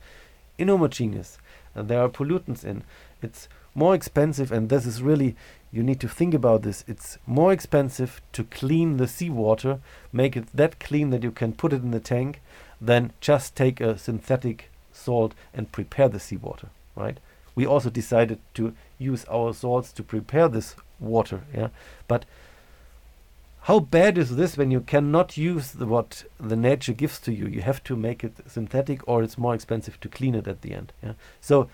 inhomogeneous 0.57 1.37
and 1.75 1.87
there 1.87 2.01
are 2.01 2.09
pollutants 2.09 2.63
in. 2.63 2.83
It's 3.21 3.47
more 3.75 3.95
expensive, 3.95 4.51
and 4.51 4.69
this 4.69 4.85
is 4.85 5.01
really, 5.01 5.35
you 5.71 5.81
need 5.81 5.99
to 6.01 6.07
think 6.07 6.33
about 6.33 6.61
this. 6.61 6.83
It's 6.87 7.17
more 7.25 7.51
expensive 7.51 8.21
to 8.33 8.43
clean 8.43 8.97
the 8.97 9.07
seawater, 9.07 9.79
make 10.11 10.37
it 10.37 10.45
that 10.53 10.79
clean 10.79 11.09
that 11.09 11.23
you 11.23 11.31
can 11.31 11.53
put 11.53 11.73
it 11.73 11.81
in 11.81 11.91
the 11.91 11.99
tank, 11.99 12.41
than 12.83 13.13
just 13.21 13.55
take 13.55 13.79
a 13.79 13.97
synthetic 13.97 14.69
salt 14.91 15.33
and 15.53 15.71
prepare 15.71 16.09
the 16.09 16.19
seawater, 16.19 16.69
right? 16.95 17.17
We 17.55 17.65
also 17.65 17.89
decided 17.89 18.39
to 18.55 18.73
use 18.97 19.25
our 19.25 19.53
salts 19.53 19.91
to 19.93 20.03
prepare 20.03 20.49
this 20.49 20.75
water, 20.99 21.41
yeah. 21.53 21.69
But 22.07 22.25
how 23.61 23.79
bad 23.79 24.17
is 24.17 24.35
this 24.35 24.57
when 24.57 24.71
you 24.71 24.81
cannot 24.81 25.37
use 25.37 25.71
the, 25.71 25.85
what 25.85 26.25
the 26.37 26.57
nature 26.57 26.91
gives 26.91 27.19
to 27.21 27.31
you? 27.31 27.47
You 27.47 27.61
have 27.61 27.81
to 27.85 27.95
make 27.95 28.23
it 28.23 28.33
synthetic, 28.47 29.07
or 29.07 29.23
it's 29.23 29.37
more 29.37 29.55
expensive 29.55 29.99
to 30.01 30.09
clean 30.09 30.35
it 30.35 30.47
at 30.47 30.61
the 30.61 30.73
end. 30.73 30.91
Yeah? 31.01 31.13
So 31.39 31.69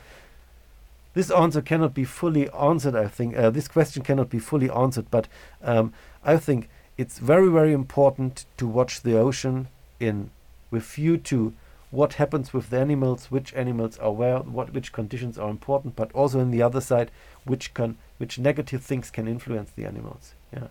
this 1.15 1.31
answer 1.31 1.61
cannot 1.61 1.95
be 1.95 2.03
fully 2.03 2.47
answered. 2.51 2.95
I 2.95 3.07
think 3.07 3.35
uh, 3.35 3.49
this 3.49 3.67
question 3.67 4.03
cannot 4.03 4.29
be 4.29 4.37
fully 4.37 4.69
answered, 4.69 5.07
but 5.09 5.27
um, 5.63 5.91
I 6.23 6.37
think 6.37 6.69
it's 6.97 7.17
very, 7.17 7.49
very 7.49 7.73
important 7.73 8.45
to 8.57 8.67
watch 8.67 9.01
the 9.01 9.17
ocean 9.17 9.69
in 9.99 10.29
with 10.71 10.83
view 10.83 11.17
to 11.17 11.53
what 11.91 12.13
happens 12.13 12.53
with 12.53 12.69
the 12.69 12.79
animals, 12.79 13.31
which 13.31 13.53
animals 13.53 13.97
are 13.97 14.11
where, 14.11 14.39
what 14.39 14.73
which 14.73 14.91
conditions 14.91 15.37
are 15.37 15.49
important, 15.49 15.95
but 15.95 16.11
also 16.13 16.39
on 16.39 16.51
the 16.51 16.61
other 16.61 16.81
side, 16.81 17.11
which 17.45 17.73
can 17.73 17.97
which 18.17 18.37
negative 18.37 18.83
things 18.83 19.09
can 19.09 19.27
influence 19.27 19.71
the 19.71 19.85
animals. 19.85 20.33
Yeah. 20.53 20.67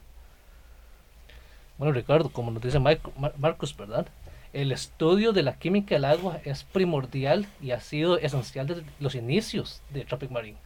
Bueno, 1.79 1.93
Ricardo, 1.93 2.29
como 2.29 2.51
nos 2.51 2.63
dice 2.63 2.81
Marcos, 2.81 3.77
¿verdad? 3.77 4.09
El 4.53 4.73
estudio 4.73 5.33
de 5.33 5.43
la 5.43 5.59
química 5.59 5.95
del 5.95 6.05
agua 6.07 6.41
es 6.45 6.65
primordial 6.65 7.47
y 7.61 7.71
ha 7.71 7.81
sido 7.81 8.19
esencial 8.19 8.67
desde 8.67 8.85
los 8.99 9.15
inicios 9.15 9.81
de 9.91 10.05
Tropic 10.05 10.31
Marine. 10.31 10.59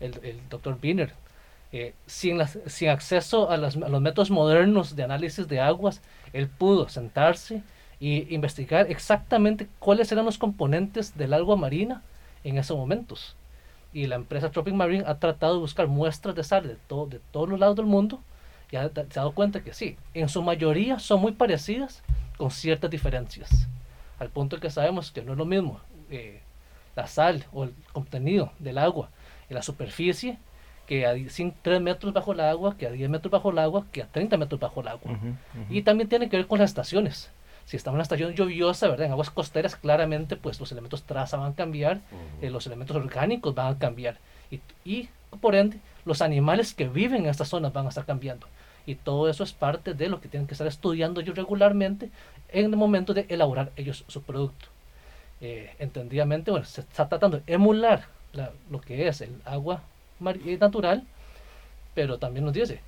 El, 0.00 0.18
el 0.24 0.40
doctor 0.48 0.80
Biner, 0.80 1.12
eh, 1.70 1.92
sin, 2.06 2.40
sin 2.66 2.88
acceso 2.88 3.50
a, 3.50 3.58
los 3.58 3.76
métodos 3.76 4.30
modernos 4.30 4.96
de 4.96 5.04
análisis 5.04 5.46
de 5.48 5.60
aguas, 5.60 6.00
él 6.32 6.48
pudo 6.48 6.88
sentarse 6.88 7.62
e 8.00 8.26
investigar 8.30 8.90
exactamente 8.90 9.68
cuáles 9.78 10.10
eran 10.12 10.24
los 10.24 10.38
componentes 10.38 11.16
del 11.16 11.34
agua 11.34 11.56
marina 11.56 12.02
en 12.44 12.58
esos 12.58 12.76
momentos. 12.76 13.34
Y 13.92 14.06
la 14.06 14.16
empresa 14.16 14.50
Tropic 14.50 14.74
Marine 14.74 15.04
ha 15.06 15.18
tratado 15.18 15.54
de 15.54 15.60
buscar 15.60 15.86
muestras 15.86 16.34
de 16.34 16.44
sal 16.44 16.66
de, 16.66 16.76
todo, 16.86 17.06
de 17.06 17.20
todos 17.32 17.48
los 17.48 17.58
lados 17.58 17.76
del 17.76 17.86
mundo 17.86 18.20
ya 18.70 18.90
se 18.92 19.00
ha 19.00 19.04
dado 19.04 19.32
cuenta 19.32 19.62
que 19.62 19.72
sí, 19.72 19.96
en 20.14 20.28
su 20.28 20.42
mayoría 20.42 20.98
son 20.98 21.20
muy 21.20 21.32
parecidas 21.32 22.02
con 22.36 22.50
ciertas 22.50 22.90
diferencias. 22.90 23.66
Al 24.18 24.28
punto 24.28 24.60
que 24.60 24.70
sabemos 24.70 25.10
que 25.10 25.22
no 25.22 25.32
es 25.32 25.38
lo 25.38 25.44
mismo 25.44 25.80
eh, 26.10 26.40
la 26.96 27.06
sal 27.06 27.44
o 27.52 27.64
el 27.64 27.74
contenido 27.92 28.52
del 28.58 28.78
agua 28.78 29.10
en 29.48 29.54
la 29.54 29.62
superficie 29.62 30.38
que 30.86 31.06
a 31.06 31.14
3 31.14 31.80
metros 31.82 32.14
bajo 32.14 32.32
el 32.32 32.40
agua, 32.40 32.76
que 32.76 32.86
a 32.86 32.90
10 32.90 33.10
metros 33.10 33.30
bajo 33.30 33.50
el 33.50 33.58
agua, 33.58 33.84
que 33.92 34.02
a 34.02 34.06
30 34.06 34.38
metros 34.38 34.58
bajo 34.58 34.80
el 34.80 34.88
agua. 34.88 35.18
Y 35.68 35.82
también 35.82 36.08
tiene 36.08 36.30
que 36.30 36.38
ver 36.38 36.46
con 36.46 36.58
las 36.58 36.70
estaciones. 36.70 37.30
Si 37.68 37.76
estamos 37.76 37.96
en 37.96 37.98
una 37.98 38.02
estación 38.04 38.32
lluviosa, 38.32 38.88
¿verdad? 38.88 39.04
En 39.04 39.12
aguas 39.12 39.28
costeras, 39.28 39.76
claramente, 39.76 40.36
pues 40.36 40.58
los 40.58 40.72
elementos 40.72 41.02
traza 41.02 41.36
van 41.36 41.52
a 41.52 41.54
cambiar, 41.54 42.00
eh, 42.40 42.48
los 42.48 42.66
elementos 42.66 42.96
orgánicos 42.96 43.54
van 43.54 43.74
a 43.74 43.78
cambiar. 43.78 44.16
Y, 44.50 44.60
y 44.86 45.10
por 45.42 45.54
ende, 45.54 45.78
los 46.06 46.22
animales 46.22 46.72
que 46.72 46.88
viven 46.88 47.24
en 47.24 47.28
estas 47.28 47.48
zonas 47.48 47.74
van 47.74 47.84
a 47.84 47.90
estar 47.90 48.06
cambiando. 48.06 48.46
Y 48.86 48.94
todo 48.94 49.28
eso 49.28 49.44
es 49.44 49.52
parte 49.52 49.92
de 49.92 50.08
lo 50.08 50.18
que 50.18 50.28
tienen 50.28 50.46
que 50.46 50.54
estar 50.54 50.66
estudiando 50.66 51.20
ellos 51.20 51.36
regularmente 51.36 52.10
en 52.48 52.64
el 52.64 52.74
momento 52.74 53.12
de 53.12 53.26
elaborar 53.28 53.70
ellos 53.76 54.02
su 54.08 54.22
producto. 54.22 54.68
Eh, 55.42 55.74
entendidamente, 55.78 56.50
bueno, 56.50 56.64
se 56.64 56.80
está 56.80 57.06
tratando 57.06 57.36
de 57.36 57.52
emular 57.52 58.06
lo 58.70 58.80
que 58.80 59.08
es 59.08 59.20
el 59.20 59.42
agua 59.44 59.82
eh, 60.24 60.56
natural, 60.58 61.04
pero 61.94 62.16
también 62.16 62.46
nos 62.46 62.54
dice, 62.54 62.80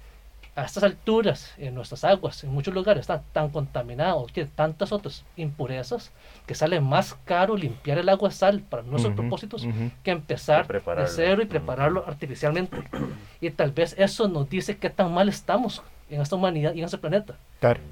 a 0.56 0.64
estas 0.64 0.82
alturas 0.82 1.52
en 1.58 1.74
nuestras 1.74 2.04
aguas, 2.04 2.42
en 2.44 2.50
muchos 2.50 2.74
lugares 2.74 3.02
están 3.02 3.22
tan 3.32 3.50
contaminados, 3.50 4.32
tienen 4.32 4.52
tantas 4.54 4.92
otras 4.92 5.24
impurezas, 5.36 6.10
que 6.46 6.54
sale 6.54 6.80
más 6.80 7.14
caro 7.24 7.56
limpiar 7.56 7.98
el 7.98 8.08
agua 8.08 8.30
sal 8.30 8.60
para 8.60 8.82
nuestros 8.82 9.14
propósitos 9.14 9.66
que 10.02 10.10
empezar 10.10 10.66
de 10.66 11.06
cero 11.06 11.42
y 11.42 11.46
prepararlo 11.46 12.04
artificialmente. 12.06 12.76
Y 13.40 13.50
tal 13.50 13.70
vez 13.70 13.94
eso 13.96 14.28
nos 14.28 14.48
dice 14.50 14.76
qué 14.76 14.90
tan 14.90 15.12
mal 15.12 15.28
estamos 15.28 15.82
en 16.10 16.20
esta 16.20 16.36
humanidad 16.36 16.74
y 16.74 16.80
en 16.80 16.84
este 16.84 16.98
planeta. 16.98 17.36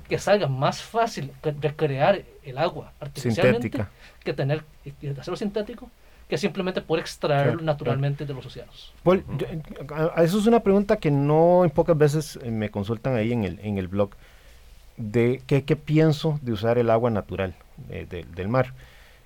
Que 0.09 0.19
salga 0.19 0.49
más 0.49 0.83
fácil 0.83 1.33
recrear 1.43 2.23
el 2.43 2.59
agua 2.59 2.93
artificialmente 3.01 3.71
que 4.25 4.33
tener 4.33 4.65
que 5.01 5.11
hacerlo 5.11 5.37
sintético 5.37 5.91
que 6.29 6.37
simplemente 6.37 6.83
por 6.83 6.99
extraerlo 6.99 7.62
naturalmente 7.62 8.26
de 8.26 8.35
los 8.35 8.45
océanos. 8.45 8.93
eso 10.18 10.39
es 10.39 10.47
una 10.47 10.61
pregunta 10.61 10.97
que 10.97 11.11
no 11.11 11.64
en 11.64 11.70
pocas 11.70 11.97
veces 11.97 12.39
eh, 12.43 12.51
me 12.51 12.70
consultan 12.70 13.16
ahí 13.16 13.33
en 13.33 13.45
el, 13.45 13.59
en 13.61 13.79
el 13.79 13.89
blog, 13.89 14.11
de 14.99 15.43
qué, 15.47 15.64
qué 15.64 15.76
pienso 15.76 16.39
de 16.43 16.53
usar 16.53 16.76
el 16.76 16.91
agua 16.91 17.11
natural 17.11 17.55
eh, 17.89 18.24
del 18.35 18.49
mar. 18.49 18.74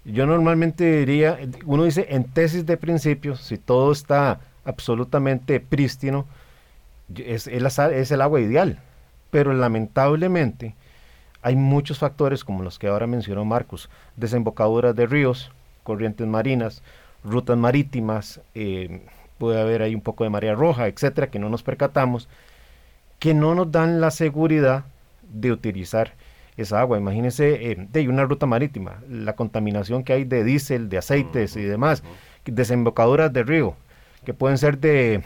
Yo 0.05 0.27
normalmente 0.27 0.99
diría, 0.99 1.39
uno 1.65 1.85
dice 1.85 2.07
en 2.11 2.25
tesis 2.25 2.67
de 2.67 2.77
principio, 2.77 3.37
si 3.37 3.57
todo 3.57 3.93
está 3.93 4.41
absolutamente 4.65 5.61
prístino, 5.61 6.27
es, 7.17 7.47
es 7.47 8.11
el 8.11 8.21
agua 8.21 8.41
ideal. 8.41 8.81
Pero 9.31 9.53
lamentablemente 9.55 10.75
hay 11.41 11.57
muchos 11.57 11.99
factores 11.99 12.45
como 12.45 12.63
los 12.63 12.79
que 12.79 12.89
ahora 12.89 13.07
mencionó 13.07 13.45
Marcos, 13.45 13.89
desembocaduras 14.17 14.95
de 14.95 15.07
ríos, 15.07 15.51
corrientes 15.83 16.27
marinas, 16.27 16.83
rutas 17.25 17.57
marítimas, 17.57 18.41
eh, 18.55 19.03
puede 19.39 19.61
haber 19.61 19.83
ahí 19.83 19.95
un 19.95 20.01
poco 20.01 20.25
de 20.25 20.31
marea 20.31 20.55
roja, 20.55 20.87
etcétera, 20.87 21.29
que 21.29 21.39
no 21.39 21.49
nos 21.49 21.63
percatamos, 21.63 22.29
que 23.19 23.35
no 23.35 23.55
nos 23.55 23.71
dan 23.71 24.01
la 24.01 24.11
seguridad 24.11 24.85
de 25.23 25.53
utilizar 25.53 26.13
esa 26.57 26.81
agua. 26.81 26.99
Imagínense 26.99 27.73
eh, 27.73 27.89
de 27.91 28.09
una 28.09 28.25
ruta 28.25 28.47
marítima, 28.47 29.03
la 29.09 29.35
contaminación 29.35 30.05
que 30.05 30.13
hay 30.13 30.25
de 30.25 30.45
diésel, 30.45 30.89
de 30.89 30.99
aceites 30.99 31.57
y 31.57 31.63
demás, 31.63 32.03
desembocaduras 32.45 33.33
de 33.33 33.43
río, 33.43 33.75
que 34.25 34.35
pueden 34.35 34.59
ser 34.59 34.79
de 34.79 35.23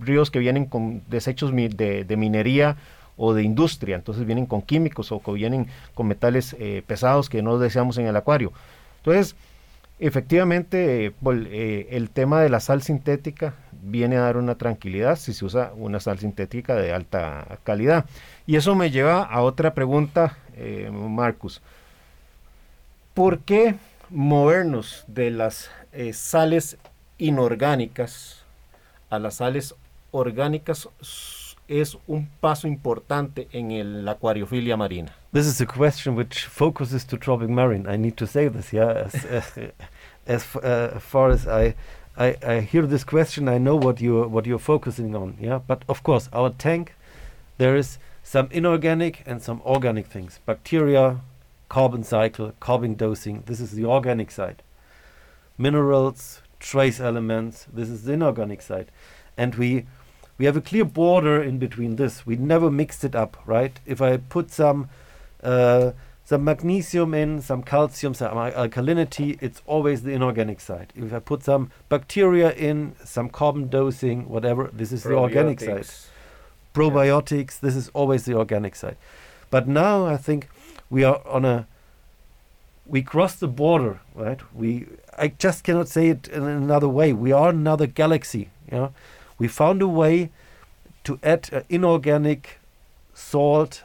ríos 0.00 0.30
que 0.30 0.38
vienen 0.38 0.66
con 0.66 1.02
desechos 1.08 1.52
de, 1.52 2.14
minería 2.16 2.76
o 3.16 3.34
de 3.34 3.42
industria, 3.42 3.96
entonces 3.96 4.24
vienen 4.24 4.46
con 4.46 4.62
químicos 4.62 5.12
o 5.12 5.20
que 5.20 5.32
vienen 5.32 5.66
con 5.94 6.08
metales 6.08 6.56
eh, 6.58 6.82
pesados 6.86 7.28
que 7.28 7.42
no 7.42 7.58
deseamos 7.58 7.98
en 7.98 8.06
el 8.06 8.16
acuario. 8.16 8.52
Entonces, 8.98 9.36
Efectivamente, 10.04 11.06
eh, 11.06 11.14
eh, 11.24 11.88
el 11.92 12.10
tema 12.10 12.40
de 12.42 12.48
la 12.48 12.58
sal 12.58 12.82
sintética 12.82 13.54
viene 13.82 14.16
a 14.16 14.22
dar 14.22 14.36
una 14.36 14.56
tranquilidad 14.56 15.14
si 15.14 15.32
se 15.32 15.44
usa 15.44 15.72
una 15.76 16.00
sal 16.00 16.18
sintética 16.18 16.74
de 16.74 16.92
alta 16.92 17.60
calidad. 17.62 18.06
Y 18.44 18.56
eso 18.56 18.74
me 18.74 18.90
lleva 18.90 19.22
a 19.22 19.42
otra 19.42 19.74
pregunta, 19.74 20.38
eh, 20.56 20.90
Marcus. 20.92 21.62
¿Por 23.14 23.42
qué 23.42 23.76
movernos 24.10 25.04
de 25.06 25.30
las 25.30 25.70
sales 26.14 26.78
inorgánicas 27.18 28.44
a 29.08 29.20
las 29.20 29.36
sales 29.36 29.76
orgánicas 30.10 30.88
es 31.68 31.96
un 32.08 32.26
paso 32.40 32.66
importante 32.66 33.46
en 33.52 34.04
la 34.04 34.12
acuariofilia 34.12 34.76
marina? 34.76 35.14
This 35.32 35.46
is 35.46 35.60
a 35.60 35.66
question 35.66 36.16
which 36.16 36.46
focuses 36.46 37.06
to 37.06 37.16
tropic 37.16 37.48
marine. 37.48 37.86
I 37.88 37.96
need 37.96 38.16
to 38.16 38.26
say 38.26 38.48
this, 38.48 38.72
yeah. 38.72 39.08
As, 40.26 40.56
uh, 40.56 40.98
far 41.00 41.30
as 41.30 41.46
I, 41.46 41.74
I, 42.16 42.36
I 42.46 42.60
hear 42.60 42.86
this 42.86 43.04
question, 43.04 43.48
I 43.48 43.58
know 43.58 43.76
what 43.76 44.00
you 44.00 44.22
what 44.22 44.46
you're 44.46 44.58
focusing 44.58 45.16
on, 45.16 45.36
yeah. 45.40 45.60
But 45.66 45.82
of 45.88 46.02
course, 46.02 46.28
our 46.32 46.50
tank, 46.50 46.94
there 47.58 47.76
is 47.76 47.98
some 48.22 48.48
inorganic 48.50 49.22
and 49.26 49.42
some 49.42 49.60
organic 49.64 50.06
things. 50.06 50.40
Bacteria, 50.46 51.20
carbon 51.68 52.04
cycle, 52.04 52.52
carbon 52.60 52.94
dosing. 52.94 53.42
This 53.46 53.60
is 53.60 53.72
the 53.72 53.84
organic 53.84 54.30
side. 54.30 54.62
Minerals, 55.58 56.42
trace 56.60 57.00
elements. 57.00 57.66
This 57.72 57.88
is 57.88 58.04
the 58.04 58.12
inorganic 58.12 58.62
side, 58.62 58.90
and 59.36 59.54
we 59.56 59.86
we 60.38 60.44
have 60.44 60.56
a 60.56 60.60
clear 60.60 60.84
border 60.84 61.42
in 61.42 61.58
between 61.58 61.96
this. 61.96 62.26
We 62.26 62.36
never 62.36 62.70
mixed 62.70 63.04
it 63.04 63.14
up, 63.14 63.36
right? 63.46 63.78
If 63.86 64.00
I 64.00 64.16
put 64.16 64.50
some 64.50 64.88
uh, 65.42 65.92
some 66.24 66.44
magnesium 66.44 67.14
in, 67.14 67.40
some 67.40 67.62
calcium, 67.62 68.14
some 68.14 68.32
alkalinity, 68.32 69.38
it's 69.42 69.60
always 69.66 70.02
the 70.02 70.12
inorganic 70.12 70.60
side. 70.60 70.92
If 70.94 71.12
I 71.12 71.18
put 71.18 71.42
some 71.42 71.70
bacteria 71.88 72.52
in, 72.52 72.94
some 73.04 73.28
carbon 73.28 73.68
dosing, 73.68 74.28
whatever, 74.28 74.70
this 74.72 74.92
is 74.92 75.02
the 75.02 75.14
organic 75.14 75.60
side. 75.60 75.86
Probiotics, 76.74 77.54
yeah. 77.54 77.68
this 77.68 77.76
is 77.76 77.90
always 77.92 78.24
the 78.24 78.34
organic 78.34 78.76
side. 78.76 78.96
But 79.50 79.68
now 79.68 80.06
I 80.06 80.16
think 80.16 80.48
we 80.88 81.04
are 81.04 81.20
on 81.26 81.44
a 81.44 81.66
we 82.86 83.02
crossed 83.02 83.40
the 83.40 83.48
border, 83.48 84.00
right? 84.14 84.40
We 84.54 84.86
I 85.16 85.28
just 85.28 85.64
cannot 85.64 85.88
say 85.88 86.08
it 86.08 86.28
in 86.28 86.44
another 86.44 86.88
way. 86.88 87.12
We 87.12 87.32
are 87.32 87.50
another 87.50 87.86
galaxy. 87.86 88.50
You 88.70 88.78
know? 88.78 88.94
We 89.38 89.48
found 89.48 89.82
a 89.82 89.88
way 89.88 90.30
to 91.04 91.18
add 91.22 91.64
inorganic 91.68 92.58
salt 93.12 93.82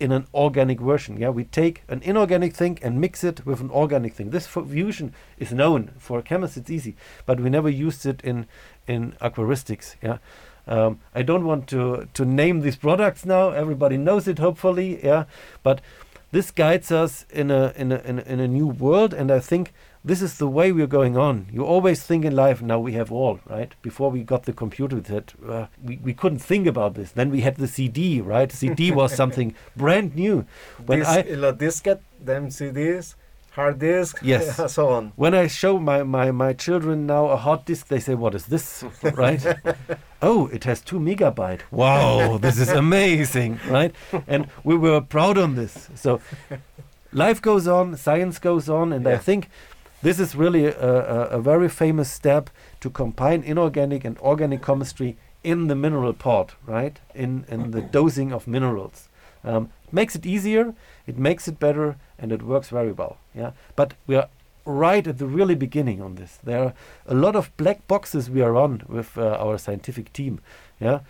in 0.00 0.12
an 0.12 0.26
organic 0.34 0.80
version. 0.80 1.16
Yeah, 1.16 1.30
we 1.30 1.44
take 1.44 1.82
an 1.88 2.02
inorganic 2.02 2.54
thing 2.54 2.78
and 2.82 3.00
mix 3.00 3.22
it 3.24 3.46
with 3.46 3.60
an 3.60 3.70
organic 3.70 4.14
thing. 4.14 4.30
This 4.30 4.46
fusion 4.46 5.14
is 5.38 5.52
known 5.52 5.92
for 5.98 6.22
chemists; 6.22 6.56
it's 6.56 6.70
easy, 6.70 6.96
but 7.26 7.40
we 7.40 7.50
never 7.50 7.68
used 7.68 8.06
it 8.06 8.20
in 8.22 8.46
in 8.86 9.14
aquaristics. 9.20 9.96
Yeah. 10.02 10.18
Um, 10.66 11.00
I 11.14 11.22
don't 11.22 11.44
want 11.44 11.68
to 11.68 12.08
to 12.14 12.24
name 12.24 12.60
these 12.60 12.76
products 12.76 13.24
now. 13.24 13.50
Everybody 13.50 13.96
knows 13.96 14.26
it, 14.26 14.38
hopefully. 14.38 15.04
Yeah, 15.04 15.24
but 15.62 15.80
this 16.34 16.50
guides 16.50 16.90
us 16.90 17.26
in 17.30 17.48
a 17.52 17.72
in 17.76 17.92
a 17.92 17.98
in 17.98 18.18
a, 18.18 18.22
in 18.22 18.40
a 18.40 18.48
new 18.48 18.66
world, 18.66 19.14
and 19.14 19.30
I 19.30 19.38
think 19.38 19.72
this 20.04 20.20
is 20.20 20.36
the 20.38 20.48
way 20.48 20.72
we're 20.72 20.94
going 21.00 21.16
on. 21.16 21.46
You 21.52 21.64
always 21.64 22.02
think 22.02 22.24
in 22.24 22.34
life, 22.34 22.60
now 22.60 22.80
we 22.80 22.92
have 22.94 23.12
all, 23.12 23.38
right? 23.48 23.72
Before 23.82 24.10
we 24.10 24.24
got 24.24 24.42
the 24.42 24.52
computer, 24.52 24.98
that 25.00 25.32
uh, 25.48 25.66
we, 25.82 25.96
we 25.98 26.12
couldn't 26.12 26.40
think 26.40 26.66
about 26.66 26.94
this. 26.94 27.12
Then 27.12 27.30
we 27.30 27.42
had 27.42 27.56
the 27.56 27.68
CD, 27.68 28.20
right? 28.20 28.50
CD 28.50 28.90
was 28.90 29.14
something 29.22 29.54
brand 29.76 30.16
new. 30.16 30.44
When 30.84 30.98
this, 30.98 31.08
I 31.08 31.20
la 31.20 31.52
disket, 31.52 32.00
them 32.20 32.48
CDs, 32.48 33.14
hard 33.54 33.78
disk, 33.78 34.18
yes, 34.22 34.72
so 34.72 34.88
on. 34.88 35.12
When 35.16 35.34
I 35.34 35.46
show 35.46 35.78
my, 35.78 36.02
my, 36.02 36.30
my 36.30 36.52
children 36.52 37.06
now 37.06 37.26
a 37.26 37.36
hard 37.36 37.64
disk, 37.64 37.88
they 37.88 38.00
say, 38.00 38.14
"What 38.14 38.34
is 38.34 38.46
this?" 38.46 38.84
right? 39.02 39.44
oh, 40.22 40.46
it 40.48 40.64
has 40.64 40.80
two 40.80 40.98
megabyte. 40.98 41.60
Wow, 41.70 42.38
this 42.38 42.58
is 42.58 42.70
amazing, 42.70 43.60
right? 43.68 43.94
And 44.26 44.48
we 44.64 44.76
were 44.76 45.00
proud 45.00 45.38
on 45.38 45.54
this. 45.54 45.88
So 45.94 46.20
life 47.12 47.40
goes 47.40 47.68
on, 47.68 47.96
science 47.96 48.38
goes 48.38 48.68
on, 48.68 48.92
and 48.92 49.04
yeah. 49.04 49.12
I 49.12 49.18
think 49.18 49.48
this 50.02 50.20
is 50.20 50.34
really 50.34 50.66
a, 50.66 50.72
a, 50.72 51.20
a 51.38 51.40
very 51.40 51.68
famous 51.68 52.10
step 52.10 52.50
to 52.80 52.90
combine 52.90 53.42
inorganic 53.42 54.04
and 54.04 54.18
organic 54.18 54.62
chemistry 54.62 55.16
in 55.42 55.68
the 55.68 55.74
mineral 55.74 56.12
part, 56.12 56.56
right? 56.66 56.98
In, 57.14 57.44
in 57.48 57.70
the 57.70 57.82
dosing 57.82 58.32
of 58.32 58.46
minerals. 58.48 59.08
Um, 59.44 59.70
makes 59.92 60.14
it 60.16 60.26
easier, 60.26 60.74
it 61.06 61.18
makes 61.18 61.46
it 61.46 61.60
better, 61.60 61.96
and 62.18 62.32
it 62.32 62.42
works 62.42 62.70
very 62.70 62.92
well. 62.92 63.18
Yeah, 63.34 63.52
but 63.76 63.94
we 64.06 64.16
are 64.16 64.28
right 64.64 65.06
at 65.06 65.18
the 65.18 65.26
really 65.26 65.54
beginning 65.54 66.00
on 66.00 66.14
this. 66.14 66.38
There 66.42 66.62
are 66.64 66.74
a 67.06 67.14
lot 67.14 67.36
of 67.36 67.54
black 67.56 67.86
boxes 67.86 68.30
we 68.30 68.40
are 68.40 68.56
on 68.56 68.82
with 68.88 69.18
uh, 69.18 69.36
our 69.38 69.58
scientific 69.58 70.12
team. 70.12 70.40
Yeah, 70.80 71.00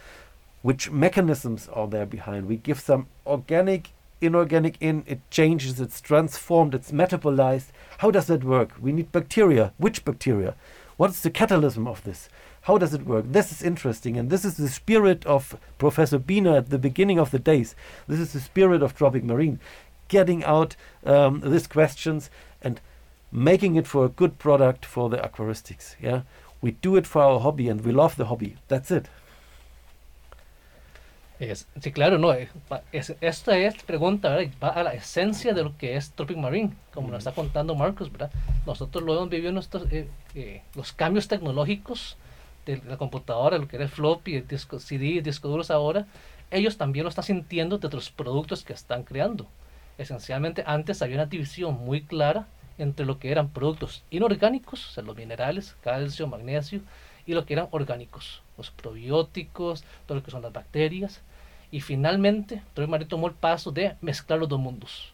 which 0.63 0.91
mechanisms 0.91 1.69
are 1.69 1.87
there 1.87 2.07
behind? 2.07 2.47
We 2.47 2.57
give 2.57 2.81
some 2.81 3.07
organic, 3.27 3.91
inorganic 4.21 4.77
in, 4.81 5.05
it 5.07 5.21
changes, 5.31 5.79
it's 5.79 6.01
transformed, 6.01 6.75
it's 6.75 6.91
metabolized, 6.91 7.67
how 7.99 8.11
does 8.11 8.27
that 8.27 8.45
work? 8.45 8.71
We 8.81 8.93
need 8.93 9.13
bacteria. 9.13 9.73
Which 9.79 10.05
bacteria? 10.05 10.55
What's 10.97 11.21
the 11.21 11.31
catalysm 11.31 11.87
of 11.87 12.03
this? 12.05 12.29
How 12.65 12.79
does 12.79 12.95
it 12.95 13.05
work? 13.05 13.27
This 13.29 13.53
is 13.53 13.63
interesting, 13.63 14.17
and 14.17 14.31
this 14.31 14.43
is 14.43 14.57
the 14.57 14.71
spirit 14.71 15.27
of 15.27 15.55
Professor 15.77 16.19
Biener 16.19 16.57
at 16.57 16.71
the 16.71 16.79
beginning 16.79 17.19
of 17.19 17.31
the 17.31 17.39
days. 17.39 17.75
This 18.09 18.19
is 18.19 18.33
the 18.33 18.41
spirit 18.41 18.83
of 18.83 18.97
Tropic 18.97 19.23
Marine, 19.23 19.61
getting 20.09 20.43
out 20.45 20.75
um, 21.05 21.43
these 21.45 21.67
questions 21.67 22.31
and 22.63 22.81
making 23.31 23.77
it 23.77 23.87
for 23.87 24.07
a 24.07 24.09
good 24.09 24.39
product 24.39 24.87
for 24.87 25.11
the 25.11 25.23
aquaristics. 25.23 25.95
Yeah, 26.01 26.23
we 26.63 26.71
do 26.71 26.97
it 26.97 27.07
for 27.07 27.21
our 27.21 27.39
hobby, 27.39 27.69
and 27.69 27.83
we 27.85 27.93
love 27.93 28.17
the 28.17 28.27
hobby. 28.27 28.57
That's 28.69 28.91
it. 28.91 29.11
Es, 31.39 31.67
sí, 31.79 31.93
claro, 31.93 32.17
no. 32.17 32.33
Eh, 32.33 32.49
es, 32.93 33.13
esta 33.21 33.59
es 33.59 33.75
pregunta, 33.83 34.31
¿verdad? 34.31 34.53
Va 34.63 34.69
a 34.69 34.85
la 34.85 34.95
esencia 34.95 35.53
de 35.53 35.65
lo 35.65 35.77
que 35.77 35.97
es 35.97 36.13
Tropic 36.13 36.39
Marine, 36.39 36.73
como 36.95 37.09
nos 37.09 37.19
está 37.19 37.33
contando 37.33 37.75
Marcos, 37.75 38.11
¿verdad? 38.11 38.31
Nosotros 38.65 39.05
lo 39.05 39.17
hemos 39.17 39.29
vivido 39.29 39.51
en 39.51 39.55
nuestros, 39.57 39.93
eh, 39.93 40.09
eh, 40.35 40.63
los 40.75 40.95
cambios 40.95 41.29
tecnológicos 41.29 42.17
de 42.65 42.81
la 42.87 42.97
computadora, 42.97 43.59
lo 43.59 43.69
que 43.69 43.77
era 43.77 43.89
floppy, 43.89 44.37
el 44.37 44.49
disco 44.49 44.79
CD, 44.79 45.19
el 45.19 45.23
disco 45.23 45.49
duros 45.49 45.71
ahora, 45.71 46.07
ellos 46.51 46.77
también 46.77 47.05
lo 47.05 47.09
están 47.09 47.25
sintiendo 47.25 47.79
de 47.79 47.87
otros 47.87 48.11
productos 48.11 48.65
que 48.65 48.73
están 48.73 49.05
creando. 49.05 49.47
Esencialmente 49.99 50.65
antes 50.67 51.03
había 51.03 51.17
una 51.17 51.27
división 51.27 51.75
muy 51.75 52.03
clara 52.03 52.47
entre 52.79 53.07
lo 53.07 53.19
que 53.19 53.31
eran 53.31 53.49
productos 53.49 54.03
inorgánicos, 54.11 54.89
o 54.89 54.93
sea, 54.93 55.05
los 55.05 55.17
minerales, 55.17 55.77
calcio, 55.83 56.27
magnesio, 56.27 56.81
y 57.27 57.35
lo 57.35 57.47
que 57.47 57.55
eran 57.55 57.69
orgánicos, 57.71 58.43
los 58.59 58.71
probióticos, 58.71 59.85
todo 60.07 60.19
lo 60.19 60.25
que 60.25 60.31
son 60.31 60.43
las 60.43 60.53
bacterias. 60.53 61.23
Y 61.71 61.81
finalmente, 61.81 62.63
Troy 62.75 62.87
Marín 62.87 63.09
tomó 63.09 63.27
el 63.29 63.35
paso 63.35 63.73
de 63.73 63.97
mezclar 64.01 64.39
los 64.39 64.49
dos 64.49 64.61
mundos. 64.61 65.14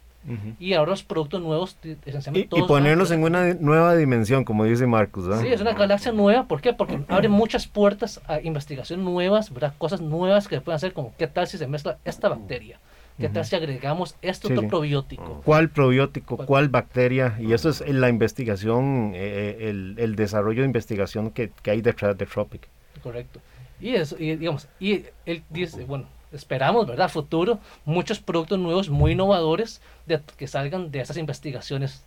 Y 0.58 0.74
ahora 0.74 0.90
los 0.90 1.02
productos 1.02 1.40
nuevos, 1.40 1.76
esencialmente. 2.04 2.56
Y, 2.56 2.60
y 2.60 2.66
ponernos 2.66 3.10
en 3.10 3.22
una 3.22 3.54
nueva 3.54 3.96
dimensión, 3.96 4.44
como 4.44 4.64
dice 4.64 4.86
Marcus. 4.86 5.24
Sí, 5.40 5.48
es 5.48 5.60
una 5.60 5.72
galaxia 5.72 6.12
nueva. 6.12 6.46
¿Por 6.46 6.60
qué? 6.60 6.72
Porque 6.72 7.00
abre 7.08 7.28
muchas 7.28 7.66
puertas 7.66 8.20
a 8.26 8.40
investigación 8.40 9.04
nuevas, 9.04 9.52
¿verdad? 9.52 9.74
cosas 9.78 10.00
nuevas 10.00 10.46
que 10.46 10.60
pueden 10.60 10.76
hacer, 10.76 10.92
como 10.92 11.14
qué 11.16 11.26
tal 11.26 11.46
si 11.46 11.58
se 11.58 11.66
mezcla 11.66 11.98
esta 12.04 12.28
bacteria. 12.28 12.78
¿Qué 13.18 13.28
tal 13.28 13.44
si 13.44 13.54
agregamos 13.54 14.16
este 14.22 14.50
otro 14.52 14.66
probiótico? 14.66 15.42
¿Cuál 15.44 15.68
probiótico? 15.68 16.38
¿Cuál, 16.38 16.70
bacteria? 16.70 17.36
Y 17.38 17.52
eso 17.52 17.68
es 17.68 17.86
la 17.86 18.08
investigación, 18.08 19.12
eh, 19.14 19.18
eh, 19.58 19.68
el, 19.68 19.94
el, 19.98 20.16
desarrollo 20.16 20.62
de 20.62 20.66
investigación 20.66 21.30
que, 21.30 21.50
que, 21.62 21.70
hay 21.70 21.82
detrás 21.82 22.16
de 22.16 22.24
Tropic. 22.24 22.68
Correcto. 23.02 23.40
Y 23.78 23.94
eso, 23.94 24.16
y 24.18 24.36
digamos, 24.36 24.68
y 24.78 25.04
él 25.26 25.42
dice, 25.50 25.84
bueno, 25.84 26.06
esperamos, 26.32 26.86
¿verdad? 26.86 27.08
Futuro, 27.08 27.58
muchos 27.84 28.20
productos 28.20 28.58
nuevos 28.58 28.88
muy 28.88 29.12
innovadores 29.12 29.80
de, 30.06 30.20
que 30.36 30.46
salgan 30.46 30.90
de 30.90 31.00
esas 31.00 31.16
investigaciones. 31.16 32.04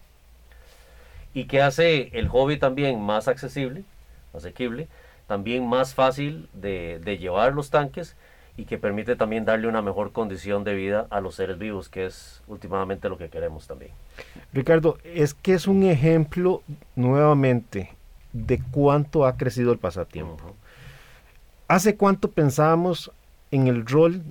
Y 1.33 1.45
que 1.45 1.61
hace 1.61 2.09
el 2.13 2.27
hobby 2.27 2.57
también 2.57 3.01
más 3.01 3.27
accesible, 3.27 3.83
asequible, 4.33 4.87
también 5.27 5.67
más 5.67 5.95
fácil 5.95 6.47
de, 6.53 6.99
de 7.03 7.17
llevar 7.17 7.53
los 7.53 7.69
tanques 7.69 8.15
y 8.55 8.65
que 8.65 8.77
permite 8.77 9.15
también 9.15 9.45
darle 9.45 9.67
una 9.67 9.81
mejor 9.81 10.11
condición 10.11 10.63
de 10.63 10.75
vida 10.75 11.07
a 11.09 11.21
los 11.21 11.35
seres 11.35 11.57
vivos, 11.57 11.89
que 11.89 12.05
es 12.05 12.43
últimamente 12.47 13.09
lo 13.09 13.17
que 13.17 13.29
queremos 13.29 13.65
también. 13.67 13.91
Ricardo, 14.51 14.97
es 15.03 15.33
que 15.33 15.53
es 15.53 15.67
un 15.67 15.83
ejemplo 15.83 16.61
nuevamente 16.95 17.95
de 18.31 18.61
cuánto 18.71 19.25
ha 19.25 19.37
crecido 19.37 19.71
el 19.71 19.79
pasatiempo. 19.79 20.55
¿Hace 21.67 21.95
cuánto 21.95 22.29
pensábamos 22.29 23.11
en 23.53 23.67
el 23.67 23.85
rol 23.85 24.21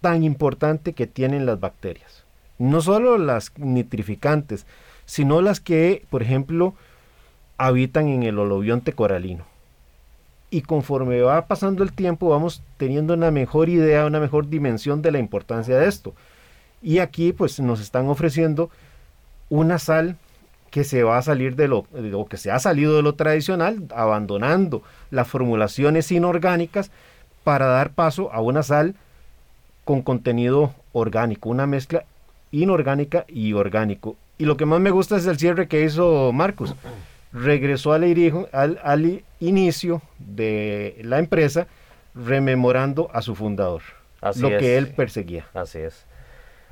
tan 0.00 0.22
importante 0.22 0.92
que 0.92 1.06
tienen 1.06 1.46
las 1.46 1.60
bacterias? 1.60 2.24
No 2.58 2.80
solo 2.80 3.18
las 3.18 3.52
nitrificantes, 3.58 4.66
sino 5.06 5.40
las 5.40 5.60
que, 5.60 6.04
por 6.10 6.22
ejemplo, 6.22 6.74
habitan 7.56 8.08
en 8.08 8.22
el 8.22 8.38
holobionte 8.38 8.92
coralino 8.92 9.44
y 10.54 10.62
conforme 10.62 11.20
va 11.20 11.48
pasando 11.48 11.82
el 11.82 11.92
tiempo 11.92 12.28
vamos 12.28 12.62
teniendo 12.76 13.14
una 13.14 13.32
mejor 13.32 13.68
idea, 13.68 14.06
una 14.06 14.20
mejor 14.20 14.48
dimensión 14.48 15.02
de 15.02 15.10
la 15.10 15.18
importancia 15.18 15.76
de 15.76 15.88
esto. 15.88 16.14
Y 16.80 17.00
aquí 17.00 17.32
pues 17.32 17.58
nos 17.58 17.80
están 17.80 18.06
ofreciendo 18.08 18.70
una 19.48 19.80
sal 19.80 20.16
que 20.70 20.84
se 20.84 21.02
va 21.02 21.18
a 21.18 21.22
salir 21.22 21.56
de 21.56 21.66
lo, 21.66 21.88
que 22.28 22.36
se 22.36 22.52
ha 22.52 22.60
salido 22.60 22.94
de 22.94 23.02
lo 23.02 23.16
tradicional, 23.16 23.82
abandonando 23.92 24.84
las 25.10 25.26
formulaciones 25.26 26.12
inorgánicas 26.12 26.92
para 27.44 27.66
dar 27.66 27.90
paso 27.90 28.32
a 28.32 28.40
una 28.40 28.62
sal 28.62 28.94
con 29.84 30.02
contenido 30.02 30.74
orgánico, 30.92 31.50
una 31.50 31.66
mezcla 31.66 32.04
inorgánica 32.50 33.24
y 33.28 33.52
orgánico. 33.52 34.16
Y 34.38 34.46
lo 34.46 34.56
que 34.56 34.66
más 34.66 34.80
me 34.80 34.90
gusta 34.90 35.16
es 35.16 35.26
el 35.26 35.38
cierre 35.38 35.68
que 35.68 35.84
hizo 35.84 36.32
Marcos 36.32 36.74
regresó 37.34 37.92
al, 37.92 38.04
al, 38.52 38.80
al 38.82 39.24
inicio 39.40 40.00
de 40.18 40.96
la 41.02 41.18
empresa 41.18 41.66
rememorando 42.14 43.10
a 43.12 43.22
su 43.22 43.34
fundador, 43.34 43.82
lo 44.36 44.48
que 44.48 44.78
él 44.78 44.88
perseguía. 44.88 45.46
Así 45.52 45.80
es, 45.80 46.06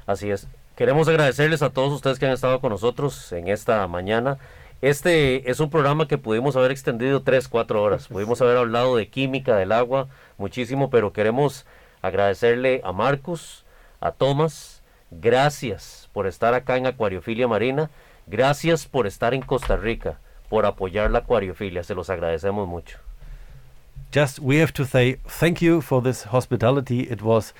así 0.07 0.31
es. 0.31 0.47
Queremos 0.77 1.09
agradecerles 1.09 1.63
a 1.63 1.71
todos 1.71 1.93
ustedes 1.93 2.19
que 2.19 2.27
han 2.27 2.33
estado 2.33 2.61
con 2.61 2.71
nosotros 2.71 3.33
en 3.33 3.49
esta 3.49 3.87
mañana. 3.89 4.39
Este 4.83 5.51
es 5.51 5.61
un 5.61 5.71
programa 5.71 6.07
que 6.07 6.19
pudimos 6.19 6.57
haber 6.57 6.71
extendido 6.71 7.23
tres, 7.23 7.49
cuatro 7.49 7.83
horas. 7.83 8.09
Pudimos 8.09 8.43
haber 8.43 8.59
hablado 8.59 8.97
de 8.97 9.09
química, 9.09 9.57
del 9.57 9.73
agua, 9.73 10.09
muchísimo, 10.37 10.91
pero 10.91 11.15
queremos 11.15 11.65
agradecerle 12.03 12.83
a 12.85 12.93
Marcus, 12.93 13.65
a 14.01 14.13
Tomás. 14.13 14.83
Gracias 15.11 16.11
por 16.13 16.27
estar 16.27 16.53
acá 16.53 16.77
en 16.77 16.87
Acuariofilia 16.87 17.49
Marina. 17.49 17.91
Gracias 18.27 18.87
por 18.87 19.07
estar 19.07 19.33
en 19.33 19.41
Costa 19.41 19.77
Rica. 19.77 20.19
por 20.53 20.67
apoyar 20.67 21.11
la 21.11 21.21
acuariofilia. 21.21 21.83
Se 21.83 21.95
los 21.95 22.11
agradecemos 22.11 22.69
mucho. 22.69 22.99
Just 24.15 24.39
we 24.39 24.61
have 24.61 24.71
to 24.75 24.85
say 24.85 25.17
thank 25.41 25.63
you 25.63 25.81
for 25.81 26.03
this 26.03 26.27
hospitality. 26.31 27.11
It 27.11 27.23
was 27.23 27.55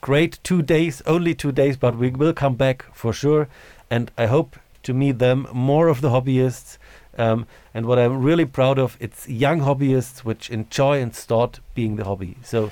great 0.00 0.38
two 0.42 0.62
days, 0.62 1.02
only 1.06 1.34
two 1.34 1.52
days, 1.52 1.76
but 1.76 1.94
we 1.98 2.08
will 2.08 2.32
come 2.32 2.56
back 2.56 2.86
for 2.94 3.12
sure. 3.12 3.48
And 3.90 4.10
I 4.16 4.28
hope 4.28 4.56
to 4.82 4.94
meet 4.94 5.18
them 5.18 5.46
more 5.52 5.88
of 5.88 6.00
the 6.00 6.10
hobbyists. 6.10 6.78
Um, 7.16 7.46
and 7.74 7.86
what 7.86 7.98
I'm 7.98 8.22
really 8.22 8.44
proud 8.44 8.78
of, 8.78 8.96
it's 9.00 9.28
young 9.28 9.60
hobbyists 9.60 10.20
which 10.20 10.50
enjoy 10.50 11.00
and 11.00 11.14
start 11.14 11.60
being 11.74 11.96
the 11.96 12.04
hobby. 12.04 12.36
So 12.42 12.70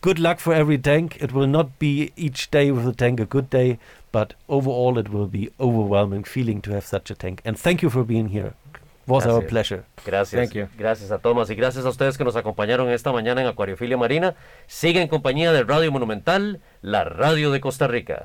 good 0.00 0.18
luck 0.18 0.40
for 0.40 0.54
every 0.54 0.78
tank. 0.78 1.18
It 1.20 1.32
will 1.32 1.46
not 1.46 1.78
be 1.78 2.12
each 2.16 2.50
day 2.50 2.70
with 2.70 2.84
the 2.84 2.94
tank 2.94 3.20
a 3.20 3.26
good 3.26 3.50
day, 3.50 3.78
but 4.10 4.34
overall 4.48 4.98
it 4.98 5.10
will 5.10 5.26
be 5.26 5.50
overwhelming 5.60 6.24
feeling 6.24 6.62
to 6.62 6.72
have 6.72 6.86
such 6.86 7.10
a 7.10 7.14
tank. 7.14 7.42
And 7.44 7.58
thank 7.58 7.82
you 7.82 7.90
for 7.90 8.04
being 8.04 8.28
here. 8.28 8.54
Was 9.06 9.26
our 9.26 9.42
pleasure. 9.42 9.84
Gracias. 10.06 10.40
Thank 10.40 10.54
you. 10.54 10.68
Gracias 10.78 11.10
a 11.10 11.18
Tomás 11.18 11.50
y 11.50 11.54
gracias 11.54 11.84
a 11.84 11.90
ustedes 11.90 12.16
que 12.16 12.24
nos 12.24 12.36
acompañaron 12.36 12.88
esta 12.88 13.12
mañana 13.12 13.42
en 13.42 13.46
Acuariofilia 13.48 13.98
Marina. 13.98 14.34
Sigue 14.66 15.02
en 15.02 15.08
compañía 15.08 15.52
de 15.52 15.62
Radio 15.62 15.92
Monumental, 15.92 16.60
la 16.80 17.04
radio 17.04 17.50
de 17.50 17.60
Costa 17.60 17.86
Rica. 17.86 18.24